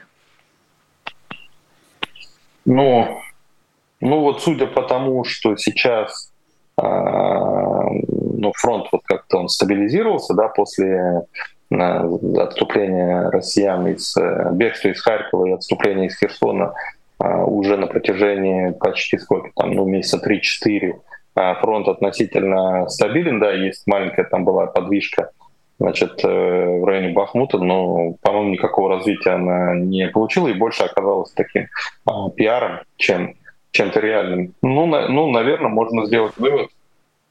Ну, 2.66 3.22
ну 4.02 4.20
вот 4.20 4.42
судя 4.42 4.68
по 4.68 4.82
тому, 4.82 5.24
что 5.24 5.56
сейчас 5.56 6.34
ну, 6.80 8.52
фронт 8.56 8.88
вот 8.92 9.02
как-то 9.04 9.40
он 9.40 9.50
стабилизировался, 9.50 10.36
да, 10.36 10.48
после 10.48 11.26
а, 11.72 12.08
отступления 12.40 13.30
россиян 13.30 13.88
из 13.88 14.16
э, 14.16 14.50
бегства 14.54 14.90
из 14.90 15.02
Харькова 15.02 15.48
и 15.48 15.52
отступления 15.52 16.06
из 16.06 16.18
Херсона 16.18 16.74
а, 17.20 17.44
уже 17.44 17.78
на 17.78 17.88
протяжении 17.88 18.72
почти 18.72 19.18
сколько 19.18 19.50
там, 19.56 19.72
ну, 19.72 19.86
месяца 19.86 20.22
3-4 20.26 20.94
фронт 21.62 21.88
относительно 21.88 22.90
стабилен, 22.90 23.40
да, 23.40 23.52
есть 23.52 23.86
маленькая 23.86 24.24
там 24.24 24.44
была 24.44 24.68
подвижка 24.68 25.30
значит, 25.80 26.20
э, 26.24 26.28
в 26.28 26.84
районе 26.86 27.14
Бахмута, 27.14 27.60
но, 27.60 28.14
по-моему, 28.22 28.50
никакого 28.52 28.96
развития 28.96 29.32
она 29.32 29.76
не 29.76 30.08
получила 30.08 30.48
и 30.48 30.54
больше 30.54 30.84
оказалась 30.84 31.32
таким 31.34 31.68
пиаром, 32.36 32.80
чем 32.96 33.36
чем-то 33.72 34.00
реальным. 34.00 34.54
Ну, 34.62 34.86
на, 34.86 35.08
ну, 35.08 35.30
наверное, 35.32 35.70
можно 35.70 36.06
сделать 36.06 36.34
вывод. 36.38 36.70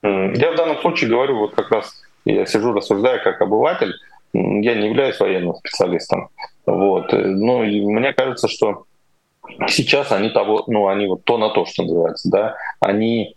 Я 0.02 0.52
в 0.52 0.56
данном 0.56 0.78
случае 0.78 1.10
говорю, 1.10 1.38
вот 1.38 1.54
как 1.54 1.70
раз 1.70 2.02
я 2.24 2.46
сижу, 2.46 2.72
рассуждаю 2.72 3.22
как 3.22 3.40
обыватель, 3.40 3.94
я 4.32 4.74
не 4.74 4.88
являюсь 4.88 5.18
военным 5.18 5.54
специалистом. 5.54 6.28
Вот. 6.66 7.12
Ну, 7.12 7.62
и 7.62 7.80
мне 7.80 8.12
кажется, 8.12 8.48
что 8.48 8.84
сейчас 9.68 10.12
они 10.12 10.30
того, 10.30 10.64
ну, 10.66 10.88
они 10.88 11.06
вот 11.06 11.24
то 11.24 11.38
на 11.38 11.50
то, 11.50 11.64
что 11.64 11.84
называется, 11.84 12.30
да, 12.30 12.56
они 12.80 13.35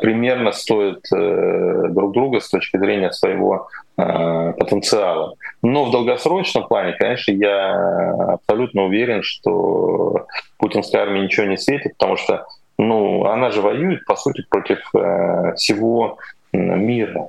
примерно 0.00 0.52
стоят 0.52 1.00
э, 1.12 1.88
друг 1.88 2.12
друга 2.12 2.40
с 2.40 2.48
точки 2.48 2.76
зрения 2.76 3.10
своего 3.10 3.68
э, 3.96 4.52
потенциала. 4.58 5.34
Но 5.62 5.84
в 5.84 5.90
долгосрочном 5.90 6.68
плане, 6.68 6.92
конечно, 6.92 7.32
я 7.32 8.12
абсолютно 8.34 8.84
уверен, 8.84 9.22
что 9.22 10.26
путинской 10.58 11.00
армии 11.00 11.20
ничего 11.20 11.46
не 11.46 11.56
светит, 11.56 11.92
потому 11.98 12.16
что 12.16 12.46
ну, 12.78 13.26
она 13.26 13.50
же 13.50 13.60
воюет, 13.60 14.04
по 14.06 14.16
сути, 14.16 14.44
против 14.48 14.78
э, 14.94 15.54
всего 15.56 16.18
мира. 16.52 17.28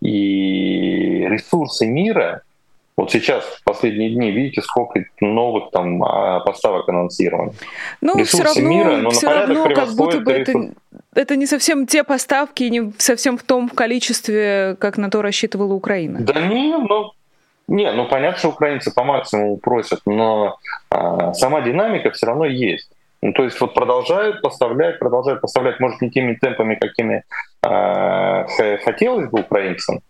И 0.00 1.26
ресурсы 1.28 1.86
мира, 1.86 2.42
вот 2.96 3.10
сейчас, 3.10 3.44
в 3.44 3.64
последние 3.64 4.10
дни, 4.10 4.30
видите, 4.30 4.60
сколько 4.60 5.04
новых 5.20 5.70
там 5.70 6.02
а, 6.04 6.40
поставок 6.40 6.88
анонсировано. 6.88 7.52
Ну, 8.02 8.18
Ресурсы 8.18 8.36
все 8.36 8.60
равно, 8.60 8.68
мира, 8.68 8.96
но 8.98 9.10
все 9.10 9.28
равно 9.28 9.68
как 9.74 9.94
будто 9.94 10.20
бы 10.20 10.32
это, 10.32 10.52
это 11.14 11.36
не 11.36 11.46
совсем 11.46 11.86
те 11.86 12.04
поставки, 12.04 12.64
не 12.64 12.92
совсем 12.98 13.38
в 13.38 13.42
том 13.44 13.70
количестве, 13.70 14.76
как 14.78 14.98
на 14.98 15.10
то 15.10 15.22
рассчитывала 15.22 15.72
Украина. 15.72 16.20
Да 16.20 16.40
не, 16.40 16.76
ну, 16.76 17.12
не, 17.66 17.90
ну 17.92 18.08
понятно, 18.08 18.38
что 18.38 18.48
украинцы 18.50 18.92
по 18.92 19.04
максимуму 19.04 19.56
просят, 19.56 20.00
но 20.04 20.58
а, 20.90 21.32
сама 21.32 21.62
динамика 21.62 22.10
все 22.10 22.26
равно 22.26 22.44
есть. 22.44 22.90
Ну, 23.22 23.32
то 23.32 23.44
есть 23.44 23.58
вот 23.60 23.72
продолжают 23.72 24.42
поставлять, 24.42 24.98
продолжают 24.98 25.40
поставлять, 25.40 25.78
может, 25.78 26.02
не 26.02 26.10
теми 26.10 26.34
темпами, 26.34 26.74
какими 26.74 27.22
э, 27.64 28.78
хотелось 28.84 29.30
бы 29.30 29.42
украинцам, 29.42 30.00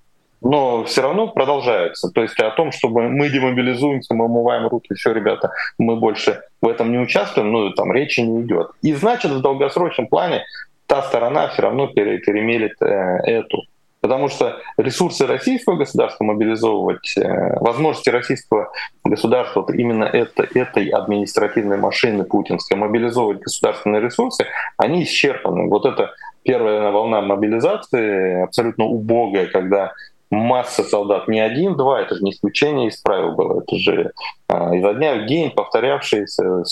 но 0.43 0.85
все 0.85 1.03
равно 1.03 1.29
продолжаются. 1.29 2.11
То 2.11 2.23
есть 2.23 2.39
о 2.41 2.51
том, 2.51 2.73
чтобы 2.73 3.09
мы 3.09 3.29
демобилизуемся, 3.29 4.15
мы 4.15 4.25
умываем 4.25 4.67
руки, 4.67 4.95
все, 4.95 5.13
ребята, 5.13 5.53
мы 5.79 5.97
больше 5.97 6.43
в 6.61 6.69
этом 6.69 6.91
не 6.91 6.99
участвуем, 6.99 7.53
ну, 7.53 7.71
там 7.71 7.93
речи 7.93 8.21
не 8.21 8.43
идет. 8.43 8.71
И 8.83 8.93
значит, 8.95 9.31
в 9.31 9.41
долгосрочном 9.41 10.09
плане 10.09 10.45
та 10.87 11.03
сторона 11.03 11.49
все 11.49 11.63
равно 11.63 11.87
перемелит 11.87 12.81
э, 12.81 12.87
эту. 13.25 13.63
Потому 14.01 14.29
что 14.29 14.59
ресурсы 14.77 15.29
российского 15.29 15.77
государства 15.77 16.25
мобилизовывать, 16.25 17.17
э, 17.17 17.59
возможности 17.61 18.11
российского 18.11 18.73
государства, 19.05 19.61
вот 19.61 19.71
именно 19.71 20.05
это, 20.05 20.43
этой 20.43 20.89
административной 20.89 21.77
машины 21.77 22.25
путинской, 22.25 22.77
мобилизовывать 22.77 23.41
государственные 23.41 24.01
ресурсы, 24.01 24.45
они 24.77 25.05
исчерпаны. 25.05 25.69
Вот 25.69 25.87
это 25.87 26.11
первая 26.43 26.91
волна 26.91 27.21
мобилизации 27.21 28.43
абсолютно 28.43 28.87
убогая, 28.87 29.47
когда 29.47 29.93
масса 30.33 30.83
солдат, 30.83 31.29
не 31.29 31.41
один, 31.41 31.77
два, 31.77 32.01
это 32.01 32.15
же 32.15 32.23
не 32.23 32.31
исключение 32.31 32.89
из 32.89 32.97
правил 32.97 33.33
было, 33.33 33.61
это 33.61 33.77
же 33.77 34.13
а, 34.49 34.75
изо 34.75 34.95
дня 34.95 35.17
в 35.17 35.27
день 35.27 35.51
повторявшаяся 35.51 36.63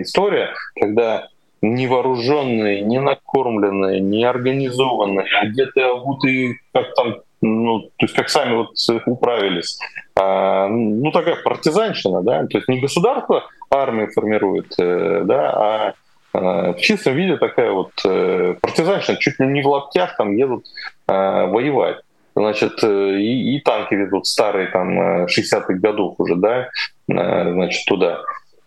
история, 0.00 0.54
когда 0.74 1.28
невооруженные, 1.60 2.80
не 2.80 2.98
накормленные, 2.98 4.00
не 4.00 4.24
организованные, 4.24 5.26
одетые, 5.40 5.92
обутые, 5.92 6.56
как 6.72 6.94
там, 6.94 7.16
ну, 7.42 7.80
то 7.80 8.06
есть 8.06 8.14
как 8.14 8.30
сами 8.30 8.54
вот 8.54 8.70
управились. 9.06 9.78
А, 10.18 10.68
ну, 10.68 11.12
такая 11.12 11.36
партизанщина, 11.36 12.22
да, 12.22 12.46
то 12.46 12.58
есть 12.58 12.68
не 12.68 12.80
государство 12.80 13.44
армию 13.70 14.10
формирует, 14.10 14.72
э, 14.78 15.22
да, 15.24 15.50
а, 15.50 15.94
а 16.32 16.72
в 16.72 16.80
чистом 16.80 17.14
виде 17.14 17.36
такая 17.36 17.72
вот 17.72 17.92
э, 18.06 18.54
партизанщина, 18.60 19.18
чуть 19.18 19.38
ли 19.38 19.46
не 19.46 19.62
в 19.62 19.68
лаптях 19.68 20.16
там 20.16 20.34
едут 20.34 20.64
а, 21.06 21.46
воевать. 21.46 21.98
Значит, 22.34 22.82
э, 22.82 23.18
и, 23.18 23.56
и 23.56 23.60
танки 23.60 23.94
ведут 23.94 24.26
старые 24.26 24.68
там 24.68 25.24
60-х 25.26 25.74
годов 25.74 26.14
уже, 26.18 26.36
да, 26.36 26.68
значит, 27.06 27.84
туда. 27.86 28.20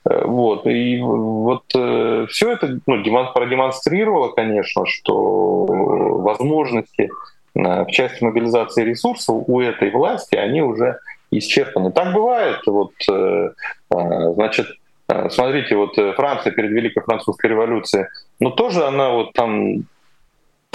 Э, 0.07 0.25
вот. 0.25 0.65
И 0.67 0.99
вот 1.01 1.63
э, 1.75 2.27
все 2.29 2.51
это 2.51 2.79
ну, 2.85 3.03
продемонстрировало, 3.33 4.29
конечно, 4.29 4.85
что 4.85 5.65
возможности 5.65 7.09
э, 7.55 7.83
в 7.83 7.87
части 7.87 8.23
мобилизации 8.23 8.83
ресурсов 8.83 9.43
у 9.47 9.61
этой 9.61 9.91
власти, 9.91 10.35
они 10.35 10.61
уже 10.61 10.99
исчерпаны. 11.31 11.91
Так 11.91 12.13
бывает. 12.13 12.59
Вот, 12.65 12.93
э, 13.11 13.49
э 13.93 14.33
значит, 14.33 14.67
э, 15.09 15.29
смотрите, 15.29 15.75
вот 15.75 15.95
Франция 16.15 16.53
перед 16.53 16.71
Великой 16.71 17.03
Французской 17.03 17.47
революцией, 17.47 18.05
но 18.39 18.49
ну, 18.49 18.55
тоже 18.55 18.85
она 18.85 19.11
вот 19.11 19.33
там 19.33 19.85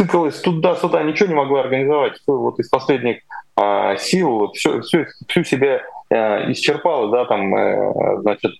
тыкалась 0.03 0.41
туда-сюда, 0.41 1.03
ничего 1.03 1.29
не 1.29 1.35
могла 1.35 1.61
организовать. 1.61 2.15
Вот 2.27 2.59
из 2.59 2.69
последних 2.69 3.19
э, 3.57 3.97
сил 3.99 4.31
вот, 4.31 4.57
все, 4.57 4.81
все, 4.81 5.07
всю 5.29 5.45
себя 5.45 5.83
э, 6.11 6.53
исчерпала, 6.53 7.11
да, 7.11 7.25
там, 7.27 7.55
э, 7.55 8.21
значит, 8.21 8.53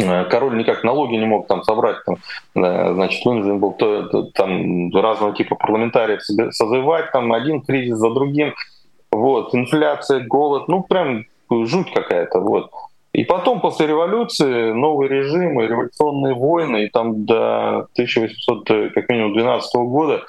Э, 0.00 0.24
король 0.24 0.56
никак 0.56 0.82
налоги 0.84 1.14
не 1.14 1.26
мог 1.26 1.46
там 1.46 1.62
собрать, 1.62 1.96
там, 2.04 2.16
значит, 2.54 3.24
вынужден 3.24 3.58
был 3.58 3.72
то, 3.72 4.04
то, 4.04 4.22
там 4.34 4.90
разного 4.94 5.34
типа 5.34 5.56
парламентариев 5.56 6.22
созывать, 6.22 7.12
там 7.12 7.32
один 7.32 7.60
кризис 7.60 7.96
за 7.96 8.10
другим, 8.10 8.54
вот, 9.10 9.54
инфляция, 9.54 10.20
голод, 10.26 10.68
ну 10.68 10.82
прям 10.82 11.24
жуть 11.50 11.92
какая-то, 11.92 12.40
вот. 12.40 12.70
И 13.12 13.22
потом, 13.24 13.60
после 13.60 13.86
революции, 13.86 14.72
новый 14.72 15.08
режим 15.08 15.60
и 15.60 15.66
революционные 15.68 16.34
войны, 16.34 16.84
и 16.84 16.90
там 16.90 17.24
до 17.24 17.86
1800, 17.92 18.70
э, 18.70 18.90
как 18.90 19.08
минимум, 19.08 19.34
12 19.34 19.74
года 19.76 20.22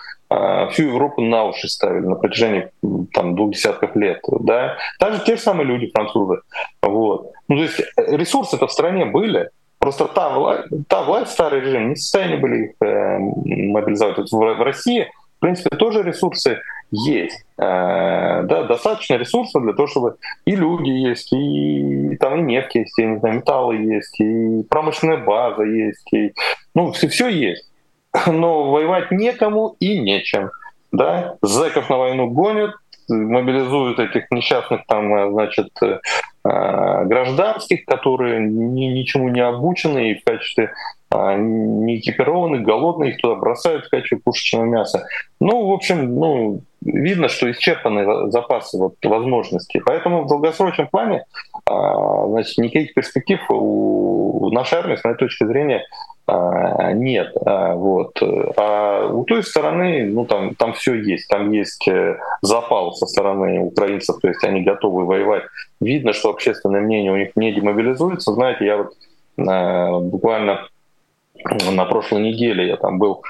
всю 0.72 0.84
Европу 0.88 1.22
на 1.22 1.46
уши 1.46 1.68
ставили 1.68 2.06
на 2.06 2.16
протяжении 2.16 2.70
там, 3.14 3.36
двух 3.36 3.52
десятков 3.52 3.96
лет. 3.96 4.22
Да? 4.40 4.78
Также 5.00 5.24
те 5.24 5.36
же 5.36 5.42
самые 5.42 5.68
люди, 5.68 5.92
французы. 5.94 6.42
Вот. 6.82 7.32
Ну, 7.48 7.58
то 7.58 7.62
есть 7.62 7.82
ресурсы-то 7.96 8.68
в 8.68 8.72
стране 8.72 9.06
были, 9.06 9.50
Просто 9.86 10.06
та 10.06 10.30
власть, 10.30 10.68
та 10.88 11.04
власть, 11.04 11.32
старый 11.32 11.62
режим, 11.62 11.90
не 11.90 11.94
в 11.94 12.00
состоянии 12.00 12.38
были 12.38 12.66
их 12.66 12.72
э, 12.82 13.20
мобилизовать. 13.20 14.18
В, 14.18 14.32
в 14.32 14.62
России, 14.64 15.08
в 15.38 15.40
принципе, 15.40 15.76
тоже 15.76 16.02
ресурсы 16.02 16.60
есть. 16.90 17.46
Э, 17.60 18.42
да, 18.46 18.64
достаточно 18.64 19.14
ресурсов 19.14 19.62
для 19.62 19.74
того, 19.74 19.88
чтобы 19.88 20.16
и 20.46 20.56
люди 20.56 20.90
есть, 20.90 21.32
и, 21.34 22.14
и 22.14 22.18
там 22.18 22.40
и 22.40 22.42
нефть 22.42 22.74
есть, 22.74 22.98
и 22.98 23.06
не 23.06 23.20
знаю, 23.20 23.36
металлы 23.36 23.76
есть, 23.76 24.20
и 24.20 24.64
промышленная 24.64 25.18
база 25.18 25.62
есть, 25.62 26.12
и, 26.14 26.34
ну, 26.74 26.92
все, 26.92 27.08
все 27.08 27.28
есть. 27.28 27.70
Но 28.28 28.72
воевать 28.72 29.12
некому 29.12 29.76
и 29.80 30.00
нечем. 30.00 30.52
Да? 30.92 31.36
Зэков 31.42 31.90
на 31.90 31.98
войну 31.98 32.30
гонят, 32.30 32.72
мобилизуют 33.10 34.00
этих 34.00 34.32
несчастных 34.32 34.82
там, 34.88 35.14
э, 35.14 35.32
значит, 35.32 35.70
э, 35.82 36.00
э, 36.44 37.06
гражданских, 37.06 37.86
которые 37.86 38.40
ни, 38.40 38.86
ничему 38.86 39.30
не 39.30 39.42
обучены 39.42 40.12
и 40.12 40.20
в 40.20 40.24
качестве 40.24 40.72
не 41.14 42.00
экипированы, 42.00 42.60
голодные, 42.60 43.12
их 43.12 43.22
туда 43.22 43.36
бросают 43.36 43.86
в 43.86 43.90
качестве 43.90 44.18
пушечного 44.18 44.66
мяса. 44.66 45.08
Ну, 45.40 45.68
в 45.68 45.72
общем, 45.72 46.14
ну, 46.14 46.62
видно, 46.82 47.30
что 47.30 47.50
исчерпаны 47.50 48.30
запасы 48.32 48.78
вот, 48.78 48.96
возможностей. 49.02 49.82
Поэтому 49.86 50.24
в 50.24 50.28
долгосрочном 50.28 50.88
плане 50.88 51.24
значит, 51.66 52.58
никаких 52.58 52.96
перспектив 52.96 53.40
у 53.50 54.50
нашей 54.52 54.80
армии, 54.80 54.98
с 54.98 55.06
моей 55.06 55.16
точки 55.16 55.46
зрения, 55.46 55.86
а, 55.86 56.15
нет. 56.28 57.36
А, 57.46 57.76
вот. 57.76 58.20
А 58.58 59.08
у 59.08 59.26
той 59.26 59.44
стороны, 59.44 60.06
ну 60.06 60.26
там, 60.26 60.56
там 60.56 60.74
все 60.74 60.96
есть. 60.96 61.28
Там 61.28 61.52
есть 61.52 61.88
э, 61.88 62.18
запал 62.42 62.94
со 62.94 63.06
стороны 63.06 63.60
украинцев, 63.60 64.18
то 64.20 64.28
есть 64.28 64.44
они 64.44 64.64
готовы 64.64 65.06
воевать. 65.06 65.44
Видно, 65.80 66.14
что 66.14 66.30
общественное 66.32 66.82
мнение 66.82 67.12
у 67.12 67.18
них 67.18 67.30
не 67.36 67.54
демобилизуется. 67.54 68.34
Знаете, 68.34 68.66
я 68.66 68.78
вот 68.78 68.94
а, 69.48 70.00
буквально 70.00 70.68
на 71.72 71.86
прошлой 71.86 72.22
неделе 72.22 72.68
я 72.68 72.78
там 72.78 72.98
был 72.98 73.22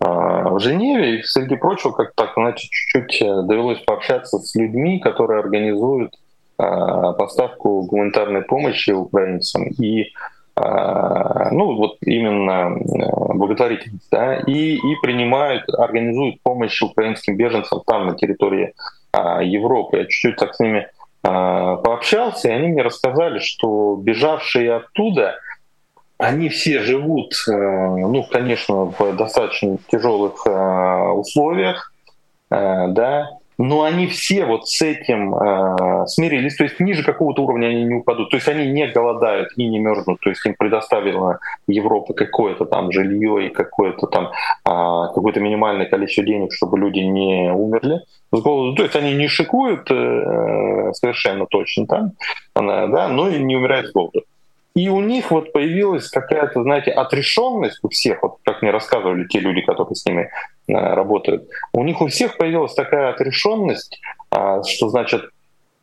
в 0.00 0.58
Женеве, 0.58 1.20
и 1.20 1.22
среди 1.22 1.56
прочего, 1.56 1.92
как 1.92 2.14
так, 2.14 2.32
значит, 2.34 2.68
чуть-чуть 2.70 3.22
э, 3.22 3.42
довелось 3.42 3.78
пообщаться 3.80 4.38
с 4.38 4.54
людьми, 4.54 4.98
которые 4.98 5.40
организуют 5.40 6.14
поставку 6.56 7.82
гуманитарной 7.84 8.42
помощи 8.42 8.90
украинцам. 8.90 9.68
И 9.68 10.02
а, 10.02 10.08
ну 10.56 11.76
вот 11.76 11.96
именно 12.02 12.76
э, 12.76 13.34
благотворительность, 13.34 14.08
да, 14.10 14.36
и, 14.36 14.76
и 14.76 14.96
принимают, 15.02 15.68
организуют 15.68 16.40
помощь 16.42 16.80
украинским 16.82 17.36
беженцам 17.36 17.82
там, 17.86 18.08
на 18.08 18.14
территории 18.14 18.74
а, 19.12 19.42
Европы. 19.42 19.98
Я 19.98 20.04
чуть-чуть 20.04 20.36
так 20.36 20.54
с 20.54 20.60
ними 20.60 20.88
а, 21.22 21.76
пообщался, 21.76 22.48
и 22.48 22.52
они 22.52 22.68
мне 22.68 22.82
рассказали, 22.82 23.38
что 23.38 23.96
бежавшие 23.96 24.74
оттуда, 24.74 25.36
они 26.18 26.50
все 26.50 26.80
живут, 26.80 27.32
э, 27.48 27.52
ну, 27.52 28.22
конечно, 28.24 28.86
в 28.86 29.16
достаточно 29.16 29.78
тяжелых 29.88 30.46
э, 30.46 31.08
условиях, 31.12 31.94
да, 32.50 33.30
но 33.62 33.82
они 33.82 34.06
все 34.06 34.46
вот 34.46 34.70
с 34.70 34.80
этим 34.80 35.34
э, 35.34 36.06
смирились, 36.06 36.56
то 36.56 36.64
есть 36.64 36.80
ниже 36.80 37.04
какого-то 37.04 37.42
уровня 37.42 37.66
они 37.66 37.84
не 37.84 37.94
упадут, 37.96 38.30
то 38.30 38.36
есть 38.38 38.48
они 38.48 38.66
не 38.66 38.86
голодают 38.86 39.50
и 39.56 39.68
не 39.68 39.78
мерзнут, 39.78 40.18
то 40.20 40.30
есть 40.30 40.44
им 40.46 40.54
предоставила 40.54 41.40
Европа 41.66 42.14
какое-то 42.14 42.64
там 42.64 42.90
жилье 42.90 43.48
и 43.48 43.50
какое-то 43.50 44.06
там 44.06 44.28
э, 44.28 45.12
какое-то 45.14 45.40
минимальное 45.40 45.84
количество 45.84 46.24
денег, 46.24 46.54
чтобы 46.54 46.78
люди 46.78 47.00
не 47.00 47.52
умерли 47.52 48.00
с 48.32 48.40
голоду, 48.40 48.76
то 48.76 48.82
есть 48.84 48.96
они 48.96 49.12
не 49.12 49.28
шикуют 49.28 49.90
э, 49.90 50.92
совершенно 50.94 51.44
точно 51.44 51.86
там, 51.86 52.12
да, 52.54 53.08
но 53.08 53.28
и 53.28 53.42
не 53.42 53.56
умирают 53.56 53.88
с 53.88 53.92
голоду. 53.92 54.22
И 54.74 54.88
у 54.88 55.00
них 55.00 55.32
вот 55.32 55.52
появилась 55.52 56.08
какая-то, 56.08 56.62
знаете, 56.62 56.92
отрешенность 56.92 57.80
у 57.82 57.88
всех, 57.88 58.22
вот 58.22 58.36
как 58.44 58.62
мне 58.62 58.70
рассказывали 58.70 59.26
те 59.26 59.40
люди, 59.40 59.62
которые 59.62 59.96
с 59.96 60.06
ними 60.06 60.30
работают, 60.74 61.48
у 61.72 61.84
них 61.84 62.00
у 62.00 62.06
всех 62.08 62.36
появилась 62.36 62.74
такая 62.74 63.10
отрешенность, 63.10 64.00
э, 64.30 64.62
что 64.66 64.88
значит, 64.88 65.30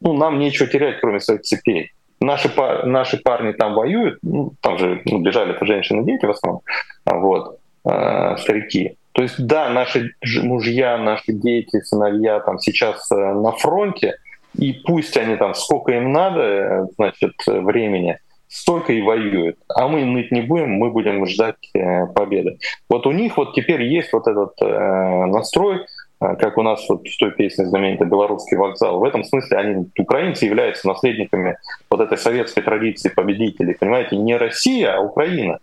ну, 0.01 0.13
нам 0.13 0.39
нечего 0.39 0.67
терять, 0.67 0.99
кроме 0.99 1.19
своих 1.19 1.41
цепей. 1.41 1.91
Наши, 2.19 2.49
наши 2.85 3.17
парни 3.17 3.51
там 3.51 3.73
воюют, 3.73 4.19
ну, 4.23 4.53
там 4.61 4.77
же 4.77 5.01
ну, 5.05 5.19
бежали 5.19 5.55
это 5.55 5.65
женщины 5.65 6.01
и 6.01 6.05
дети 6.05 6.25
в 6.25 6.31
основном, 6.31 6.61
вот, 7.05 7.59
э, 7.85 8.37
старики. 8.37 8.97
То 9.11 9.23
есть, 9.23 9.43
да, 9.45 9.69
наши 9.69 10.13
мужья, 10.43 10.97
наши 10.97 11.33
дети, 11.33 11.81
сыновья 11.81 12.39
там 12.39 12.59
сейчас 12.59 13.11
э, 13.11 13.15
на 13.15 13.51
фронте, 13.51 14.17
и 14.55 14.73
пусть 14.73 15.17
они 15.17 15.35
там 15.35 15.53
сколько 15.53 15.91
им 15.91 16.11
надо, 16.11 16.41
э, 16.41 16.85
значит, 16.97 17.33
времени, 17.47 18.19
столько 18.47 18.93
и 18.93 19.01
воюют. 19.01 19.57
А 19.67 19.87
мы 19.87 20.05
ныть 20.05 20.31
не 20.31 20.41
будем, 20.41 20.71
мы 20.71 20.89
будем 20.89 21.25
ждать 21.25 21.55
э, 21.73 22.07
победы. 22.07 22.57
Вот 22.89 23.05
у 23.05 23.11
них 23.11 23.37
вот 23.37 23.53
теперь 23.53 23.83
есть 23.83 24.13
вот 24.13 24.27
этот 24.27 24.53
э, 24.61 25.25
настрой, 25.25 25.81
э, 26.21 26.35
как 26.35 26.57
у 26.57 26.63
нас 26.63 26.87
вот 26.89 27.07
в 27.07 27.17
той 27.17 27.31
песне 27.31 27.65
знаменитой 27.65 28.07
«Белорусский 28.07 28.57
вокзал». 28.57 28.99
В 28.99 29.03
этом 29.03 29.23
смысле 29.23 29.57
они, 29.57 29.89
украинцы, 29.99 30.45
являются 30.45 30.87
наследниками 30.87 31.57
вот 31.89 31.99
этой 31.99 32.17
советской 32.17 32.61
традиции 32.61 33.09
победителей. 33.09 33.75
Понимаете, 33.79 34.15
не 34.15 34.37
Россия, 34.37 34.95
а 34.95 35.01
Украина. 35.01 35.59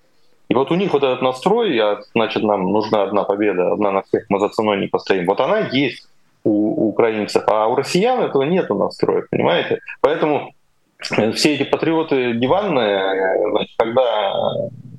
И 0.49 0.55
вот 0.55 0.71
у 0.71 0.75
них 0.75 0.93
вот 0.93 1.03
этот 1.03 1.23
настрой, 1.23 1.79
а, 1.79 2.01
значит, 2.15 2.43
нам 2.43 2.71
нужна 2.71 3.03
одна 3.03 3.25
победа, 3.25 3.73
одна 3.73 3.91
на 3.91 4.03
всех, 4.03 4.27
мы 4.29 4.39
за 4.39 4.51
ценой 4.51 4.79
не 4.79 4.89
постоим. 4.89 5.27
Вот 5.27 5.41
она 5.41 5.59
есть 5.73 6.07
у, 6.45 6.51
у 6.51 6.89
украинцев, 6.91 7.45
а 7.47 7.67
у 7.67 7.75
россиян 7.75 8.21
этого 8.21 8.43
нет 8.43 8.69
настроя, 8.69 9.25
понимаете? 9.31 9.81
Поэтому 10.01 10.54
все 11.35 11.55
эти 11.55 11.65
патриоты 11.65 12.35
диванные, 12.35 13.51
значит, 13.51 13.75
когда 13.77 14.33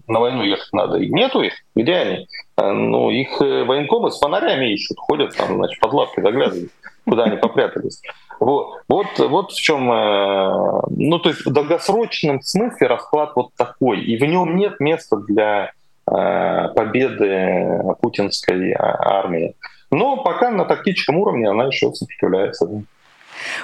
на 0.08 0.20
войну 0.20 0.44
ехать 0.44 0.72
надо, 0.72 0.98
и 0.98 1.10
нету 1.10 1.42
их, 1.42 1.54
где 1.76 1.96
они? 1.96 2.28
Ну, 2.58 3.10
их 3.10 3.42
э, 3.42 3.64
военкомы 3.64 4.12
с 4.12 4.20
фонарями 4.20 4.74
ищут, 4.74 4.98
ходят 5.00 5.36
там, 5.36 5.56
значит, 5.56 5.80
под 5.80 5.94
лавки 5.94 6.22
заглядывают, 6.22 6.72
куда 7.06 7.24
они 7.24 7.38
попрятались. 7.38 8.02
Вот, 8.40 8.82
вот, 8.88 9.08
вот 9.18 9.52
в 9.52 9.60
чем, 9.60 9.92
э, 9.92 10.82
ну, 10.90 11.20
то 11.20 11.30
есть 11.30 11.46
в 11.46 11.52
долгосрочном 11.52 12.42
смысле 12.42 12.88
расклад 12.88 13.32
вот 13.36 13.50
такой, 13.58 14.02
и 14.02 14.18
в 14.18 14.26
нем 14.26 14.56
нет 14.56 14.80
места 14.80 15.18
для 15.18 15.72
э, 16.08 16.68
победы 16.76 17.82
путинской 18.02 18.74
а, 18.74 19.20
армии. 19.20 19.56
Но 19.92 20.18
пока 20.18 20.52
на 20.52 20.66
тактическом 20.66 21.18
уровне 21.18 21.50
она 21.50 21.66
еще 21.66 21.94
сопротивляется. 21.94 22.68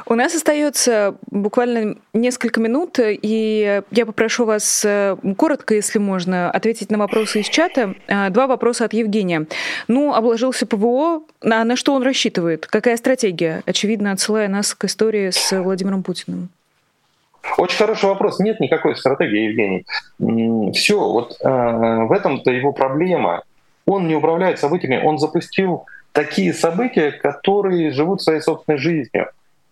У 0.05 0.15
нас 0.15 0.36
остается 0.36 1.15
буквально 1.29 1.95
несколько 2.13 2.59
минут, 2.59 2.99
и 2.99 3.82
я 3.91 4.05
попрошу 4.05 4.45
вас 4.45 4.84
э, 4.86 5.15
коротко, 5.38 5.75
если 5.75 5.99
можно, 5.99 6.49
ответить 6.51 6.91
на 6.91 6.97
вопросы 6.97 7.41
из 7.41 7.47
чата. 7.47 7.95
А, 8.07 8.29
два 8.29 8.47
вопроса 8.47 8.86
от 8.86 8.93
Евгения. 8.93 9.45
Ну, 9.88 10.13
обложился 10.13 10.65
ПВО, 10.65 11.23
а 11.41 11.63
на 11.63 11.75
что 11.75 11.93
он 11.93 12.03
рассчитывает? 12.03 12.67
Какая 12.67 12.97
стратегия? 12.97 13.63
Очевидно, 13.65 14.11
отсылая 14.11 14.47
нас 14.47 14.73
к 14.73 14.86
истории 14.86 15.29
с 15.29 15.59
Владимиром 15.59 16.03
Путиным. 16.03 16.49
Очень 17.57 17.77
хороший 17.77 18.05
вопрос. 18.05 18.39
Нет 18.39 18.59
никакой 18.59 18.95
стратегии, 18.95 19.49
Евгений. 19.49 20.71
Все, 20.73 20.99
вот 20.99 21.38
э, 21.41 21.47
в 21.47 22.11
этом-то 22.11 22.51
его 22.51 22.71
проблема. 22.71 23.43
Он 23.86 24.07
не 24.07 24.15
управляет 24.15 24.59
событиями, 24.59 25.01
он 25.03 25.17
запустил 25.17 25.86
такие 26.11 26.53
события, 26.53 27.11
которые 27.11 27.91
живут 27.91 28.21
своей 28.21 28.41
собственной 28.41 28.77
жизнью 28.77 29.29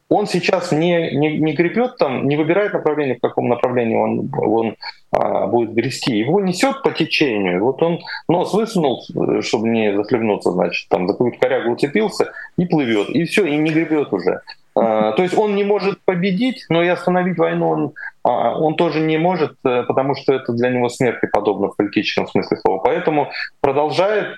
он 0.10 0.26
сейчас 0.26 0.72
не, 0.72 1.16
не, 1.16 1.38
не 1.38 1.54
гребет 1.54 1.98
там, 1.98 2.28
не 2.28 2.36
выбирает 2.36 2.74
направление, 2.74 3.16
в 3.16 3.22
каком 3.22 3.48
направлении 3.48 3.96
он, 3.96 4.32
он 4.36 4.76
а, 5.12 5.46
будет 5.48 5.74
грести. 5.74 6.18
Его 6.18 6.42
несет 6.42 6.82
по 6.82 6.92
течению. 6.92 7.64
Вот 7.64 7.82
он 7.84 8.00
нос 8.28 8.54
высунул, 8.54 9.04
чтобы 9.42 9.70
не 9.70 9.96
захлебнуться, 9.96 10.52
значит, 10.52 10.90
там 10.90 11.08
за 11.08 11.14
какую-то 11.14 11.40
корягу 11.40 11.74
уцепился 11.74 12.32
и 12.58 12.66
плывет. 12.66 13.10
И 13.10 13.24
все, 13.26 13.46
и 13.46 13.56
не 13.56 13.70
гребет 13.70 14.12
уже. 14.12 14.42
А, 14.76 15.12
то 15.12 15.24
есть 15.24 15.38
он 15.38 15.56
не 15.56 15.64
может 15.64 16.00
победить, 16.06 16.66
но 16.70 16.82
и 16.82 16.88
остановить 16.88 17.38
войну 17.38 17.70
он, 17.70 17.94
а, 18.24 18.58
он 18.58 18.76
тоже 18.76 19.02
не 19.02 19.18
может, 19.18 19.54
э, 19.66 19.84
потому 19.84 20.16
что 20.16 20.34
это 20.34 20.54
для 20.54 20.70
него 20.70 20.90
смерти 20.90 21.28
подобно 21.32 21.70
в 21.70 21.76
политическом 21.76 22.28
смысле 22.28 22.58
слова. 22.58 22.80
Поэтому 22.80 23.30
продолжает 23.62 24.38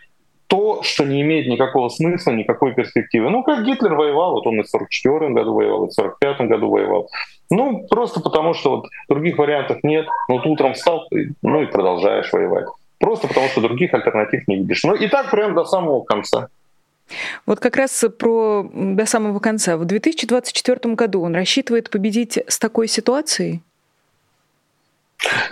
то, 0.51 0.83
что 0.83 1.05
не 1.05 1.21
имеет 1.21 1.47
никакого 1.47 1.87
смысла, 1.87 2.31
никакой 2.31 2.73
перспективы. 2.73 3.29
Ну, 3.29 3.41
как 3.41 3.63
Гитлер 3.63 3.93
воевал, 3.93 4.33
вот 4.33 4.45
он 4.45 4.59
и 4.59 4.63
в 4.63 4.67
44 4.67 5.29
году 5.29 5.53
воевал, 5.53 5.85
и 5.85 5.87
в 5.87 5.93
45 5.93 6.41
году 6.41 6.69
воевал. 6.69 7.09
Ну, 7.49 7.87
просто 7.89 8.19
потому, 8.19 8.53
что 8.53 8.71
вот 8.71 8.85
других 9.07 9.37
вариантов 9.37 9.77
нет. 9.83 10.07
Ну, 10.27 10.35
вот 10.35 10.45
утром 10.45 10.73
встал, 10.73 11.07
ну 11.41 11.61
и 11.61 11.67
продолжаешь 11.67 12.33
воевать. 12.33 12.65
Просто 12.99 13.29
потому, 13.29 13.47
что 13.47 13.61
других 13.61 13.93
альтернатив 13.93 14.45
не 14.49 14.57
видишь. 14.57 14.83
Ну, 14.83 14.93
и 14.93 15.07
так 15.07 15.31
прям 15.31 15.55
до 15.55 15.63
самого 15.63 16.01
конца. 16.01 16.49
Вот 17.45 17.61
как 17.61 17.77
раз 17.77 18.03
про 18.19 18.69
до 18.73 19.05
самого 19.05 19.39
конца. 19.39 19.77
В 19.77 19.85
2024 19.85 20.95
году 20.95 21.21
он 21.21 21.33
рассчитывает 21.33 21.89
победить 21.89 22.37
с 22.45 22.59
такой 22.59 22.89
ситуацией? 22.89 23.61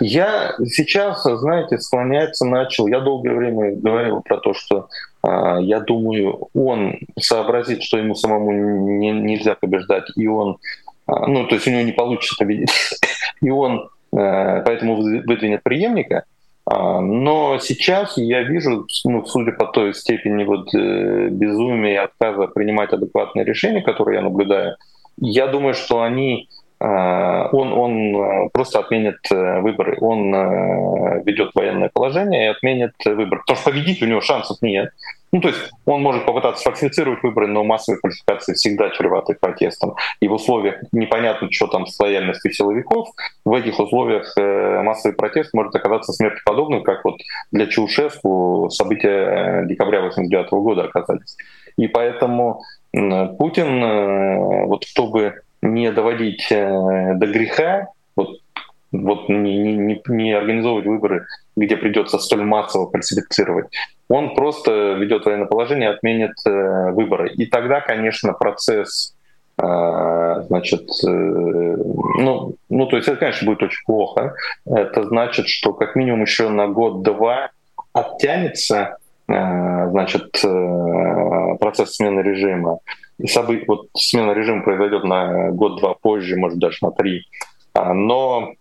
Я 0.00 0.54
сейчас, 0.64 1.22
знаете, 1.22 1.78
склоняться 1.78 2.44
начал. 2.44 2.88
Я 2.88 3.00
долгое 3.00 3.34
время 3.34 3.76
говорил 3.76 4.20
про 4.22 4.38
то, 4.38 4.52
что 4.52 4.88
э, 5.22 5.58
я 5.62 5.80
думаю, 5.80 6.48
он 6.54 6.98
сообразит, 7.18 7.82
что 7.82 7.98
ему 7.98 8.14
самому 8.14 8.52
не, 8.52 9.12
нельзя 9.12 9.54
побеждать, 9.54 10.04
и 10.16 10.26
он, 10.26 10.58
э, 11.06 11.12
ну, 11.26 11.46
то 11.46 11.54
есть 11.54 11.66
у 11.68 11.70
него 11.70 11.82
не 11.82 11.92
получится 11.92 12.34
победить, 12.38 12.70
и 13.42 13.50
он 13.50 13.88
э, 14.12 14.62
поэтому 14.64 14.96
выдвинет 14.96 15.62
преемника. 15.62 16.24
Но 16.66 17.58
сейчас 17.58 18.16
я 18.16 18.42
вижу, 18.42 18.86
ну, 19.04 19.24
судя 19.24 19.52
по 19.52 19.66
той 19.66 19.92
степени 19.92 20.44
вот, 20.44 20.72
э, 20.72 21.28
безумия 21.28 21.94
и 21.94 22.04
отказа 22.04 22.46
принимать 22.46 22.92
адекватные 22.92 23.44
решения, 23.44 23.82
которые 23.82 24.18
я 24.18 24.22
наблюдаю, 24.22 24.76
я 25.16 25.48
думаю, 25.48 25.74
что 25.74 26.02
они 26.02 26.48
он, 26.82 27.72
он 27.72 28.16
э, 28.16 28.48
просто 28.54 28.78
отменит 28.78 29.18
э, 29.30 29.60
выборы. 29.60 29.98
Он 30.00 30.32
ведет 31.24 31.50
военное 31.54 31.90
положение 31.92 32.46
и 32.46 32.50
отменит 32.50 32.92
выборы. 33.04 33.42
Потому 33.42 33.58
что 33.58 33.70
победить 33.70 34.02
у 34.02 34.06
него 34.06 34.22
шансов 34.22 34.56
нет. 34.62 34.90
Ну, 35.32 35.40
то 35.40 35.48
есть 35.48 35.60
он 35.84 36.02
может 36.02 36.24
попытаться 36.24 36.64
фальсифицировать 36.64 37.22
выборы, 37.22 37.46
но 37.48 37.62
массовые 37.62 38.00
фальсификации 38.00 38.54
всегда 38.54 38.88
чреваты 38.90 39.34
протестом. 39.34 39.94
И 40.20 40.26
в 40.26 40.32
условиях 40.32 40.82
непонятно, 40.90 41.52
что 41.52 41.66
там 41.66 41.86
с 41.86 42.00
лояльностью 42.00 42.50
силовиков, 42.50 43.10
в 43.44 43.52
этих 43.54 43.78
условиях 43.78 44.34
массовый 44.82 45.14
протест 45.14 45.54
может 45.54 45.74
оказаться 45.76 46.12
смертоподобным, 46.12 46.82
как 46.82 47.04
вот 47.04 47.20
для 47.52 47.66
Чаушеску 47.66 48.70
события 48.70 49.66
декабря 49.66 50.00
89 50.00 50.50
года 50.50 50.84
оказались. 50.84 51.36
И 51.76 51.86
поэтому 51.86 52.62
Путин, 52.92 54.66
вот 54.66 54.82
чтобы 54.84 55.42
не 55.62 55.90
доводить 55.92 56.50
э, 56.50 57.14
до 57.14 57.26
греха, 57.26 57.88
вот 58.16 58.40
вот 58.92 59.28
не, 59.28 59.76
не, 59.76 60.02
не 60.08 60.32
организовывать 60.32 60.86
выборы, 60.86 61.26
где 61.56 61.76
придется 61.76 62.18
столь 62.18 62.42
массово 62.42 62.90
фальсифицировать. 62.90 63.66
Он 64.08 64.34
просто 64.34 64.94
ведет 64.94 65.24
военное 65.24 65.46
положение, 65.46 65.90
отменит 65.90 66.32
э, 66.44 66.90
выборы. 66.90 67.30
И 67.30 67.46
тогда, 67.46 67.80
конечно, 67.80 68.32
процесс 68.32 69.14
э, 69.58 70.42
значит, 70.48 70.88
э, 71.06 71.08
ну, 71.08 72.56
ну, 72.68 72.86
то 72.86 72.96
есть 72.96 73.08
это, 73.08 73.18
конечно, 73.18 73.46
будет 73.46 73.62
очень 73.62 73.84
плохо. 73.86 74.34
Это 74.66 75.04
значит, 75.04 75.46
что 75.46 75.72
как 75.72 75.94
минимум 75.94 76.22
еще 76.22 76.48
на 76.48 76.66
год-два 76.66 77.50
оттянется 77.92 78.96
э, 79.28 79.88
значит, 79.90 80.44
э, 80.44 81.56
процесс 81.60 81.94
смены 81.94 82.20
режима. 82.20 82.80
И 83.22 83.26
собы, 83.26 83.64
вот 83.66 83.88
смена 83.96 84.32
режима 84.32 84.62
произойдет 84.62 85.04
на 85.04 85.50
год-два 85.50 85.94
позже, 85.94 86.36
может 86.36 86.58
даже 86.58 86.78
на 86.82 86.90
три. 86.90 87.22
А, 87.74 87.94
но 87.94 88.54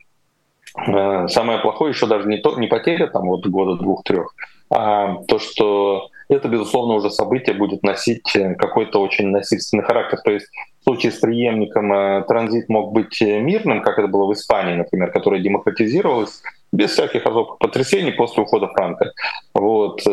Э, 0.77 1.27
самое 1.27 1.59
плохое 1.59 1.91
еще 1.91 2.05
даже 2.05 2.27
не, 2.27 2.37
то, 2.37 2.57
не 2.59 2.67
потеря 2.67 3.07
там 3.07 3.27
вот 3.27 3.45
года 3.47 3.81
двух-трех, 3.81 4.35
а 4.69 5.15
то, 5.27 5.39
что 5.39 6.09
это, 6.29 6.47
безусловно, 6.47 6.93
уже 6.93 7.09
событие 7.09 7.55
будет 7.55 7.81
носить 7.83 8.35
э, 8.35 8.53
какой-то 8.55 9.01
очень 9.01 9.29
насильственный 9.29 9.83
характер. 9.83 10.19
То 10.23 10.31
есть 10.31 10.47
в 10.81 10.83
случае 10.83 11.11
с 11.11 11.19
преемником 11.19 11.91
э, 11.91 12.23
транзит 12.27 12.69
мог 12.69 12.93
быть 12.93 13.19
мирным, 13.21 13.81
как 13.81 13.97
это 13.97 14.07
было 14.07 14.27
в 14.27 14.33
Испании, 14.33 14.75
например, 14.75 15.11
которая 15.11 15.41
демократизировалась 15.41 16.41
без 16.71 16.91
всяких 16.91 17.25
особых 17.25 17.57
потрясений 17.57 18.11
после 18.11 18.43
ухода 18.43 18.67
Франка. 18.67 19.11
Вот. 19.55 20.03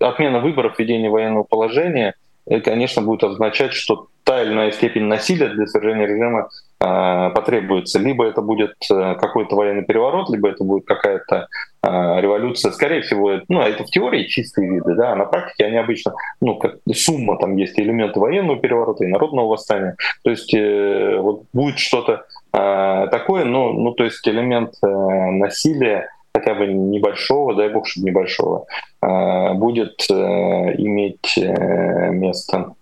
Отмена 0.00 0.40
выборов, 0.40 0.78
введение 0.78 1.10
военного 1.10 1.44
положения, 1.44 2.14
конечно, 2.46 3.02
будет 3.02 3.24
означать, 3.24 3.72
что 3.72 4.08
та 4.24 4.42
или 4.42 4.52
иная 4.52 4.72
степень 4.72 5.04
насилия 5.04 5.48
для 5.48 5.66
свержения 5.66 6.06
режима 6.06 6.48
э, 6.80 7.30
потребуется. 7.34 7.98
Либо 7.98 8.26
это 8.26 8.40
будет 8.40 8.74
э, 8.90 9.14
какой-то 9.16 9.54
военный 9.54 9.84
переворот, 9.84 10.30
либо 10.30 10.48
это 10.48 10.64
будет 10.64 10.86
какая-то 10.86 11.48
э, 11.82 11.88
революция. 12.20 12.72
Скорее 12.72 13.02
всего, 13.02 13.40
ну, 13.48 13.60
это 13.60 13.84
в 13.84 13.90
теории 13.90 14.24
чистые 14.24 14.70
виды, 14.70 14.94
да, 14.94 15.12
а 15.12 15.16
на 15.16 15.26
практике 15.26 15.66
они 15.66 15.76
обычно, 15.76 16.14
ну, 16.40 16.56
как 16.56 16.76
сумма, 16.94 17.38
там 17.38 17.56
есть 17.56 17.78
элементы 17.78 18.18
военного 18.18 18.58
переворота 18.58 19.04
и 19.04 19.08
народного 19.08 19.48
восстания. 19.48 19.96
То 20.22 20.30
есть 20.30 20.52
э, 20.54 21.18
вот 21.20 21.42
будет 21.52 21.78
что-то 21.78 22.24
э, 22.54 23.08
такое, 23.10 23.44
ну, 23.44 23.72
ну, 23.74 23.92
то 23.92 24.04
есть 24.04 24.26
элемент 24.26 24.72
э, 24.82 24.86
насилия, 24.86 26.08
хотя 26.34 26.54
бы 26.54 26.66
небольшого, 26.66 27.54
дай 27.54 27.68
бог, 27.68 27.86
чтобы 27.86 28.08
небольшого, 28.08 28.66
э, 29.02 29.54
будет 29.54 30.04
э, 30.10 30.14
иметь 30.14 31.38
э, 31.38 32.10
место. 32.10 32.74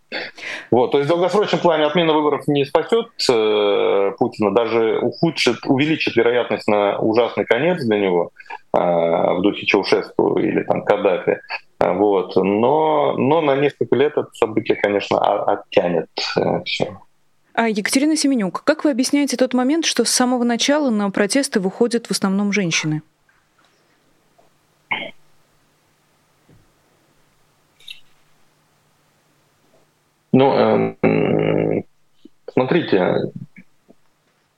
Вот, 0.71 0.93
то 0.93 0.99
есть 0.99 1.09
в 1.09 1.13
долгосрочном 1.13 1.61
плане 1.61 1.85
отмена 1.85 2.13
выборов 2.13 2.47
не 2.47 2.65
спасет 2.65 3.07
э, 3.31 4.13
Путина, 4.19 4.55
даже 4.55 4.99
ухудшит, 5.01 5.65
увеличит 5.67 6.17
вероятность 6.17 6.69
на 6.69 6.99
ужасный 6.99 7.45
конец 7.45 7.83
для 7.83 7.99
него 7.99 8.31
э, 8.77 8.79
в 8.79 9.41
духе 9.43 9.67
Чаушеску 9.67 10.39
или 10.39 10.63
там 10.65 10.85
Каддафи. 10.85 11.41
Вот. 11.81 12.37
Но, 12.37 13.15
но 13.17 13.41
на 13.41 13.57
несколько 13.57 13.97
лет 13.97 14.13
это 14.13 14.29
событие, 14.35 14.77
конечно, 14.77 15.19
оттянет 15.19 16.09
э, 16.37 16.63
все. 16.65 16.99
А 17.55 17.69
Екатерина 17.69 18.17
Семенюк, 18.17 18.65
как 18.65 18.85
вы 18.85 18.91
объясняете 18.91 19.37
тот 19.37 19.53
момент, 19.53 19.85
что 19.85 20.05
с 20.05 20.11
самого 20.11 20.45
начала 20.45 20.91
на 20.91 21.11
протесты 21.11 21.61
выходят 21.61 22.07
в 22.07 22.11
основном 22.11 22.53
женщины? 22.53 23.03
Ну, 30.33 30.95
э, 31.03 31.83
смотрите, 32.53 33.33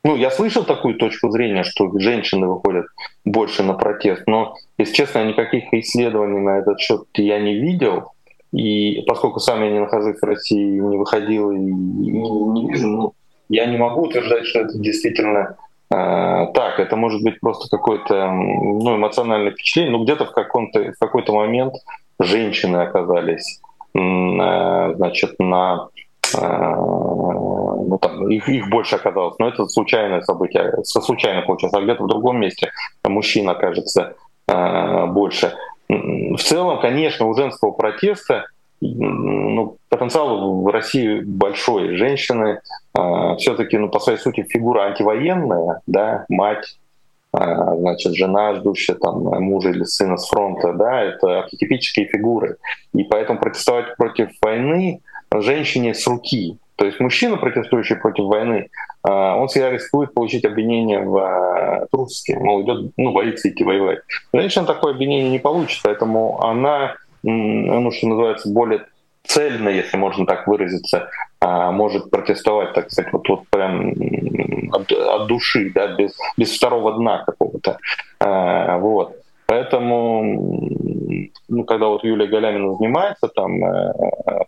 ну, 0.05 0.17
я 0.17 0.31
слышал 0.31 0.65
такую 0.65 0.97
точку 0.97 1.31
зрения, 1.31 1.65
что 1.65 1.91
женщины 1.99 2.47
выходят 2.47 2.87
больше 3.25 3.63
на 3.63 3.73
протест, 3.73 4.25
но, 4.27 4.55
если 4.77 4.95
честно, 4.95 5.25
никаких 5.25 5.73
исследований 5.73 6.41
на 6.41 6.59
этот 6.59 6.79
счет 6.79 7.05
я 7.15 7.41
не 7.41 7.55
видел. 7.55 8.13
И 8.53 9.03
поскольку 9.09 9.41
сам 9.41 9.65
я 9.65 9.71
не 9.71 9.81
нахожусь 9.81 10.21
в 10.21 10.25
России, 10.25 10.79
не 10.79 10.97
выходил 10.97 11.51
и 11.51 11.57
не, 11.59 12.69
вижу, 12.69 12.87
ну, 12.87 13.15
я 13.49 13.67
не 13.67 13.77
могу 13.77 14.03
утверждать, 14.03 14.47
что 14.47 14.61
это 14.61 14.79
действительно 14.79 15.57
э, 15.91 16.47
так. 16.55 16.79
Это 16.79 16.95
может 16.97 17.23
быть 17.23 17.41
просто 17.41 17.75
какое-то 17.75 18.31
ну, 18.31 18.97
эмоциональное 18.97 19.53
впечатление. 19.53 19.93
Ну, 19.93 20.05
где-то 20.05 20.27
в, 20.27 20.33
в 20.33 20.99
какой-то 21.01 21.33
момент 21.33 21.75
женщины 22.21 22.77
оказались 22.77 23.61
значит, 23.95 25.37
на 25.39 25.89
э, 26.37 26.41
ну, 26.41 27.99
там, 28.01 28.29
их, 28.29 28.49
их 28.49 28.69
больше 28.69 28.97
оказалось, 28.97 29.39
но 29.39 29.49
это 29.49 29.67
случайное 29.67 30.21
событие, 30.23 30.73
случайно 30.83 31.43
получилось, 31.43 31.75
а 31.75 31.81
где-то 31.81 32.03
в 32.03 32.09
другом 32.09 32.41
месте 32.41 32.73
мужчин 33.05 33.49
окажется 33.49 34.17
э, 34.49 35.07
больше. 35.07 35.55
В 35.89 36.39
целом, 36.39 36.81
конечно, 36.81 37.27
у 37.27 37.35
женского 37.35 37.71
протеста 37.71 38.47
ну, 38.81 39.77
потенциал 39.89 40.63
в 40.63 40.67
России 40.69 41.21
большой. 41.21 41.97
Женщины 41.97 42.61
э, 42.97 43.37
все-таки, 43.39 43.79
ну, 43.79 43.89
по 43.89 44.01
своей 44.01 44.19
сути, 44.19 44.45
фигура 44.49 44.87
антивоенная, 44.87 45.81
да, 45.87 46.25
мать, 46.29 46.79
значит, 47.37 48.15
жена, 48.15 48.55
ждущая 48.55 48.97
там 48.97 49.23
мужа 49.43 49.71
или 49.71 49.85
сына 49.85 50.17
с 50.17 50.29
фронта, 50.29 50.73
да, 50.73 51.03
это 51.03 51.41
архетипические 51.41 52.07
фигуры. 52.07 52.57
И 52.93 53.05
поэтому 53.05 53.41
протестовать 53.41 53.97
против 53.97 54.31
войны 54.41 55.01
женщине 55.37 55.95
с 55.95 56.07
руки. 56.07 56.59
То 56.77 56.87
есть 56.87 57.01
мужчина, 57.01 57.37
протестующий 57.37 57.97
против 57.97 58.25
войны, 58.25 58.69
а, 59.03 59.37
он 59.37 59.49
всегда 59.49 59.71
рискует 59.71 60.13
получить 60.13 60.45
обвинение 60.45 61.03
в 61.03 61.17
а, 61.17 61.87
трусости, 61.91 62.33
мол, 62.33 62.63
идет, 62.63 62.93
ну, 62.97 63.13
боится 63.13 63.49
идти 63.49 63.63
воевать. 63.65 64.01
Женщина 64.33 64.65
такое 64.65 64.93
обвинение 64.93 65.31
не 65.31 65.39
получит, 65.39 65.81
поэтому 65.85 66.43
она, 66.43 66.97
ну, 67.23 67.91
что 67.93 68.09
называется, 68.09 68.51
более 68.51 68.87
цельно, 69.27 69.69
если 69.69 69.97
можно 69.97 70.27
так 70.27 70.47
выразиться, 70.47 71.09
может 71.41 72.11
протестовать, 72.11 72.73
так 72.73 72.91
сказать, 72.91 73.13
вот, 73.13 73.29
вот 73.29 73.49
прям 73.49 73.93
от, 74.73 74.93
от 74.93 75.27
души, 75.27 75.71
да, 75.75 75.89
без, 75.89 76.17
без 76.37 76.57
второго 76.57 76.93
дна 76.95 77.25
какого-то. 77.25 77.79
А, 78.21 78.79
вот. 78.79 79.17
Поэтому, 79.47 80.71
ну, 81.49 81.65
когда 81.65 81.89
вот 81.89 82.03
Юлия 82.03 82.27
Галямина 82.27 82.77
занимается 82.77 83.29
там 83.29 83.63
э, 83.63 83.93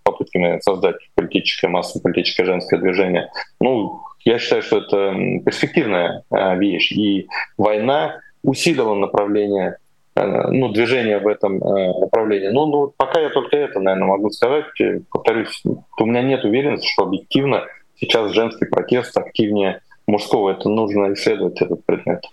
попытками 0.03 0.59
создать 0.61 0.97
политическое 1.15 1.69
массовое 1.69 2.03
политическое 2.03 2.47
женское 2.47 2.79
движение, 2.79 3.29
ну, 3.61 4.01
я 4.25 4.39
считаю, 4.39 4.63
что 4.63 4.79
это 4.79 5.15
перспективная 5.45 6.23
э, 6.31 6.57
вещь. 6.57 6.93
И 6.93 7.29
война 7.59 8.21
усилила 8.43 8.95
направление 8.95 9.77
ну, 10.17 10.71
движение 10.71 11.19
в 11.19 11.27
этом 11.27 11.59
направлении. 11.59 12.49
Ну, 12.49 12.67
ну, 12.67 12.93
пока 12.97 13.21
я 13.21 13.29
только 13.31 13.57
это, 13.57 13.81
наверное, 13.81 14.09
могу 14.09 14.31
сказать. 14.31 14.65
Повторюсь, 15.11 15.63
у 15.65 16.07
меня 16.07 16.23
нет 16.23 16.45
уверенности, 16.45 16.89
что 16.89 17.05
объективно 17.05 17.65
сейчас 17.97 18.33
женский 18.33 18.67
протест 18.67 19.17
активнее 19.17 19.81
мужского, 20.07 20.51
это 20.51 20.69
нужно 20.69 21.13
исследовать 21.13 21.61
этот 21.61 21.85
предмет. 21.85 22.25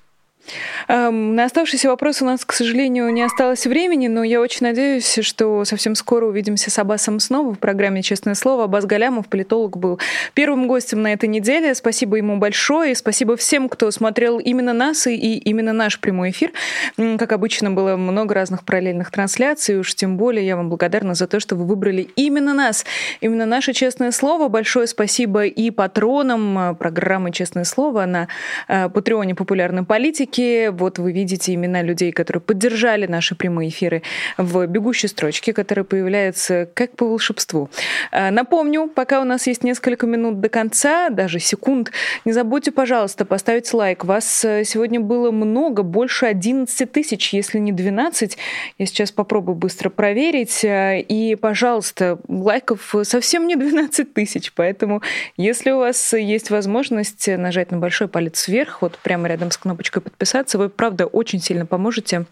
Эм, 0.87 1.35
на 1.35 1.45
оставшиеся 1.45 1.89
вопросы 1.89 2.23
у 2.23 2.27
нас, 2.27 2.43
к 2.45 2.53
сожалению, 2.53 3.11
не 3.11 3.21
осталось 3.21 3.65
времени, 3.65 4.07
но 4.07 4.23
я 4.23 4.41
очень 4.41 4.65
надеюсь, 4.67 5.19
что 5.21 5.63
совсем 5.65 5.95
скоро 5.95 6.25
увидимся 6.25 6.69
с 6.69 6.77
Аббасом 6.79 7.19
снова 7.19 7.53
в 7.53 7.59
программе 7.59 8.01
«Честное 8.01 8.35
слово». 8.35 8.65
Аббас 8.65 8.85
Галямов, 8.85 9.27
политолог, 9.27 9.77
был 9.77 9.99
первым 10.33 10.67
гостем 10.67 11.01
на 11.01 11.13
этой 11.13 11.29
неделе. 11.29 11.73
Спасибо 11.73 12.17
ему 12.17 12.37
большое, 12.37 12.91
и 12.91 12.95
спасибо 12.95 13.37
всем, 13.37 13.69
кто 13.69 13.89
смотрел 13.91 14.39
именно 14.39 14.73
нас 14.73 15.07
и 15.07 15.37
именно 15.37 15.73
наш 15.73 15.99
прямой 15.99 16.31
эфир. 16.31 16.51
Как 16.97 17.31
обычно, 17.31 17.71
было 17.71 17.95
много 17.95 18.35
разных 18.35 18.65
параллельных 18.65 19.11
трансляций, 19.11 19.79
уж 19.79 19.95
тем 19.95 20.17
более 20.17 20.45
я 20.45 20.57
вам 20.57 20.69
благодарна 20.69 21.15
за 21.15 21.27
то, 21.27 21.39
что 21.39 21.55
вы 21.55 21.65
выбрали 21.65 22.09
именно 22.15 22.53
нас, 22.53 22.85
именно 23.21 23.45
наше 23.45 23.73
«Честное 23.73 24.11
слово». 24.11 24.49
Большое 24.49 24.87
спасибо 24.87 25.45
и 25.45 25.71
патронам 25.71 26.75
программы 26.75 27.31
«Честное 27.31 27.63
слово» 27.63 28.05
на 28.05 28.27
э, 28.67 28.89
Патреоне 28.89 29.35
популярной 29.35 29.83
политики, 29.83 30.32
рубрике. 30.33 30.71
Вот 30.71 30.99
вы 30.99 31.11
видите 31.11 31.53
имена 31.53 31.81
людей, 31.81 32.11
которые 32.11 32.41
поддержали 32.41 33.05
наши 33.05 33.35
прямые 33.35 33.69
эфиры 33.69 34.01
в 34.37 34.65
бегущей 34.67 35.09
строчке, 35.09 35.53
которая 35.53 35.83
появляется 35.83 36.67
как 36.73 36.95
по 36.95 37.05
волшебству. 37.05 37.69
А, 38.11 38.31
напомню, 38.31 38.89
пока 38.93 39.21
у 39.21 39.23
нас 39.23 39.47
есть 39.47 39.63
несколько 39.63 40.07
минут 40.07 40.39
до 40.39 40.49
конца, 40.49 41.09
даже 41.09 41.39
секунд, 41.39 41.91
не 42.25 42.33
забудьте, 42.33 42.71
пожалуйста, 42.71 43.25
поставить 43.25 43.73
лайк. 43.73 44.05
Вас 44.05 44.45
э, 44.45 44.63
сегодня 44.65 44.99
было 44.99 45.31
много, 45.31 45.83
больше 45.83 46.25
11 46.25 46.91
тысяч, 46.91 47.33
если 47.33 47.59
не 47.59 47.71
12. 47.71 48.37
Я 48.77 48.85
сейчас 48.85 49.11
попробую 49.11 49.55
быстро 49.55 49.89
проверить. 49.89 50.63
А, 50.65 50.95
и, 50.97 51.35
пожалуйста, 51.35 52.19
лайков 52.27 52.95
совсем 53.03 53.47
не 53.47 53.55
12 53.55 54.13
тысяч, 54.13 54.53
поэтому 54.53 55.01
если 55.37 55.71
у 55.71 55.77
вас 55.77 56.13
есть 56.13 56.49
возможность 56.49 57.27
нажать 57.27 57.71
на 57.71 57.77
большой 57.77 58.07
палец 58.07 58.47
вверх, 58.47 58.81
вот 58.81 58.97
прямо 59.03 59.27
рядом 59.27 59.51
с 59.51 59.57
кнопочкой 59.57 60.01
подписаться, 60.01 60.22
подписаться. 60.23 60.57
Вы, 60.57 60.69
правда, 60.69 61.05
очень 61.05 61.41
сильно 61.41 61.65
поможете 61.65 62.25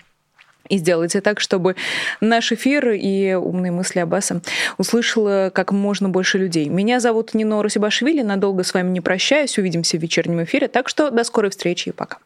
и 0.70 0.78
сделайте 0.78 1.20
так, 1.20 1.42
чтобы 1.42 1.76
наш 2.22 2.52
эфир 2.52 2.92
и 2.92 3.34
умные 3.34 3.72
мысли 3.72 4.00
Аббаса 4.00 4.42
услышало 4.78 5.52
как 5.54 5.72
можно 5.74 6.08
больше 6.08 6.38
людей. 6.38 6.70
Меня 6.70 7.00
зовут 7.02 7.34
Нино 7.34 7.62
Русибашвили, 7.62 8.22
надолго 8.22 8.64
с 8.64 8.74
вами 8.74 8.90
не 8.90 9.02
прощаюсь, 9.02 9.58
увидимся 9.58 9.98
в 9.98 10.02
вечернем 10.02 10.44
эфире, 10.44 10.70
так 10.70 10.88
что 10.88 11.10
до 11.10 11.24
скорой 11.26 11.50
встречи 11.52 11.90
и 11.90 11.92
пока. 11.92 12.18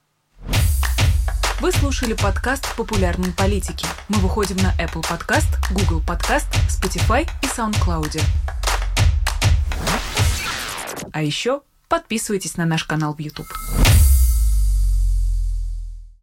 Вы 1.62 1.72
слушали 1.72 2.14
подкаст 2.14 2.76
«Популярные 2.76 3.32
политики». 3.32 3.88
Мы 4.10 4.20
выходим 4.20 4.58
на 4.58 4.74
Apple 4.80 5.02
Podcast, 5.02 5.48
Google 5.72 6.04
Podcast, 6.06 6.48
Spotify 6.70 7.26
и 7.42 7.48
SoundCloud. 7.48 8.22
А 11.12 11.24
еще 11.24 11.62
подписывайтесь 11.88 12.58
на 12.58 12.66
наш 12.66 12.84
канал 12.84 13.16
в 13.16 13.20
YouTube. 13.20 13.48